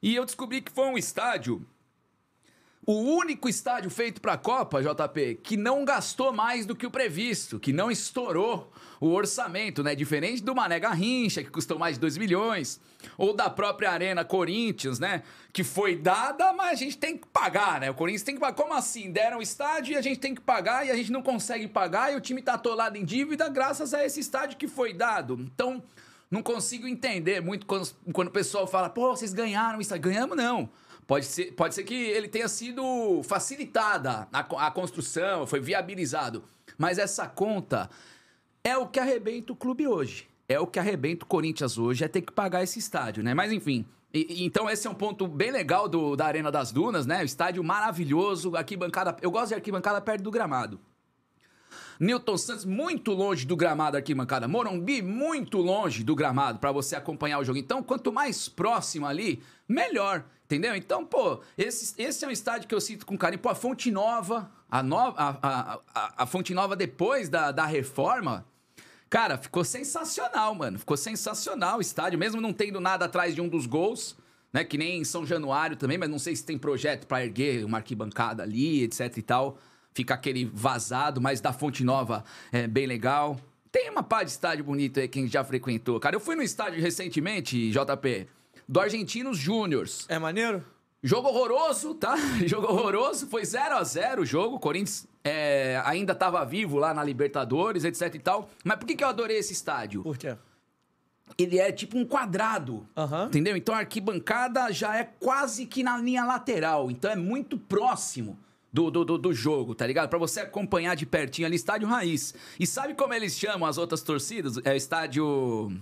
[0.00, 1.66] E eu descobri que foi um estádio
[2.86, 6.90] o único estádio feito para a Copa, JP, que não gastou mais do que o
[6.90, 9.94] previsto, que não estourou o orçamento, né?
[9.94, 12.80] Diferente do Mané Garrincha, que custou mais de 2 milhões,
[13.16, 15.22] ou da própria Arena Corinthians, né?
[15.52, 17.90] Que foi dada, mas a gente tem que pagar, né?
[17.90, 18.54] O Corinthians tem que pagar.
[18.54, 19.10] Como assim?
[19.10, 22.12] Deram o estádio e a gente tem que pagar e a gente não consegue pagar
[22.12, 25.38] e o time tá atolado em dívida graças a esse estádio que foi dado.
[25.40, 25.82] Então,
[26.30, 30.10] não consigo entender muito quando, quando o pessoal fala, pô, vocês ganharam o estádio.
[30.10, 30.68] Ganhamos, não.
[31.06, 36.42] Pode ser, pode ser que ele tenha sido facilitada a, a construção, foi viabilizado.
[36.76, 37.88] Mas essa conta
[38.66, 40.26] é o que arrebenta o clube hoje.
[40.48, 43.32] É o que arrebenta o Corinthians hoje, é ter que pagar esse estádio, né?
[43.32, 43.86] Mas enfim.
[44.12, 47.24] então esse é um ponto bem legal do, da Arena das Dunas, né?
[47.24, 49.16] Estádio maravilhoso, arquibancada.
[49.22, 50.80] Eu gosto de arquibancada perto do gramado.
[52.00, 54.48] Newton Santos muito longe do gramado arquibancada.
[54.48, 57.58] Morumbi muito longe do gramado para você acompanhar o jogo.
[57.58, 60.24] Então, quanto mais próximo ali, melhor.
[60.44, 60.74] Entendeu?
[60.74, 63.40] Então, pô, esse, esse é um estádio que eu sinto com carinho.
[63.40, 64.82] Pô, a Fonte Nova, a, a,
[65.16, 68.44] a, a, a Fonte Nova depois da, da reforma,
[69.08, 70.78] cara, ficou sensacional, mano.
[70.78, 74.16] Ficou sensacional o estádio, mesmo não tendo nada atrás de um dos gols,
[74.52, 74.64] né?
[74.64, 77.78] Que nem em São Januário também, mas não sei se tem projeto para erguer uma
[77.78, 79.58] arquibancada ali, etc e tal.
[79.94, 83.40] Fica aquele vazado, mas da Fonte Nova é bem legal.
[83.72, 85.98] Tem uma pá de estádio bonito aí, quem já frequentou.
[86.00, 88.26] Cara, eu fui no estádio recentemente, JP,
[88.68, 90.06] do Argentinos Júniors.
[90.08, 90.64] É maneiro?
[91.02, 92.16] Jogo horroroso, tá?
[92.46, 93.26] Jogo horroroso.
[93.28, 94.58] Foi 0 a 0 o jogo.
[94.58, 98.48] Corinthians é, ainda tava vivo lá na Libertadores, etc e tal.
[98.64, 100.02] Mas por que, que eu adorei esse estádio?
[100.02, 100.36] Por quê?
[101.36, 102.86] Ele é tipo um quadrado.
[102.96, 103.26] Aham.
[103.26, 103.56] Entendeu?
[103.56, 106.90] Então a arquibancada já é quase que na linha lateral.
[106.90, 108.38] Então é muito próximo
[108.72, 110.08] do, do, do, do jogo, tá ligado?
[110.08, 112.32] Pra você acompanhar de pertinho ali, estádio raiz.
[112.60, 114.58] E sabe como eles chamam as outras torcidas?
[114.64, 115.72] É o estádio.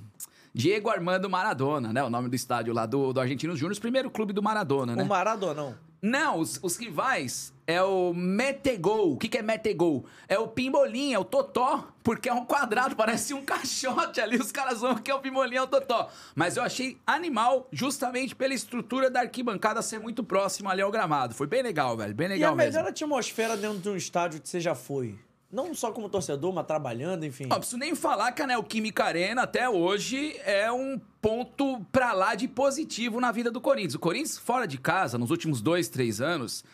[0.54, 2.02] Diego Armando Maradona, né?
[2.02, 5.02] O nome do estádio lá do, do Argentinos Júnior, primeiro clube do Maradona, né?
[5.02, 5.74] O Maradonão.
[6.00, 9.12] Não, os, os rivais é o Metegol.
[9.12, 10.04] O que, que é Metegol?
[10.28, 14.36] É o Pimbolim, é o Totó, porque é um quadrado, parece um caixote ali.
[14.36, 16.08] Os caras vão que é o Pimbolim, é o Totó.
[16.34, 21.34] Mas eu achei animal justamente pela estrutura da arquibancada ser muito próxima ali ao gramado.
[21.34, 22.14] Foi bem legal, velho.
[22.14, 22.72] Bem E a legal mesmo.
[22.72, 25.18] melhor atmosfera dentro de um estádio que você já foi?
[25.50, 27.46] Não só como torcedor, mas trabalhando, enfim.
[27.46, 32.34] Não preciso nem falar que a Neoquímica Arena até hoje é um ponto pra lá
[32.34, 33.94] de positivo na vida do Corinthians.
[33.94, 36.64] O Corinthians, fora de casa, nos últimos dois, três anos,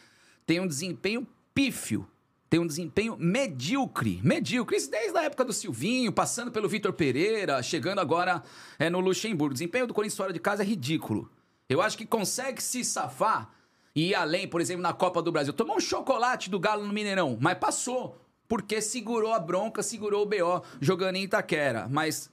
[0.51, 1.25] tem um desempenho
[1.55, 2.09] pífio.
[2.49, 4.21] Tem um desempenho medíocre.
[4.21, 4.79] Medíocre.
[4.79, 8.43] Isso desde a época do Silvinho, passando pelo Vitor Pereira, chegando agora
[8.77, 9.53] é, no Luxemburgo.
[9.53, 11.31] O desempenho do Corinthians fora de casa é ridículo.
[11.69, 13.49] Eu acho que consegue se safar
[13.95, 15.53] e ir além, por exemplo, na Copa do Brasil.
[15.53, 18.21] Tomou um chocolate do Galo no Mineirão, mas passou.
[18.49, 21.87] Porque segurou a bronca, segurou o BO jogando em Itaquera.
[21.89, 22.29] Mas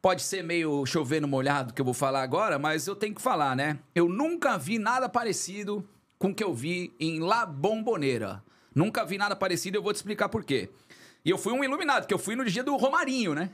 [0.00, 3.56] pode ser meio chovendo molhado que eu vou falar agora, mas eu tenho que falar,
[3.56, 3.80] né?
[3.96, 5.84] Eu nunca vi nada parecido
[6.22, 8.44] com o que eu vi em La Bombonera.
[8.72, 10.70] Nunca vi nada parecido, eu vou te explicar por quê.
[11.24, 13.50] E eu fui um iluminado, que eu fui no dia do Romarinho, né?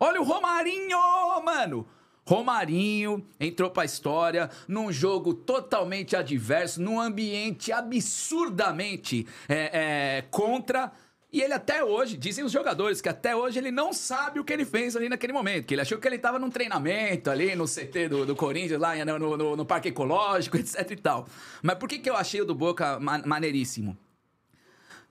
[0.00, 0.98] Olha o Romarinho,
[1.44, 1.86] mano!
[2.26, 10.90] Romarinho entrou pra história num jogo totalmente adverso, num ambiente absurdamente é, é, contra.
[11.34, 14.52] E ele até hoje, dizem os jogadores, que até hoje ele não sabe o que
[14.52, 15.66] ele fez ali naquele momento.
[15.66, 18.94] Que ele achou que ele tava num treinamento ali no CT do, do Corinthians, lá
[19.04, 21.26] no, no, no, Parque Ecológico, etc e tal.
[21.60, 23.98] Mas por que, que eu achei o do Boca maneiríssimo?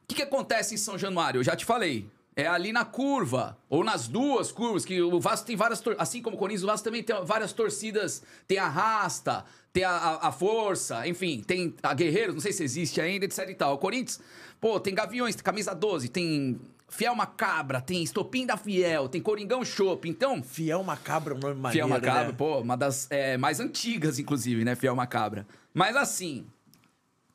[0.03, 1.39] O que, que acontece em São Januário?
[1.39, 5.45] Eu já te falei é ali na curva, ou nas duas curvas, que o Vasco
[5.45, 9.45] tem várias, assim como o Corinthians, o Vasco também tem várias torcidas, tem a Rasta,
[9.71, 13.49] tem a, a, a Força, enfim, tem a Guerreiros, não sei se existe ainda, etc
[13.49, 13.75] e tal.
[13.75, 14.19] O Corinthians,
[14.63, 16.57] pô, tem Gaviões, tem Camisa 12, tem
[16.87, 20.41] Fiel Macabra, tem Estopim da Fiel, tem Coringão Chopp, então...
[20.41, 22.35] Fiel Macabra é um nome maneiro, Fiel Macabra, né?
[22.37, 25.45] pô, uma das é, mais antigas, inclusive, né, Fiel Macabra.
[25.73, 26.47] Mas assim,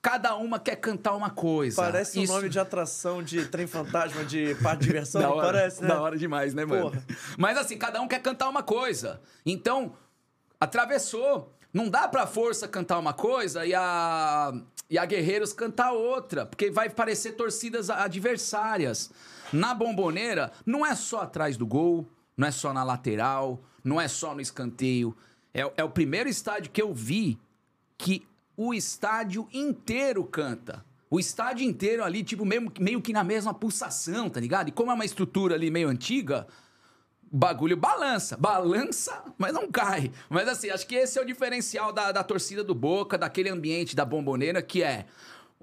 [0.01, 1.83] Cada uma quer cantar uma coisa.
[1.83, 2.33] Parece Isso...
[2.33, 5.21] um nome de atração de trem fantasma, de parque de diversão.
[5.21, 5.89] da hora, parece, né?
[5.89, 6.93] Da hora demais, né, mano?
[6.93, 7.05] Porra.
[7.37, 9.21] Mas assim, cada um quer cantar uma coisa.
[9.45, 9.93] Então,
[10.61, 11.53] atravessou.
[11.73, 14.53] Não dá pra força cantar uma coisa e a,
[14.89, 19.11] e a Guerreiros cantar outra, porque vai parecer torcidas adversárias.
[19.53, 24.09] Na bomboneira, não é só atrás do gol, não é só na lateral, não é
[24.09, 25.17] só no escanteio.
[25.53, 27.39] É, é o primeiro estádio que eu vi
[27.97, 28.27] que
[28.57, 30.85] o estádio inteiro canta.
[31.11, 34.69] O estádio inteiro ali, tipo, meio, meio que na mesma pulsação, tá ligado?
[34.69, 36.47] E como é uma estrutura ali meio antiga,
[37.31, 38.37] bagulho balança.
[38.37, 40.11] Balança, mas não cai.
[40.29, 43.95] Mas assim, acho que esse é o diferencial da, da torcida do Boca, daquele ambiente
[43.95, 45.07] da bomboneira, que é.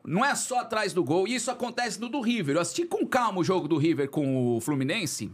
[0.04, 2.56] Não é só atrás do gol, e isso acontece no do River.
[2.56, 5.32] Eu assisti com calma o jogo do River com o Fluminense.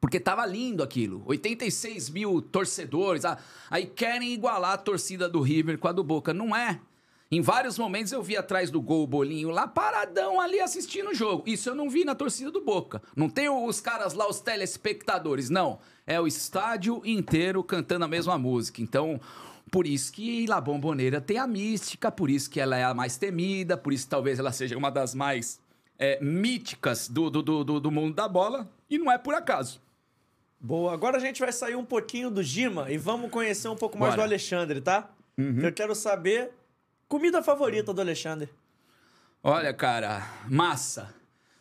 [0.00, 1.22] Porque tava lindo aquilo.
[1.26, 3.22] 86 mil torcedores.
[3.70, 6.34] Aí querem igualar a torcida do River com a do Boca.
[6.34, 6.80] Não é.
[7.34, 11.14] Em vários momentos eu vi atrás do gol o Bolinho lá paradão ali assistindo o
[11.14, 11.42] jogo.
[11.48, 13.02] Isso eu não vi na torcida do Boca.
[13.16, 15.50] Não tem os caras lá, os telespectadores.
[15.50, 15.80] Não.
[16.06, 18.80] É o estádio inteiro cantando a mesma música.
[18.80, 19.20] Então,
[19.68, 23.16] por isso que La Bomboneira tem a mística, por isso que ela é a mais
[23.16, 25.58] temida, por isso talvez ela seja uma das mais
[25.98, 28.70] é, míticas do, do, do, do mundo da bola.
[28.88, 29.82] E não é por acaso.
[30.60, 30.94] Boa.
[30.94, 34.14] Agora a gente vai sair um pouquinho do Gima e vamos conhecer um pouco mais
[34.14, 34.22] Bora.
[34.22, 35.10] do Alexandre, tá?
[35.36, 35.62] Uhum.
[35.62, 36.52] Eu quero saber
[37.14, 38.50] comida favorita do Alexandre.
[39.40, 41.14] Olha, cara, massa.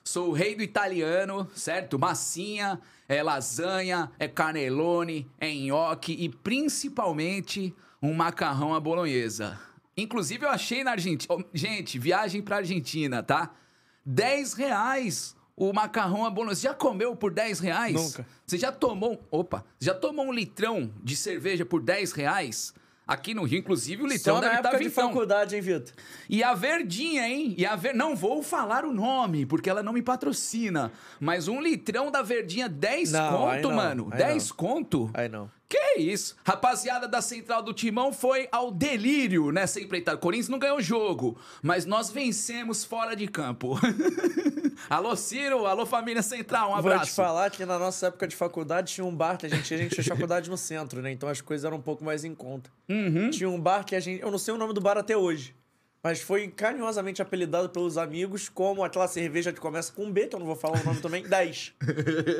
[0.04, 2.00] Sou o rei do italiano, certo?
[2.00, 7.72] Massinha, é lasanha, é canelone, é nhoque e principalmente
[8.02, 9.60] um macarrão à bolonhesa.
[9.96, 11.46] Inclusive eu achei na Argentina.
[11.54, 13.52] Gente, viagem pra Argentina, tá?
[14.04, 16.62] 10 reais o macarrão bolonhesa.
[16.62, 17.94] Você já comeu por 10 reais?
[17.94, 18.26] Nunca.
[18.44, 19.24] Você já tomou.
[19.30, 19.64] Opa!
[19.80, 22.74] Já tomou um litrão de cerveja por 10 reais?
[23.06, 25.94] Aqui no Rio, inclusive, o litrão Só deve estar tá de faculdade, hein, Vitor?
[26.30, 27.54] E a Verdinha, hein?
[27.58, 27.94] E a Ver...
[27.94, 30.90] Não vou falar o nome, porque ela não me patrocina.
[31.20, 34.10] Mas um litrão da Verdinha, 10 não, conto, não, mano.
[34.16, 34.56] 10 não.
[34.56, 35.12] conto?
[35.14, 35.52] Aí não.
[35.68, 36.36] Que isso?
[36.46, 40.18] Rapaziada da Central do Timão foi ao delírio nessa empreitada.
[40.18, 43.80] Corinthians não ganhou o jogo, mas nós vencemos fora de campo.
[44.90, 46.98] alô, Ciro, alô, família Central, um abraço.
[46.98, 49.74] Vou te falar que na nossa época de faculdade tinha um bar que a gente,
[49.74, 51.12] a gente fez faculdade no centro, né?
[51.12, 52.70] Então as coisas eram um pouco mais em conta.
[52.88, 53.30] Uhum.
[53.30, 54.22] Tinha um bar que a gente.
[54.22, 55.56] Eu não sei o nome do bar até hoje
[56.04, 60.40] mas foi carinhosamente apelidado pelos amigos como aquela cerveja que começa com B, que eu
[60.40, 61.76] não vou falar o nome também, 10.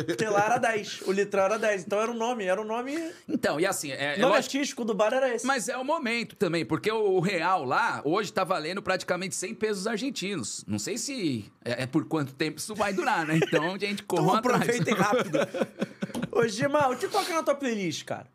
[0.06, 1.86] Porque lá era 10, o litrão era 10.
[1.86, 3.14] Então era o um nome, era o um nome.
[3.28, 3.92] Então, e assim.
[3.92, 4.58] É, o nome lógico...
[4.58, 5.46] artístico do bar era esse.
[5.46, 9.88] Mas é o momento também, porque o real lá, hoje tá valendo praticamente 100 pesos
[9.88, 10.66] argentinos.
[10.68, 13.40] Não sei se é, é por quanto tempo isso vai durar, né?
[13.42, 15.40] Então, gente, corram então, aproveitem rápido.
[16.32, 18.28] Ô, Gima, o que toca na tua playlist, cara?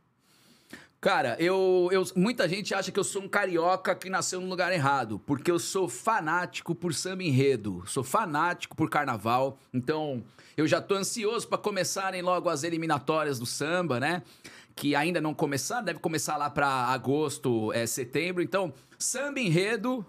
[1.01, 4.73] Cara, eu, eu, muita gente acha que eu sou um carioca que nasceu no lugar
[4.73, 10.25] errado, porque eu sou fanático por samba enredo, sou fanático por carnaval, então
[10.57, 14.25] eu já tô ansioso para começarem logo as eliminatórias do samba, né?
[14.75, 18.43] Que ainda não começaram, deve começar lá para agosto, é, setembro.
[18.43, 20.05] Então, samba enredo,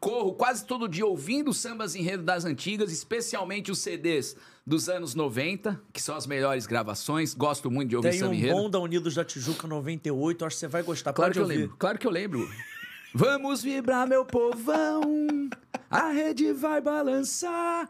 [0.00, 5.80] corro quase todo dia ouvindo sambas enredo das antigas, especialmente os CDs dos anos 90,
[5.92, 7.34] que são as melhores gravações.
[7.34, 8.54] Gosto muito de ouvir Tem samba um enredo.
[8.54, 11.12] bom da Unidos da Tijuca 98, acho que você vai gostar.
[11.12, 11.54] Claro Pode que ouvir.
[11.54, 12.48] eu lembro, claro que eu lembro.
[13.14, 15.48] Vamos vibrar, meu povão,
[15.90, 17.88] a rede vai balançar.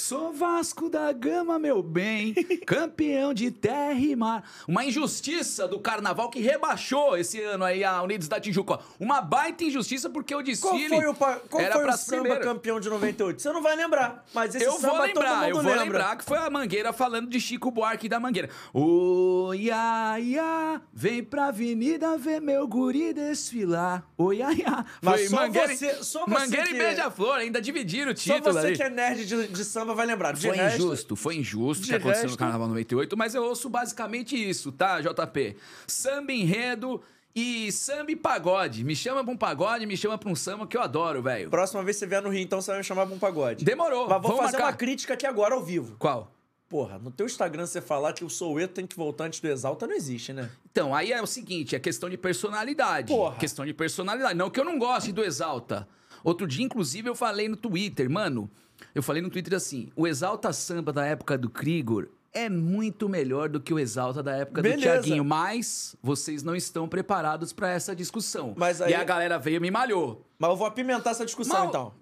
[0.00, 2.32] Sou Vasco da Gama, meu bem,
[2.66, 4.48] campeão de terra e mar.
[4.66, 8.78] Uma injustiça do carnaval que rebaixou esse ano aí a Unidos da Tijuca.
[8.98, 11.96] Uma baita injustiça porque o Qual desfile foi o, pa- qual era foi o pra
[11.96, 12.44] samba primeiro.
[12.44, 13.42] campeão de 98?
[13.42, 15.82] Você não vai lembrar, mas esse Eu samba vou lembrar, eu vou lembra.
[15.84, 18.48] lembrar que foi a Mangueira falando de Chico Buarque da Mangueira.
[18.72, 24.06] Ô, ia, ia, vem pra avenida ver meu guri desfilar.
[24.16, 24.84] Ô, ia, ia.
[25.02, 28.34] Mas Foi só Mangueira, você- só você Mangueira que- e Beija-Flor, ainda dividiram o Só
[28.34, 28.76] título você ali.
[28.76, 30.32] que é nerd de, de samba vai lembrar.
[30.32, 33.42] De Foi resto, injusto, foi injusto o que aconteceu resto- no Carnaval 98, mas eu
[33.44, 35.56] ouço basicamente isso, tá, JP?
[35.86, 37.00] Samba enredo
[37.34, 38.84] e samba e pagode.
[38.84, 41.50] Me chama pra um pagode, me chama pra um samba que eu adoro, velho.
[41.50, 43.64] Próxima vez que você vier no Rio, então você vai me chamar pra um pagode.
[43.64, 44.64] Demorou, Mas vou fazer marcar.
[44.66, 45.96] uma crítica aqui agora ao vivo.
[45.98, 46.32] Qual?
[46.68, 49.86] Porra, no teu Instagram você falar que o Soueto tem que voltar antes do Exalta
[49.86, 50.50] não existe, né?
[50.70, 53.08] Então, aí é o seguinte, é questão de personalidade.
[53.08, 53.36] Porra.
[53.36, 54.34] Questão de personalidade.
[54.36, 55.88] Não que eu não goste do Exalta.
[56.22, 58.50] Outro dia, inclusive, eu falei no Twitter, mano.
[58.94, 63.48] Eu falei no Twitter assim: o Exalta Samba da época do Krigor é muito melhor
[63.48, 64.80] do que o Exalta da época Beleza.
[64.80, 65.24] do Tiaguinho.
[65.24, 68.54] Mas vocês não estão preparados pra essa discussão.
[68.84, 70.24] Aí- E a galera veio e me malhou.
[70.38, 71.94] Mas eu vou apimentar essa discussão, Mal- então.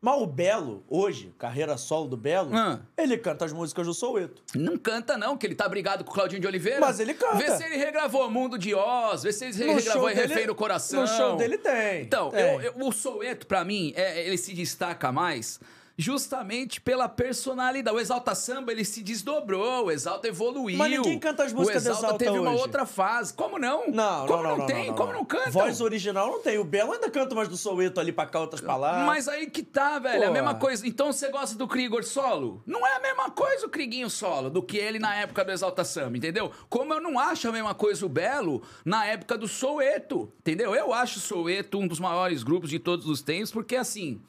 [0.00, 2.78] Mas o Belo, hoje, carreira solo do Belo, Ah.
[2.94, 4.42] ele canta as músicas do Soueto.
[4.54, 6.78] Não canta, não, que ele tá brigado com o Claudinho de Oliveira.
[6.78, 7.36] Mas ele canta.
[7.36, 10.54] Vê se ele regravou Mundo de Oz, vê se ele No regravou dele- Refém do
[10.54, 11.00] Coração.
[11.00, 12.38] no show dele tem, Então, tem.
[12.42, 15.58] eu- eu- o Soueto, pra mim, é- ele se destaca mais
[15.96, 17.96] justamente pela personalidade.
[17.96, 20.76] O Exalta Samba, ele se desdobrou, o Exalta evoluiu.
[20.78, 22.62] Mas ninguém canta as músicas do Exalta Exalta teve uma hoje.
[22.62, 23.32] outra fase.
[23.32, 23.88] Como não?
[23.90, 24.86] Não, Como não, não, não, tem?
[24.88, 25.50] não, Como não canta?
[25.50, 26.58] Voz original não tem.
[26.58, 29.06] O Belo ainda canta mais do Soueto ali pra cá outras palavras.
[29.06, 30.22] Mas aí que tá, velho.
[30.22, 30.32] É a Pô.
[30.32, 30.86] mesma coisa.
[30.86, 32.62] Então você gosta do Krigor solo?
[32.66, 35.84] Não é a mesma coisa o Kriguinho solo do que ele na época do Exalta
[35.84, 36.50] Samba, entendeu?
[36.68, 40.74] Como eu não acho a mesma coisa o Belo na época do Soueto, entendeu?
[40.74, 44.20] Eu acho o Soueto um dos maiores grupos de todos os tempos, porque assim.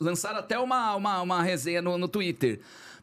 [0.00, 2.60] Lançaram até uma, uma, uma resenha no, no Twitter.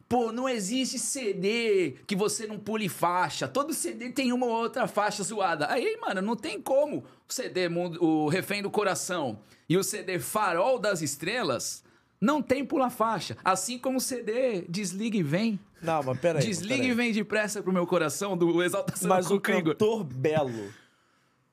[0.10, 3.48] Pô, não existe CD que você não pule faixa.
[3.48, 5.72] Todo CD tem uma ou outra faixa zoada.
[5.72, 6.98] Aí, mano, não tem como.
[7.28, 11.84] O CD Mundo- o Refém do Coração e o CD Farol das Estrelas
[12.22, 13.36] não tem pula faixa.
[13.44, 15.60] Assim como o CD Desliga e Vem.
[15.82, 16.46] Não, mas peraí.
[16.46, 16.90] Desliga peraí.
[16.92, 20.72] e Vem depressa pro meu coração do Exaltação Mas com o cantor Belo,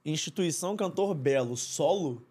[0.05, 2.23] instituição cantor Belo, solo...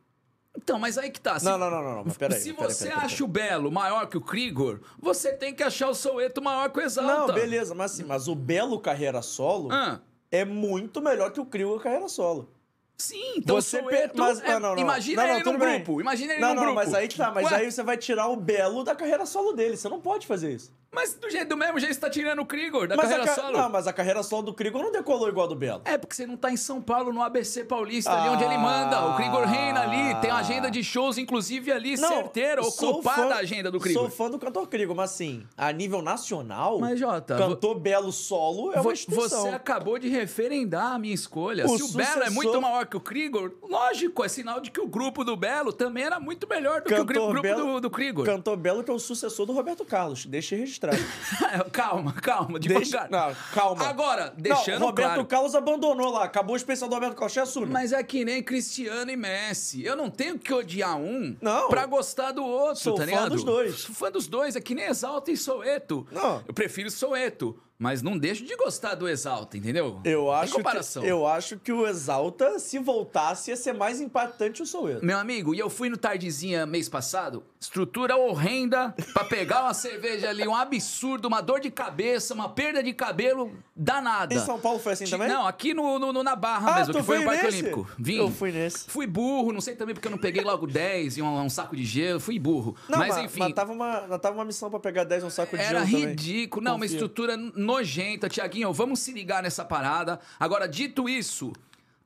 [0.62, 1.40] Então, mas aí que tá.
[1.40, 4.08] se- Não, não, não, não, mas peraí, Se peraí, você peraí, acha o Belo maior
[4.08, 7.28] que o Krigor, você tem que achar o Soueto maior que o Exalta.
[7.28, 10.02] Não, beleza, mas assim, mas o Belo carreira solo Ah.
[10.30, 12.52] é muito melhor que o Krieger carreira solo.
[12.98, 14.14] Sim, então você o Soueto...
[14.14, 14.82] pe- mas, é- não, não, não.
[14.82, 15.76] Imagina Não, não, ele bem.
[15.78, 16.76] grupo, imagina ele Não, num não, grupo.
[16.76, 19.54] mas aí que tá, mas Ué, aí você vai tirar o Belo da carreira solo
[19.54, 20.78] dele, você não pode fazer isso.
[20.92, 23.28] Mas do, jeito, do mesmo jeito você tá tirando o Krigor da mas carreira a
[23.36, 23.58] ca- solo.
[23.58, 25.82] Não, mas a carreira solo do Krieger não decolou igual a do Belo.
[25.86, 29.06] É porque você não tá em São Paulo, no ABC Paulista, ali onde ele manda.
[29.06, 33.36] O Krigor reina ali, tem uma agenda de shows, inclusive ali, certeira, sou ocupada fã-
[33.36, 34.02] a agenda do Krigor.
[34.04, 38.72] Sou fã do cantor Krieger, mas assim, a nível nacional, Mas, Jota, cantor Belo solo
[38.72, 39.42] é uma Vo- instituição.
[39.44, 41.66] Você acabou de referendar a minha escolha.
[41.68, 44.72] O Se o Belo é sucessor- muito maior que o Krigor, lógico, é sinal de
[44.72, 47.42] que o grupo do Belo também era muito melhor do que o gru- Cantor grupo
[47.44, 48.26] Belo- do, do Krigor.
[48.26, 50.79] Cantor Belo que é o sucessor do Roberto Carlos, deixa registrado.
[51.72, 53.10] calma, calma, Deixa- devagar.
[53.30, 53.86] Não, calma.
[53.88, 55.26] Agora, deixando não, Roberto claro.
[55.26, 57.68] Carlos abandonou lá, acabou o especial do Roberto Carlos, você assume.
[57.68, 59.84] Mas é que nem Cristiano e Messi.
[59.84, 61.68] Eu não tenho que odiar um Não.
[61.70, 63.30] pra gostar do outro, Sou tá fã ligado?
[63.30, 63.76] dos dois.
[63.80, 64.56] Sou fã dos dois.
[64.56, 66.08] É que nem Exalta e Soeto.
[66.12, 66.44] Não.
[66.48, 67.60] Eu prefiro Soeto.
[67.82, 70.02] Mas não deixo de gostar do Exalta, entendeu?
[70.04, 71.02] Eu acho, comparação.
[71.02, 75.06] que, eu acho que o Exalta, se voltasse, ia ser mais impactante o Soueto.
[75.06, 80.30] Meu amigo, e eu fui no Tardezinha mês passado, estrutura horrenda pra pegar uma cerveja
[80.30, 84.34] ali, um absurdo, uma dor de cabeça, uma perda de cabelo danada.
[84.36, 85.30] Em São Paulo foi assim também?
[85.30, 87.58] Não, aqui no, no- no- na Barra mesmo, que foi o Parque nesse?
[87.60, 87.90] Olímpico.
[87.98, 88.18] Vim.
[88.18, 88.90] Eu fui nesse.
[88.90, 91.78] Fui burro, não sei também porque eu não peguei logo 10 e um, um saco
[91.78, 92.76] de gelo, fui burro.
[92.90, 95.56] Não, mas, mas, enfim, mas tava uma, tava uma missão pra pegar 10 no saco
[95.56, 96.08] de era gelo também.
[96.10, 96.62] ridículo.
[96.66, 96.96] Não, uma Confia.
[96.96, 97.38] estrutura
[97.70, 98.28] nojenta.
[98.28, 100.20] Tiaguinho, vamos se ligar nessa parada.
[100.40, 101.54] Agora, dito isso,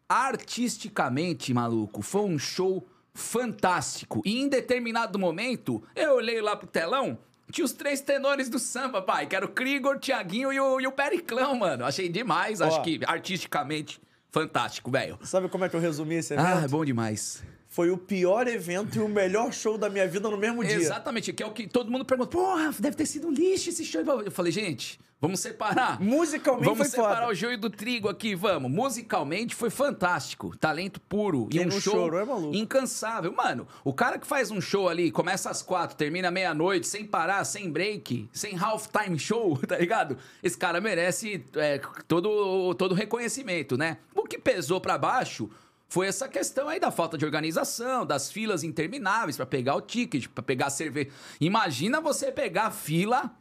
[0.10, 4.22] artisticamente, maluco, foi um show fantástico.
[4.26, 7.18] E em determinado momento, eu olhei lá pro telão.
[7.52, 10.88] Tinha os três tenores do samba, pai, que era o Krigor, Tiaguinho e o, e
[10.88, 11.86] o Periclão, mano.
[11.86, 12.66] Achei demais, Ó.
[12.66, 15.20] acho que artisticamente fantástico, velho.
[15.22, 16.48] Sabe como é que eu resumi esse evento?
[16.48, 17.44] Ah, é bom demais.
[17.68, 20.76] Foi o pior evento e o melhor show da minha vida no mesmo dia.
[20.76, 22.30] Exatamente, que é o que todo mundo pergunta.
[22.30, 24.02] Porra, deve ter sido um lixo esse show.
[24.22, 26.02] Eu falei, gente, vamos separar.
[26.02, 27.32] Musicalmente Vamos foi separar foda.
[27.32, 28.70] o joio do trigo aqui, vamos.
[28.70, 30.54] Musicalmente foi fantástico.
[30.58, 31.48] Talento puro.
[31.48, 32.54] Quem e um show chorou é maluco.
[32.54, 33.32] incansável.
[33.32, 37.46] Mano, o cara que faz um show ali, começa às quatro, termina meia-noite, sem parar,
[37.46, 40.18] sem break, sem half-time show, tá ligado?
[40.44, 44.00] Esse cara merece é, todo todo reconhecimento, né?
[44.14, 45.50] O que pesou pra baixo
[45.88, 50.28] foi essa questão aí da falta de organização, das filas intermináveis pra pegar o ticket,
[50.28, 51.12] pra pegar a cerveja.
[51.40, 53.32] Imagina você pegar a fila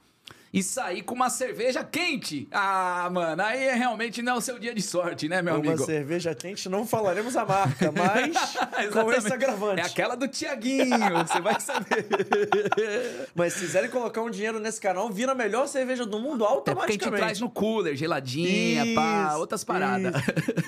[0.52, 2.46] e sair com uma cerveja quente.
[2.50, 5.60] Ah, mano, aí é realmente não é o seu dia de sorte, né, meu Uma
[5.72, 5.84] amigo?
[5.86, 9.80] cerveja quente, não falaremos a marca, mas com esse agravante.
[9.80, 10.88] É aquela do Tiaguinho,
[11.26, 12.06] você vai saber.
[13.34, 16.48] Mas se quiserem colocar um dinheiro nesse canal, vira a melhor cerveja do mundo É
[16.48, 17.20] porque a gente automaticamente.
[17.22, 20.14] traz no cooler, geladinha, pá, Isso, outras paradas.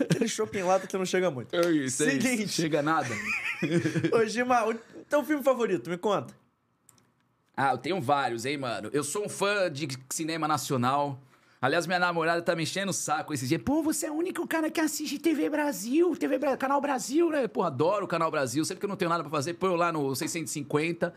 [0.01, 1.55] Aquele shopping lata que não chega muito.
[1.55, 2.23] É isso, é isso.
[2.23, 2.49] Seguinte.
[2.49, 3.09] Chega nada.
[4.13, 4.75] Ô, Gima, o
[5.09, 6.35] teu filme favorito, me conta.
[7.57, 8.91] Ah, eu tenho vários, hein, mano.
[8.93, 11.21] Eu sou um fã de cinema nacional.
[11.63, 13.63] Aliás, minha namorada tá me enchendo o saco esses dias.
[13.63, 17.49] Pô, você é o único cara que assiste TV Brasil, TV Bra- Canal Brasil, né?
[17.49, 18.65] Pô, adoro o Canal Brasil.
[18.65, 21.15] Sempre que eu não tenho nada pra fazer, põe eu lá no 650,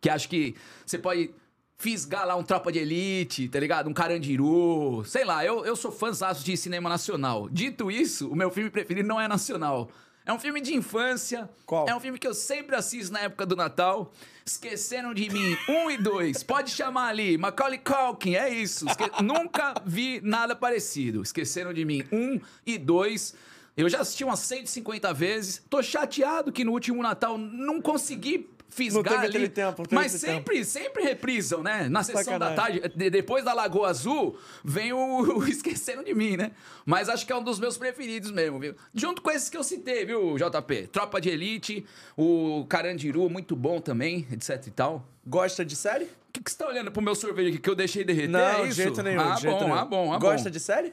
[0.00, 0.54] que acho que
[0.84, 1.30] você pode
[1.78, 3.88] fisgar lá um Tropa de Elite, tá ligado?
[3.88, 5.02] Um Carandiru.
[5.06, 7.48] Sei lá, eu, eu sou fãzaço de cinema nacional.
[7.48, 9.88] Dito isso, o meu filme preferido não é nacional.
[10.26, 11.48] É um filme de infância.
[11.64, 11.88] Qual?
[11.88, 14.12] É um filme que eu sempre assisto na época do Natal.
[14.48, 15.56] Esqueceram de mim.
[15.68, 16.44] Um e dois.
[16.44, 17.36] Pode chamar ali.
[17.36, 18.36] Macaulay Culkin.
[18.36, 18.86] É isso.
[18.88, 21.20] Esque- Nunca vi nada parecido.
[21.20, 22.04] Esqueceram de mim.
[22.12, 23.34] Um e dois.
[23.76, 25.60] Eu já assisti umas 150 vezes.
[25.68, 29.48] Tô chateado que no último Natal não consegui fisgar ali.
[29.48, 31.88] tempo, mas sempre, sempre reprisam, né?
[31.88, 32.80] Na sessão da Sacanagem.
[32.80, 34.98] tarde, de- depois da Lagoa Azul, vem o,
[35.38, 36.52] o Esqueceram de Mim, né?
[36.84, 38.74] Mas acho que é um dos meus preferidos mesmo, viu?
[38.94, 40.88] Junto com esses que eu citei, viu, JP?
[40.88, 41.86] Tropa de Elite,
[42.16, 45.06] o Carandiru, muito bom também, etc e tal.
[45.26, 46.04] Gosta de série?
[46.04, 48.28] O que, que você tá olhando pro meu sorvete aqui que eu deixei derreter?
[48.28, 49.20] Não, é de jeito nenhum.
[49.20, 49.74] Ah, de jeito bom, nenhum.
[49.74, 50.52] ah, bom, ah, Gosta bom.
[50.52, 50.92] de série?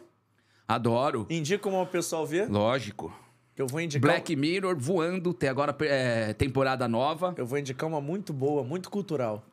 [0.68, 1.28] Adoro.
[1.30, 2.46] Indica como o pessoal vê.
[2.46, 3.14] Lógico.
[3.56, 4.12] Eu vou indicar.
[4.12, 7.34] Black Mirror voando, tem agora é, temporada nova.
[7.38, 9.44] Eu vou indicar uma muito boa, muito cultural.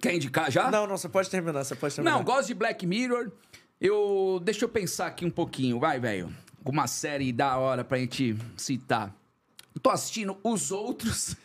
[0.00, 0.70] Quer indicar já?
[0.70, 2.16] Não, não, você pode terminar, você pode terminar.
[2.16, 3.30] Não, gosto de Black Mirror.
[3.80, 4.40] Eu.
[4.44, 6.30] Deixa eu pensar aqui um pouquinho, vai, velho.
[6.58, 9.14] Alguma série da hora pra gente citar.
[9.82, 11.36] Tô assistindo Os Outros.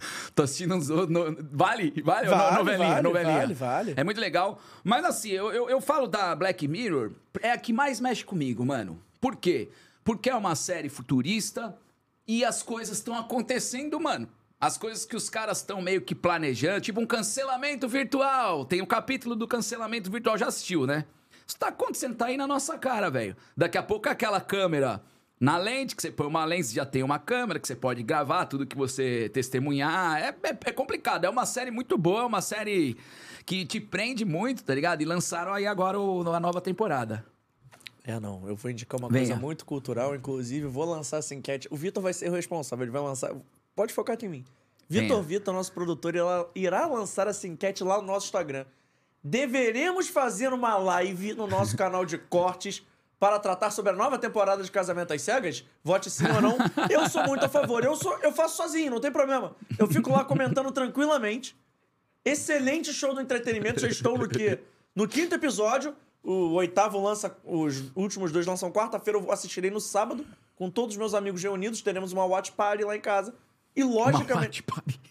[0.34, 1.08] Tô assistindo outros.
[1.08, 1.92] no- Vale?
[2.04, 2.28] Vale?
[2.28, 3.38] Vale, novelinha, vale, novelinha.
[3.38, 3.94] vale, vale.
[3.96, 4.60] É muito legal.
[4.84, 8.64] Mas assim, eu, eu, eu falo da Black Mirror, é a que mais mexe comigo,
[8.64, 9.00] mano.
[9.20, 9.68] Por quê?
[10.02, 11.76] Porque é uma série futurista
[12.26, 14.28] e as coisas estão acontecendo, mano.
[14.60, 18.64] As coisas que os caras estão meio que planejando, tipo um cancelamento virtual.
[18.64, 21.04] Tem um capítulo do cancelamento virtual, já assistiu, né?
[21.46, 23.36] Isso tá acontecendo, tá aí na nossa cara, velho.
[23.56, 25.02] Daqui a pouco aquela câmera
[25.40, 28.44] na lente, que você põe uma lente, já tem uma câmera, que você pode gravar
[28.44, 30.20] tudo que você testemunhar.
[30.20, 31.24] É, é, é complicado.
[31.24, 32.96] É uma série muito boa, uma série
[33.46, 35.00] que te prende muito, tá ligado?
[35.00, 37.24] E lançaram aí agora o- a nova temporada.
[38.04, 38.46] É, não.
[38.46, 39.26] Eu vou indicar uma Venha.
[39.28, 41.68] coisa muito cultural, inclusive vou lançar essa enquete.
[41.70, 43.32] O Vitor vai ser o responsável, ele vai lançar.
[43.74, 44.44] Pode focar aqui em mim.
[44.88, 45.22] Vitor.
[45.22, 46.14] Vitor, nosso produtor,
[46.54, 48.66] irá lançar essa enquete lá no nosso Instagram.
[49.22, 52.82] Deveremos fazer uma live no nosso canal de cortes
[53.20, 55.62] para tratar sobre a nova temporada de Casamento às Cegas?
[55.84, 56.56] Vote sim ou não.
[56.88, 57.84] Eu sou muito a favor.
[57.84, 59.54] Eu, sou, eu faço sozinho, não tem problema.
[59.78, 61.54] Eu fico lá comentando tranquilamente.
[62.24, 63.80] Excelente show do entretenimento.
[63.80, 64.60] Já estou no quê?
[64.96, 65.94] No quinto episódio.
[66.22, 67.36] O oitavo lança.
[67.44, 69.18] Os últimos dois lançam quarta-feira.
[69.18, 70.26] Eu assistirei no sábado.
[70.56, 71.82] Com todos os meus amigos reunidos.
[71.82, 73.34] Teremos uma watch party lá em casa.
[73.74, 74.64] E logicamente.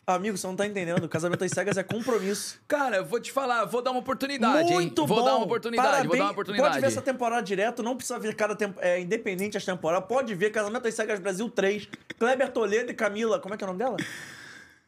[0.05, 1.07] Amigo, você não tá entendendo.
[1.07, 2.59] Casamento às cegas é compromisso.
[2.67, 5.07] Cara, eu vou te falar, vou dar uma oportunidade, Muito hein?
[5.07, 5.15] bom.
[5.15, 6.07] Vou dar uma oportunidade, Parabéns.
[6.09, 6.69] vou dar uma oportunidade.
[6.69, 8.79] Pode ver essa temporada direto, não precisa ver cada tempo.
[8.81, 10.07] É independente as temporadas.
[10.07, 11.87] Pode ver Casamento às Cegas Brasil 3.
[12.17, 13.39] Kleber Toledo e Camila.
[13.39, 13.97] Como é que é o nome dela?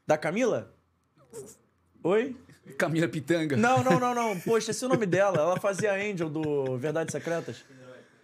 [0.06, 0.74] Da Camila?
[2.04, 2.36] Oi?
[2.78, 3.56] Camila Pitanga.
[3.56, 4.40] Não, não, não, não.
[4.40, 5.38] Poxa, esse é o nome dela.
[5.38, 7.64] Ela fazia Angel do Verdades Secretas.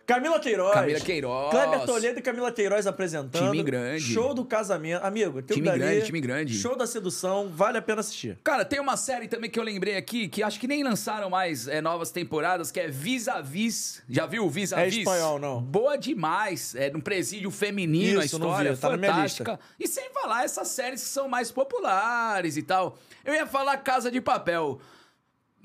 [0.08, 0.74] Camila Queiroz.
[0.74, 1.52] Camila Queiroz.
[1.52, 3.52] Kleber Toledo e Camila Queiroz apresentando.
[3.52, 4.02] Time grande.
[4.02, 5.04] Show do casamento.
[5.04, 6.58] Amigo, teu Time dali, grande, time grande.
[6.58, 7.50] Show da sedução.
[7.54, 8.40] Vale a pena assistir.
[8.42, 11.68] Cara, tem uma série também que eu lembrei aqui, que acho que nem lançaram mais
[11.68, 14.02] é, novas temporadas, que é Vis a Vis.
[14.10, 15.62] Já viu Vis a É espanhol, não.
[15.62, 16.74] Boa demais.
[16.74, 19.60] É num presídio feminino Isso, a história, vi, tá fantástica.
[19.78, 22.98] E sem falar essas séries que são mais populares e tal.
[23.26, 24.80] Eu ia falar Casa de Papel.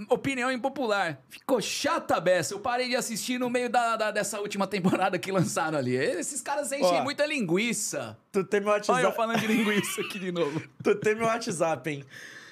[0.08, 1.20] Opinião impopular.
[1.28, 2.54] Ficou chata a beça.
[2.54, 5.94] Eu parei de assistir no meio da, da- dessa última temporada que lançaram ali.
[5.96, 7.02] Esses caras enchem Ó.
[7.04, 8.16] muita linguiça.
[8.30, 9.16] Tu tem meu Olha eu WhatsApp.
[9.16, 10.62] falando de linguiça aqui de novo.
[10.82, 12.04] Tu tem meu WhatsApp, hein?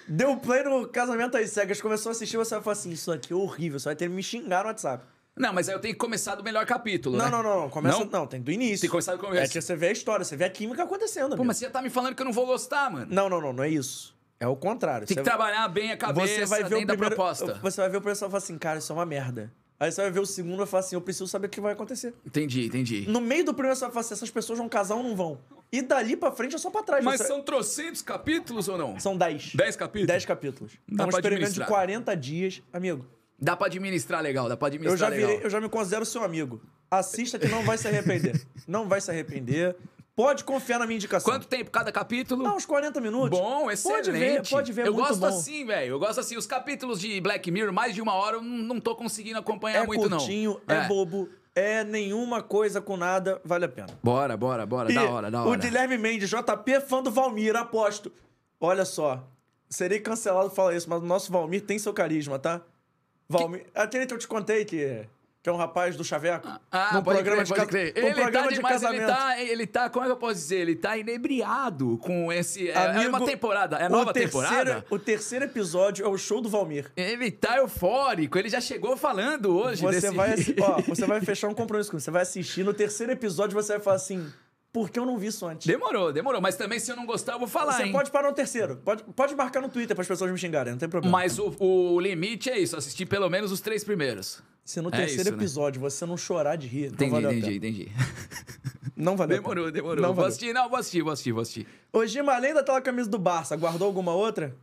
[0.08, 3.32] Deu play no Casamento às Cegas, começou a assistir, você vai falar assim: Isso aqui
[3.32, 3.78] é horrível.
[3.78, 5.04] Você vai ter que me xingar no WhatsApp.
[5.36, 7.30] Não, mas aí eu tenho que começar do melhor capítulo, Não, né?
[7.30, 7.70] não, não, não.
[7.70, 7.98] Começa.
[8.00, 8.06] Não?
[8.10, 8.80] Não, tem do início.
[8.80, 9.42] Tem que começar do começo.
[9.44, 11.28] É que você vê a história, você vê a química acontecendo.
[11.28, 11.44] Pô, amigo.
[11.44, 13.06] mas você já tá me falando que eu não vou gostar, mano.
[13.08, 14.14] Não, não, não, não é isso.
[14.40, 15.06] É o contrário.
[15.06, 17.54] Tem que trabalhar bem a cabeça você vai ver dentro o da primeiro, proposta.
[17.62, 19.52] Você vai ver o pessoal e falar assim, cara, isso é uma merda.
[19.78, 21.60] Aí você vai ver o segundo e vai falar assim, eu preciso saber o que
[21.60, 22.14] vai acontecer.
[22.24, 23.06] Entendi, entendi.
[23.08, 25.38] No meio do primeiro você vai falar assim, essas pessoas vão casar ou não vão.
[25.70, 27.04] E dali pra frente é só pra trás.
[27.04, 28.98] Mas Você- são trocentos capítulos ou não?
[28.98, 29.54] São 10.
[29.54, 30.06] Dez capítulos?
[30.08, 30.72] 10 capítulos.
[30.88, 31.68] Dá é um experimento de administrar.
[31.68, 32.62] 40 dias.
[32.72, 33.06] Amigo,
[33.42, 35.30] Dá pra administrar legal, dá pra Eu administrar já, legal.
[35.30, 36.60] virei, eu já me considero seu amigo.
[36.90, 38.38] Assista que não vai se arrepender.
[38.68, 39.74] não vai se arrepender.
[40.20, 41.32] Pode confiar na minha indicação.
[41.32, 42.42] Quanto tempo cada capítulo?
[42.42, 43.38] Dá uns 40 minutos.
[43.38, 44.04] Bom, excelente.
[44.06, 45.26] Pode ver, pode ver, Eu muito gosto bom.
[45.28, 45.92] assim, velho.
[45.92, 46.36] Eu gosto assim.
[46.36, 49.86] Os capítulos de Black Mirror, mais de uma hora, eu não, tô conseguindo acompanhar É
[49.86, 50.74] muito, curtinho, não.
[50.76, 50.86] é.
[50.86, 53.88] bobo, é nenhuma coisa com nada, vale a pena.
[54.02, 54.92] Bora, bora, bora.
[54.92, 55.58] E Da hora, da hora.
[55.58, 58.12] O Guilherme Mendes, JP, fã do Valmir, aposto.
[58.60, 59.26] Olha só,
[59.70, 62.60] serei cancelado falar isso, mas o nosso Valmir tem seu carisma, tá?
[63.26, 63.64] Valmir.
[63.74, 65.06] Aquele que eu te contei que,
[65.42, 66.46] que é um rapaz do Chaveco.
[66.70, 67.94] Ah, num pode programa crer, de, pode crer.
[67.96, 69.06] num Ele programa tá de demais, ele casamento.
[69.06, 70.56] tá, ele tá, como é que eu posso dizer?
[70.56, 72.68] Ele tá inebriado com esse...
[72.68, 74.84] É, é Amigo, uma temporada, é o nova terceiro- temporada?
[74.90, 76.92] O terceiro episódio é o show do Valmir.
[76.94, 80.14] Ele tá eufórico, ele já chegou falando hoje Você desse...
[80.14, 82.04] vai, ó, você vai fechar um compromisso comigo.
[82.04, 84.30] Você vai assistir no terceiro episódio você vai falar assim:
[84.72, 85.66] por que eu não vi isso antes?
[85.66, 86.40] Demorou, demorou.
[86.40, 87.92] Mas também, se eu não gostar, eu vou falar, Você hein?
[87.92, 88.76] pode parar no terceiro.
[88.84, 91.16] Pode, pode marcar no Twitter para as pessoas me xingarem, não tem problema.
[91.18, 94.42] Mas o, o limite é isso, assistir pelo menos os três primeiros.
[94.64, 95.36] Se no É terceiro isso, né?
[95.36, 97.88] episódio você não chorar de rir, Entendi, não valeu entendi, entendi.
[98.96, 99.96] Não valeu Demorou, demorou.
[99.96, 100.28] Não vou valeu.
[100.28, 101.66] assistir, não, vou assistir, vou assistir, vou assistir.
[101.92, 104.54] Ô, Gima, além daquela camisa do Barça, guardou alguma outra?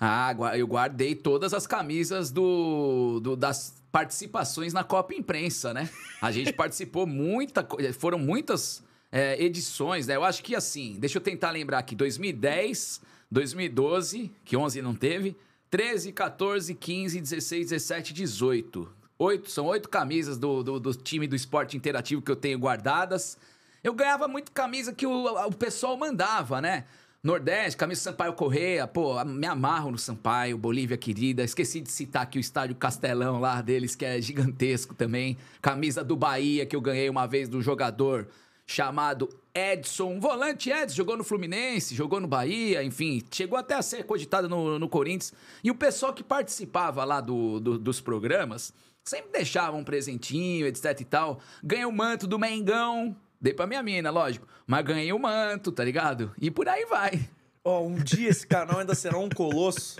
[0.00, 5.88] Ah, eu guardei todas as camisas do, do- das participações na Copa Imprensa, né?
[6.20, 8.82] A gente participou muita coisa, foram muitas
[9.12, 10.16] é, edições, né?
[10.16, 15.36] Eu acho que assim, deixa eu tentar lembrar aqui, 2010, 2012, que 11 não teve,
[15.70, 18.88] 13, 14, 15, 16, 17, 18.
[19.18, 23.38] Oito, são oito camisas do, do, do time do esporte interativo que eu tenho guardadas.
[23.84, 26.84] Eu ganhava muito camisa que o, o pessoal mandava, né?
[27.22, 31.44] Nordeste, camisa Sampaio Correia, pô, me amarro no Sampaio, Bolívia querida.
[31.44, 35.38] Esqueci de citar aqui o estádio Castelão lá deles, que é gigantesco também.
[35.60, 38.26] Camisa do Bahia, que eu ganhei uma vez do jogador
[38.72, 40.18] chamado Edson.
[40.18, 44.78] Volante Edson, jogou no Fluminense, jogou no Bahia, enfim, chegou até a ser cogitado no,
[44.78, 45.32] no Corinthians.
[45.62, 48.72] E o pessoal que participava lá do, do- dos programas
[49.04, 51.40] sempre deixava um presentinho, etc e tal.
[51.62, 54.46] Ganhei o manto do Mengão, dei pra minha mina, lógico.
[54.66, 56.32] Mas ganhei o manto, tá ligado?
[56.40, 57.28] E por aí vai.
[57.64, 59.96] Ó, um dia esse canal ainda será um colosso.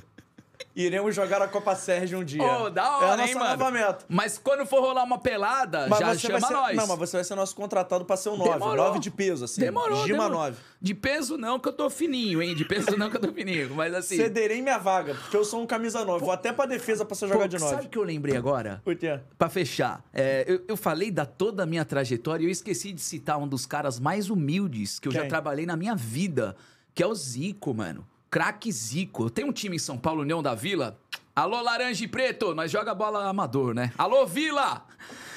[0.74, 2.42] Iremos jogar a Copa Sérgio um dia.
[2.42, 3.70] Ô, da hora, é a nossa hein, mano?
[3.70, 4.04] meta.
[4.08, 6.76] Mas quando for rolar uma pelada, Mas já você chama ser, nós.
[6.76, 8.52] Não, mas você vai ser nosso contratado pra ser o 9.
[8.52, 8.86] Demorou.
[8.86, 9.60] 9 de peso, assim.
[9.60, 10.44] Demorou, Gima demorou.
[10.44, 10.56] 9.
[10.80, 12.54] De peso não, que eu tô fininho, hein?
[12.54, 13.74] De peso não, que eu tô fininho.
[13.74, 14.16] Mas assim...
[14.16, 16.24] Cederei minha vaga, porque eu sou um camisa 9.
[16.24, 17.86] Vou até pra defesa pra você jogar Pô, de sabe 9.
[17.86, 18.80] o que eu lembrei agora?
[18.84, 19.20] O quê?
[19.36, 23.00] Pra fechar, é, eu, eu falei da toda a minha trajetória e eu esqueci de
[23.00, 25.28] citar um dos caras mais humildes que eu já Quem?
[25.28, 26.56] trabalhei na minha vida,
[26.94, 28.06] que é o Zico, mano.
[28.32, 29.28] Craque Zico.
[29.28, 30.98] Tenho um time em São Paulo, União da Vila.
[31.36, 33.92] Alô, Laranja e Preto, nós joga bola amador, né?
[33.98, 34.86] Alô, Vila!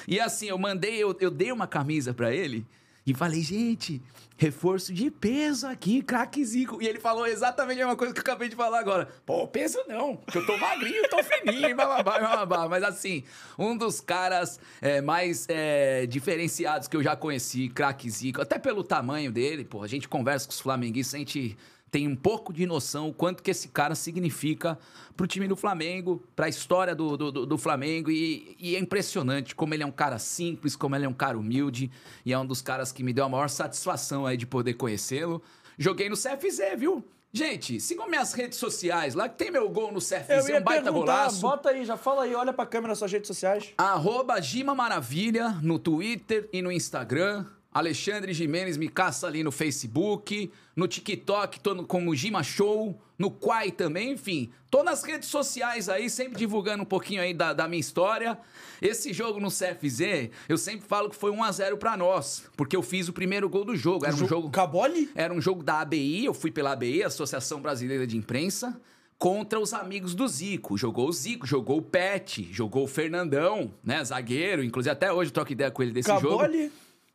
[0.08, 2.66] E assim, eu mandei, eu, eu dei uma camisa pra ele
[3.06, 4.02] e falei, gente,
[4.38, 6.82] reforço de peso aqui, craque Zico.
[6.82, 9.10] E ele falou exatamente a mesma coisa que eu acabei de falar agora.
[9.26, 12.70] Pô, peso não, que eu tô magrinho, tô fininho, bababá, bababá.
[12.70, 13.26] Mas assim,
[13.60, 18.86] um dos caras é, mais é, diferenciados que eu já conheci, craque Zico, até pelo
[18.86, 21.58] tamanho dele, pô, a gente conversa com os flamenguistas, a gente
[21.96, 24.78] tem um pouco de noção o quanto que esse cara significa
[25.16, 28.12] pro time do Flamengo, pra história do, do, do- Flamengo.
[28.12, 31.38] E, e é impressionante como ele é um cara simples, como ele é um cara
[31.38, 31.90] humilde.
[32.26, 35.42] E é um dos caras que me deu a maior satisfação aí de poder conhecê-lo.
[35.78, 37.02] Joguei no CFZ, viu?
[37.32, 40.92] Gente, sigam minhas redes sociais, lá que tem meu gol no CFZ, ia um baita
[40.92, 41.40] golaço.
[41.40, 43.74] bota aí, já fala aí, olha pra câmera nas suas redes sociais.
[43.78, 47.46] Arroba Gima Maravilha no Twitter e no Instagram.
[47.76, 50.50] Alexandre Jimenez me caça ali no Facebook.
[50.78, 52.98] No TikTok, tô no, como Gima Show.
[53.20, 54.50] No Quai também, enfim.
[54.72, 58.38] Tô nas redes sociais aí, sempre divulgando um pouquinho aí da, da minha história.
[58.82, 62.46] Esse jogo no CFZ, eu sempre falo que foi 1x0 pra nós.
[62.56, 64.06] Porque eu fiz o primeiro gol do jogo.
[64.06, 64.50] Era um jogo...
[64.52, 65.10] Cabole?
[65.14, 68.80] Era um jogo da ABI, eu fui pela ABI, Associação Brasileira de Imprensa,
[69.20, 70.78] contra os amigos do Zico.
[70.78, 74.02] Jogou o Zico, jogou o Pet, jogou o Fernandão, né?
[74.02, 74.64] Zagueiro.
[74.64, 76.42] Inclusive, até hoje eu troco ideia com ele desse jogo.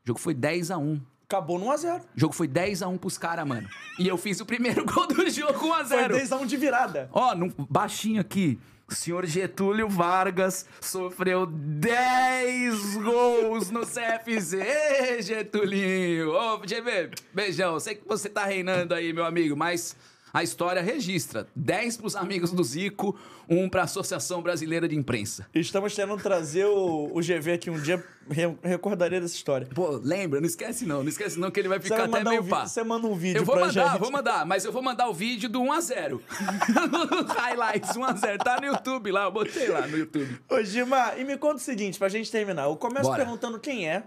[0.04, 2.00] O jogo foi 10 a 1 Acabou no 1x0.
[2.00, 3.68] O jogo foi 10 a 1 pros caras, mano.
[4.00, 7.08] E eu fiz o primeiro gol do jogo 1 a Foi 0 10x1 de virada.
[7.12, 8.58] Ó, num- baixinho aqui.
[8.88, 16.32] O senhor Getúlio Vargas sofreu 10 gols no CFZ, Ê, Getulinho.
[16.32, 17.78] Ô, GV, beijão.
[17.78, 19.94] Sei que você tá reinando aí, meu amigo, mas
[20.32, 21.46] a história registra.
[21.54, 25.46] 10 pros amigos do Zico, um pra Associação Brasileira de Imprensa.
[25.54, 28.04] Estamos tentando trazer o, o GV aqui um dia.
[28.28, 29.66] Re, recordaria dessa história.
[29.74, 30.40] Pô, lembra?
[30.40, 31.02] Não esquece não.
[31.02, 32.66] Não esquece não que ele vai ficar até meio um pá.
[32.66, 33.98] você manda um vídeo Eu vou mandar, gente.
[33.98, 36.20] vou mandar, mas eu vou mandar o vídeo do 1x0.
[37.36, 38.38] Highlights 1x0.
[38.38, 40.40] Tá no YouTube lá, eu botei lá no YouTube.
[40.48, 42.64] Ô, Gima, e me conta o seguinte, pra gente terminar.
[42.64, 43.24] Eu começo Bora.
[43.24, 44.04] perguntando quem é.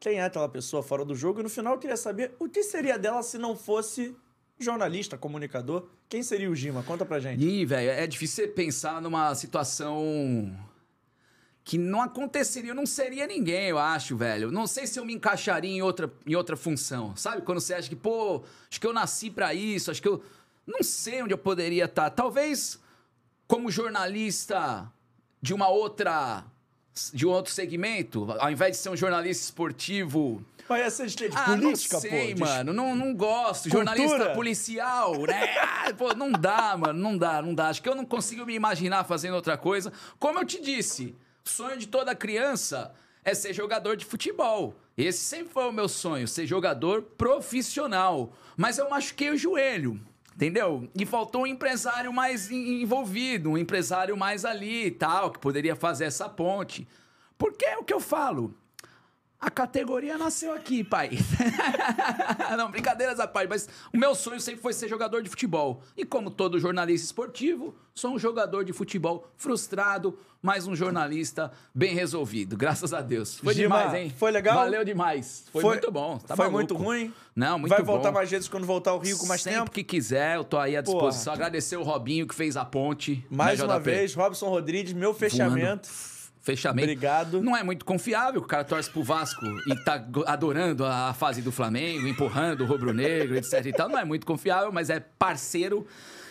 [0.00, 1.40] Quem é aquela pessoa fora do jogo.
[1.40, 4.14] E no final eu queria saber o que seria dela se não fosse
[4.58, 5.88] jornalista, comunicador.
[6.08, 6.82] Quem seria o Gima?
[6.82, 7.44] Conta pra gente.
[7.44, 10.56] Ih, velho, é difícil você pensar numa situação
[11.64, 14.52] que não aconteceria, eu não seria ninguém, eu acho, velho.
[14.52, 17.16] Não sei se eu me encaixaria em outra, em outra função.
[17.16, 17.42] Sabe?
[17.42, 20.22] Quando você acha que, pô, acho que eu nasci pra isso, acho que eu.
[20.64, 22.10] Não sei onde eu poderia estar.
[22.10, 22.78] Talvez
[23.48, 24.90] como jornalista
[25.42, 26.44] de uma outra.
[27.12, 30.44] de um outro segmento, ao invés de ser um jornalista esportivo.
[30.68, 32.40] Mas essa de, de Ah, política, não sei, pô.
[32.44, 32.72] mano.
[32.72, 33.70] Não, não gosto.
[33.70, 33.84] Cultura?
[33.96, 35.54] Jornalista policial, né?
[35.58, 36.98] Ah, Pô, não dá, mano.
[36.98, 37.68] Não dá, não dá.
[37.68, 39.92] Acho que eu não consigo me imaginar fazendo outra coisa.
[40.18, 41.14] Como eu te disse,
[41.44, 42.92] o sonho de toda criança
[43.24, 44.74] é ser jogador de futebol.
[44.96, 47.02] Esse sempre foi o meu sonho, ser jogador
[47.50, 48.32] profissional.
[48.56, 50.00] Mas eu machuquei o joelho.
[50.34, 50.86] Entendeu?
[50.94, 55.74] E faltou um empresário mais en- envolvido, um empresário mais ali e tal, que poderia
[55.74, 56.86] fazer essa ponte.
[57.38, 58.54] Porque é o que eu falo.
[59.46, 61.10] A categoria nasceu aqui, pai.
[62.58, 65.84] Não, brincadeiras à parte, mas o meu sonho sempre foi ser jogador de futebol.
[65.96, 71.94] E como todo jornalista esportivo, sou um jogador de futebol frustrado, mas um jornalista bem
[71.94, 73.38] resolvido, graças a Deus.
[73.38, 74.12] Foi Gima, demais, hein?
[74.18, 74.56] foi legal?
[74.56, 75.44] Valeu demais.
[75.52, 76.18] Foi, muito bom.
[76.18, 76.52] Tá foi maluco.
[76.58, 77.14] muito ruim?
[77.36, 77.92] Não, muito Vai bom.
[77.92, 79.70] voltar mais vezes quando voltar ao Rio com mais Sempre tempo?
[79.70, 81.32] que quiser, eu tô aí à disposição.
[81.32, 83.24] Agradecer o Robinho que fez a ponte.
[83.30, 83.84] Mais uma JP?
[83.84, 85.88] vez, Robson Rodrigues, meu fechamento.
[86.46, 86.84] Fechamento.
[86.84, 87.42] Obrigado.
[87.42, 91.50] Não é muito confiável, o cara torce pro Vasco e tá adorando a fase do
[91.50, 93.88] Flamengo, empurrando o rubro-negro, etc e tal.
[93.88, 95.84] Não é muito confiável, mas é parceiro.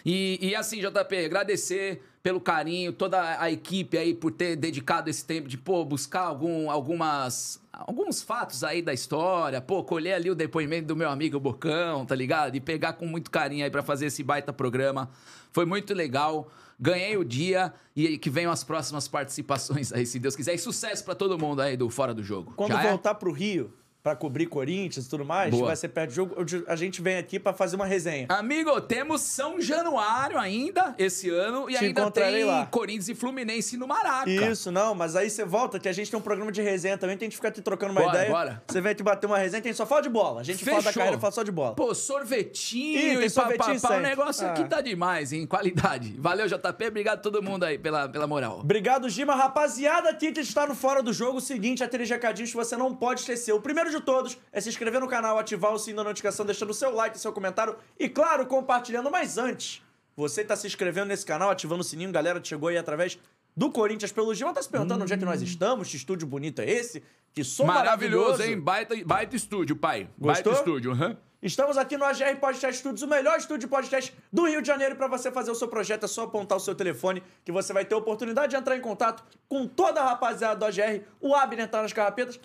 [0.06, 5.26] E, e assim, JP, agradecer pelo carinho, toda a equipe aí por ter dedicado esse
[5.26, 10.36] tempo de, pô, buscar algum, algumas, alguns fatos aí da história, pô, colher ali o
[10.36, 12.56] depoimento do meu amigo Bocão, tá ligado?
[12.56, 15.10] E pegar com muito carinho aí pra fazer esse baita programa.
[15.52, 16.50] Foi muito legal.
[16.80, 20.53] Ganhei o dia e que venham as próximas participações aí, se Deus quiser.
[20.53, 22.53] E sucesso pra todo mundo aí do Fora do Jogo.
[22.56, 22.89] Quando Já é?
[22.89, 23.73] voltar pro Rio,
[24.06, 25.65] pra cobrir Corinthians e tudo mais, Boa.
[25.65, 26.36] vai ser perto do jogo,
[26.68, 28.27] a gente vem aqui pra fazer uma resenha.
[28.30, 32.68] Amigo, temos São Januário ainda esse ano e Te ainda tem lá.
[32.68, 34.30] Corinthians e Fluminense no Maraca.
[34.30, 37.18] Isso, não, mas aí você volta, que a gente tem um programa de resenha também,
[37.18, 38.30] tem que ficar te trocando uma Bora, ideia.
[38.32, 38.64] bora.
[38.68, 40.41] Você vem te bater uma resenha, tem só fala de bola.
[40.41, 40.99] A gente fala da Fechou.
[41.02, 41.73] carreira, fala só de bola.
[41.73, 44.10] Pô, sorvetinho Ih, e sorvetinho papapá, o sempre.
[44.10, 44.68] negócio aqui Ah.
[44.68, 45.48] tá demais, hein?
[45.48, 46.15] Qualidade.
[46.19, 46.88] Valeu, JP.
[46.88, 48.60] Obrigado a todo mundo aí pela, pela moral.
[48.60, 49.36] Obrigado, Gima.
[49.36, 52.95] Rapaziada, aqui que está no Fora do Jogo, o seguinte, aqueles recadinhos que você não
[52.95, 53.52] pode esquecer.
[53.53, 56.69] O primeiro de todos é se inscrever no canal, ativar o sininho da notificação, deixando
[56.69, 59.09] o seu like, seu comentário e, claro, compartilhando.
[59.09, 59.81] Mas antes,
[60.15, 63.17] você tá se inscrevendo nesse canal, ativando o sininho, galera, que chegou aí através
[63.55, 66.59] do Corinthians pelo Gima, tá se perguntando onde é que nós estamos, que estúdio bonito
[66.59, 67.01] é esse,
[67.34, 68.23] que som maravilhoso.
[68.31, 68.59] Maravilhoso, hein?
[68.59, 70.09] Baita, baita estúdio, pai.
[70.17, 70.53] Gostou?
[70.53, 70.91] Baita estúdio.
[70.91, 71.17] aham.
[71.41, 74.95] Estamos aqui no AGR Podcast Studios, o melhor estúdio de podcast do Rio de Janeiro.
[74.95, 77.85] Para você fazer o seu projeto, é só apontar o seu telefone que você vai
[77.85, 81.03] ter a oportunidade de entrar em contato com toda a rapaziada do AGR.
[81.22, 82.39] O Abner tá nas carrapetas.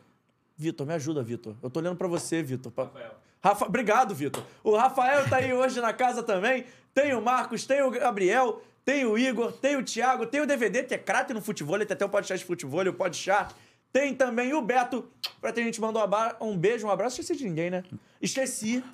[0.60, 1.56] Vitor, me ajuda, Vitor.
[1.62, 2.70] Eu tô olhando pra você, Vitor.
[2.70, 2.90] Pa-
[3.42, 3.64] Rafa...
[3.64, 4.44] Obrigado, Vitor.
[4.62, 6.66] O Rafael tá aí hoje na casa também.
[6.92, 10.82] Tem o Marcos, tem o Gabriel, tem o Igor, tem o Thiago, tem o DVD,
[10.82, 11.76] que é craque no futebol.
[11.76, 13.54] Ele tem até o podcast de futebol, o Podchat.
[13.90, 15.08] Tem também o Beto.
[15.40, 16.02] Pra ter gente mandou
[16.42, 17.18] um um beijo, um abraço.
[17.18, 17.82] Esqueci de ninguém, né?
[18.20, 18.84] Esqueci.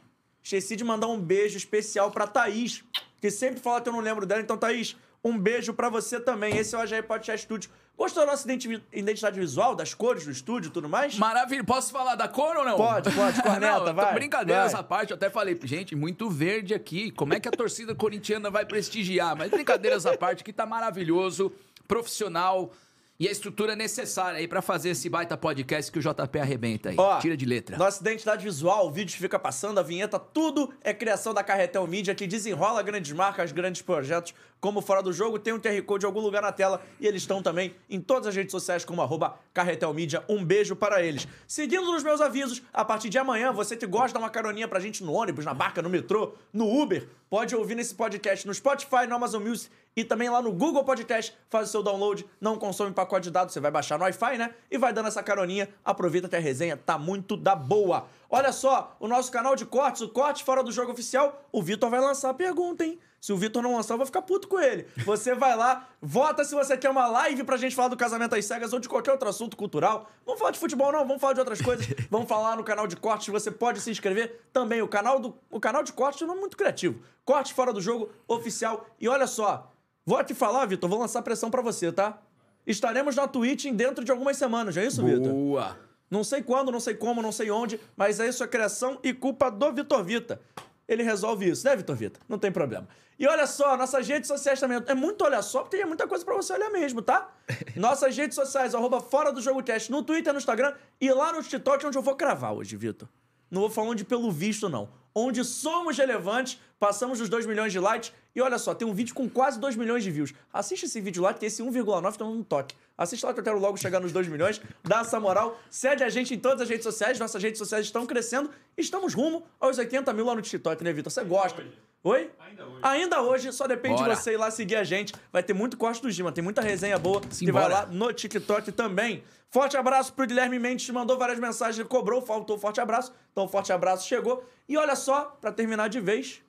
[0.40, 2.84] Esqueci de mandar um beijo especial pra Thaís,
[3.20, 4.40] que sempre fala que eu não lembro dela.
[4.40, 6.56] Então, Thaís, um beijo pra você também.
[6.56, 7.68] Esse é o AGR Podcast Studio.
[7.96, 11.16] Gostou da nossa identi- identidade visual, das cores do estúdio e tudo mais?
[11.16, 11.64] Maravilha.
[11.64, 12.76] Posso falar da cor ou não?
[12.76, 13.40] Pode, pode.
[13.42, 14.68] Corneta, não, vai, Brincadeira vai.
[14.70, 15.10] essa parte.
[15.12, 17.10] Eu até falei, gente, muito verde aqui.
[17.10, 19.34] Como é que a torcida corintiana vai prestigiar?
[19.34, 21.50] Mas brincadeira essa parte que tá maravilhoso,
[21.88, 22.70] profissional
[23.18, 26.96] e a estrutura necessária aí pra fazer esse baita podcast que o JP arrebenta aí.
[26.98, 27.76] Ó, Tira de letra.
[27.76, 31.86] Nossa identidade visual, o vídeo que fica passando, a vinheta, tudo é criação da Carretel
[31.86, 35.38] Mídia, que desenrola grandes marcas, grandes projetos, como Fora do Jogo.
[35.38, 38.28] Tem um QR Code em algum lugar na tela e eles estão também em todas
[38.28, 40.22] as redes sociais como arroba Carretel Mídia.
[40.28, 41.26] Um beijo para eles.
[41.46, 44.68] Seguindo nos meus avisos, a partir de amanhã, você que gosta de dar uma caroninha
[44.68, 48.54] pra gente no ônibus, na barca, no metrô, no Uber, pode ouvir nesse podcast no
[48.54, 51.36] Spotify, no Amazon Music e também lá no Google Podcast.
[51.48, 54.54] Faz o seu download, não consome pacote de dados, você vai baixar no Wi-Fi, né?
[54.70, 55.68] E vai dando essa caroninha.
[55.84, 58.06] Aproveita que a resenha tá muito da boa.
[58.28, 61.88] Olha só, o nosso canal de cortes, o Corte Fora do Jogo Oficial, o Vitor
[61.88, 62.98] vai lançar a pergunta, hein?
[63.20, 64.86] Se o Vitor não lançar, eu vou ficar puto com ele.
[64.98, 68.44] Você vai lá, vota se você quer uma live pra gente falar do casamento às
[68.44, 70.08] cegas ou de qualquer outro assunto cultural.
[70.24, 71.86] Vamos falar de futebol, não, vamos falar de outras coisas.
[72.08, 74.80] Vamos falar no canal de cortes, você pode se inscrever também.
[74.80, 77.00] O canal, do, o canal de cortes é um nome muito criativo.
[77.24, 78.86] Corte Fora do Jogo Oficial.
[79.00, 79.72] E olha só,
[80.06, 82.18] vou te falar, Vitor, vou lançar pressão pra você, tá?
[82.66, 85.32] Estaremos na Twitch dentro de algumas semanas, já é isso, Vitor?
[85.32, 85.76] Boa.
[86.10, 89.12] Não sei quando, não sei como, não sei onde, mas é isso é criação e
[89.12, 90.40] culpa do Vitor Vita.
[90.88, 92.20] Ele resolve isso, né, Vitor Vita?
[92.28, 92.88] Não tem problema.
[93.18, 94.80] E olha só, nossas redes sociais também.
[94.86, 97.32] É muito olha só, porque tem muita coisa pra você olhar mesmo, tá?
[97.74, 101.42] Nossas redes sociais, arroba Fora do Jogo Teste, no Twitter, no Instagram e lá no
[101.42, 103.08] TikTok, onde eu vou cravar hoje, Vitor.
[103.50, 104.88] Não vou falando de pelo visto, não.
[105.14, 108.12] onde somos relevantes, passamos dos 2 milhões de likes.
[108.36, 110.34] E olha só, tem um vídeo com quase 2 milhões de views.
[110.52, 112.76] Assiste esse vídeo lá, que tem esse 1,9 então um toque.
[112.96, 114.60] Assiste lá que eu quero logo chegar nos 2 milhões.
[114.84, 115.58] Dá essa moral.
[115.70, 117.18] Segue a gente em todas as redes sociais.
[117.18, 118.50] Nossas redes sociais estão crescendo.
[118.76, 121.10] Estamos rumo aos 80 mil lá no TikTok, né, Vitor?
[121.10, 121.64] Você gosta?
[122.04, 122.30] Oi?
[122.38, 122.78] Ainda hoje.
[122.82, 124.14] Ainda hoje, só depende Bora.
[124.14, 125.14] de você ir lá seguir a gente.
[125.32, 127.68] Vai ter muito corte do Gima, tem muita resenha boa que Simbora.
[127.68, 129.24] vai lá no TikTok também.
[129.48, 133.12] Forte abraço pro Guilherme Mendes, mandou várias mensagens, cobrou, faltou forte abraço.
[133.32, 134.44] Então, forte abraço chegou.
[134.68, 136.42] E olha só, pra terminar de vez,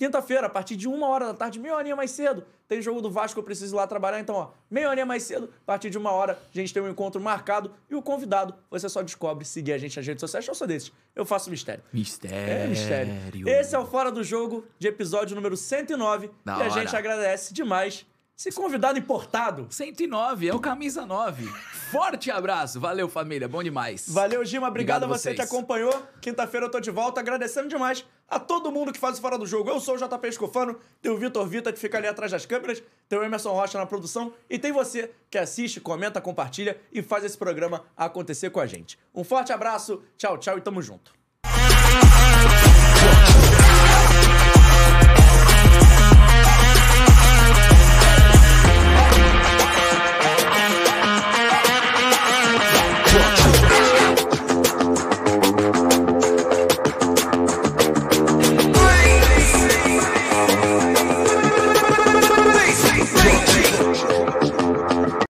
[0.00, 3.10] quinta-feira, a partir de uma hora da tarde, meia horinha mais cedo, tem jogo do
[3.10, 4.18] Vasco, eu preciso ir lá trabalhar.
[4.18, 6.88] Então, ó, meia horinha mais cedo, a partir de uma hora, a gente tem um
[6.88, 7.70] encontro marcado.
[7.90, 10.48] E o convidado, você só descobre seguir a gente nas redes sociais.
[10.48, 11.82] Eu sou desses, eu faço mistério.
[11.92, 12.36] Mistério.
[12.38, 13.12] É mistério.
[13.46, 16.30] Esse é o Fora do Jogo de episódio número 109.
[16.46, 16.70] Da e a hora.
[16.70, 18.06] gente agradece demais
[18.48, 19.66] esse convidado importado.
[19.70, 21.46] 109, é o camisa 9.
[21.90, 22.80] Forte abraço.
[22.80, 23.48] Valeu, família.
[23.48, 24.06] Bom demais.
[24.08, 24.68] Valeu, Gima.
[24.68, 25.36] Obrigado, Obrigado a você vocês.
[25.36, 26.02] que acompanhou.
[26.20, 29.46] Quinta-feira eu tô de volta, agradecendo demais a todo mundo que faz o Fora do
[29.46, 29.68] Jogo.
[29.68, 32.82] Eu sou o JP Escofano, tem o Vitor Vita que fica ali atrás das câmeras,
[33.08, 37.24] tem o Emerson Rocha na produção e tem você que assiste, comenta, compartilha e faz
[37.24, 38.98] esse programa acontecer com a gente.
[39.14, 41.12] Um forte abraço, tchau, tchau e tamo junto.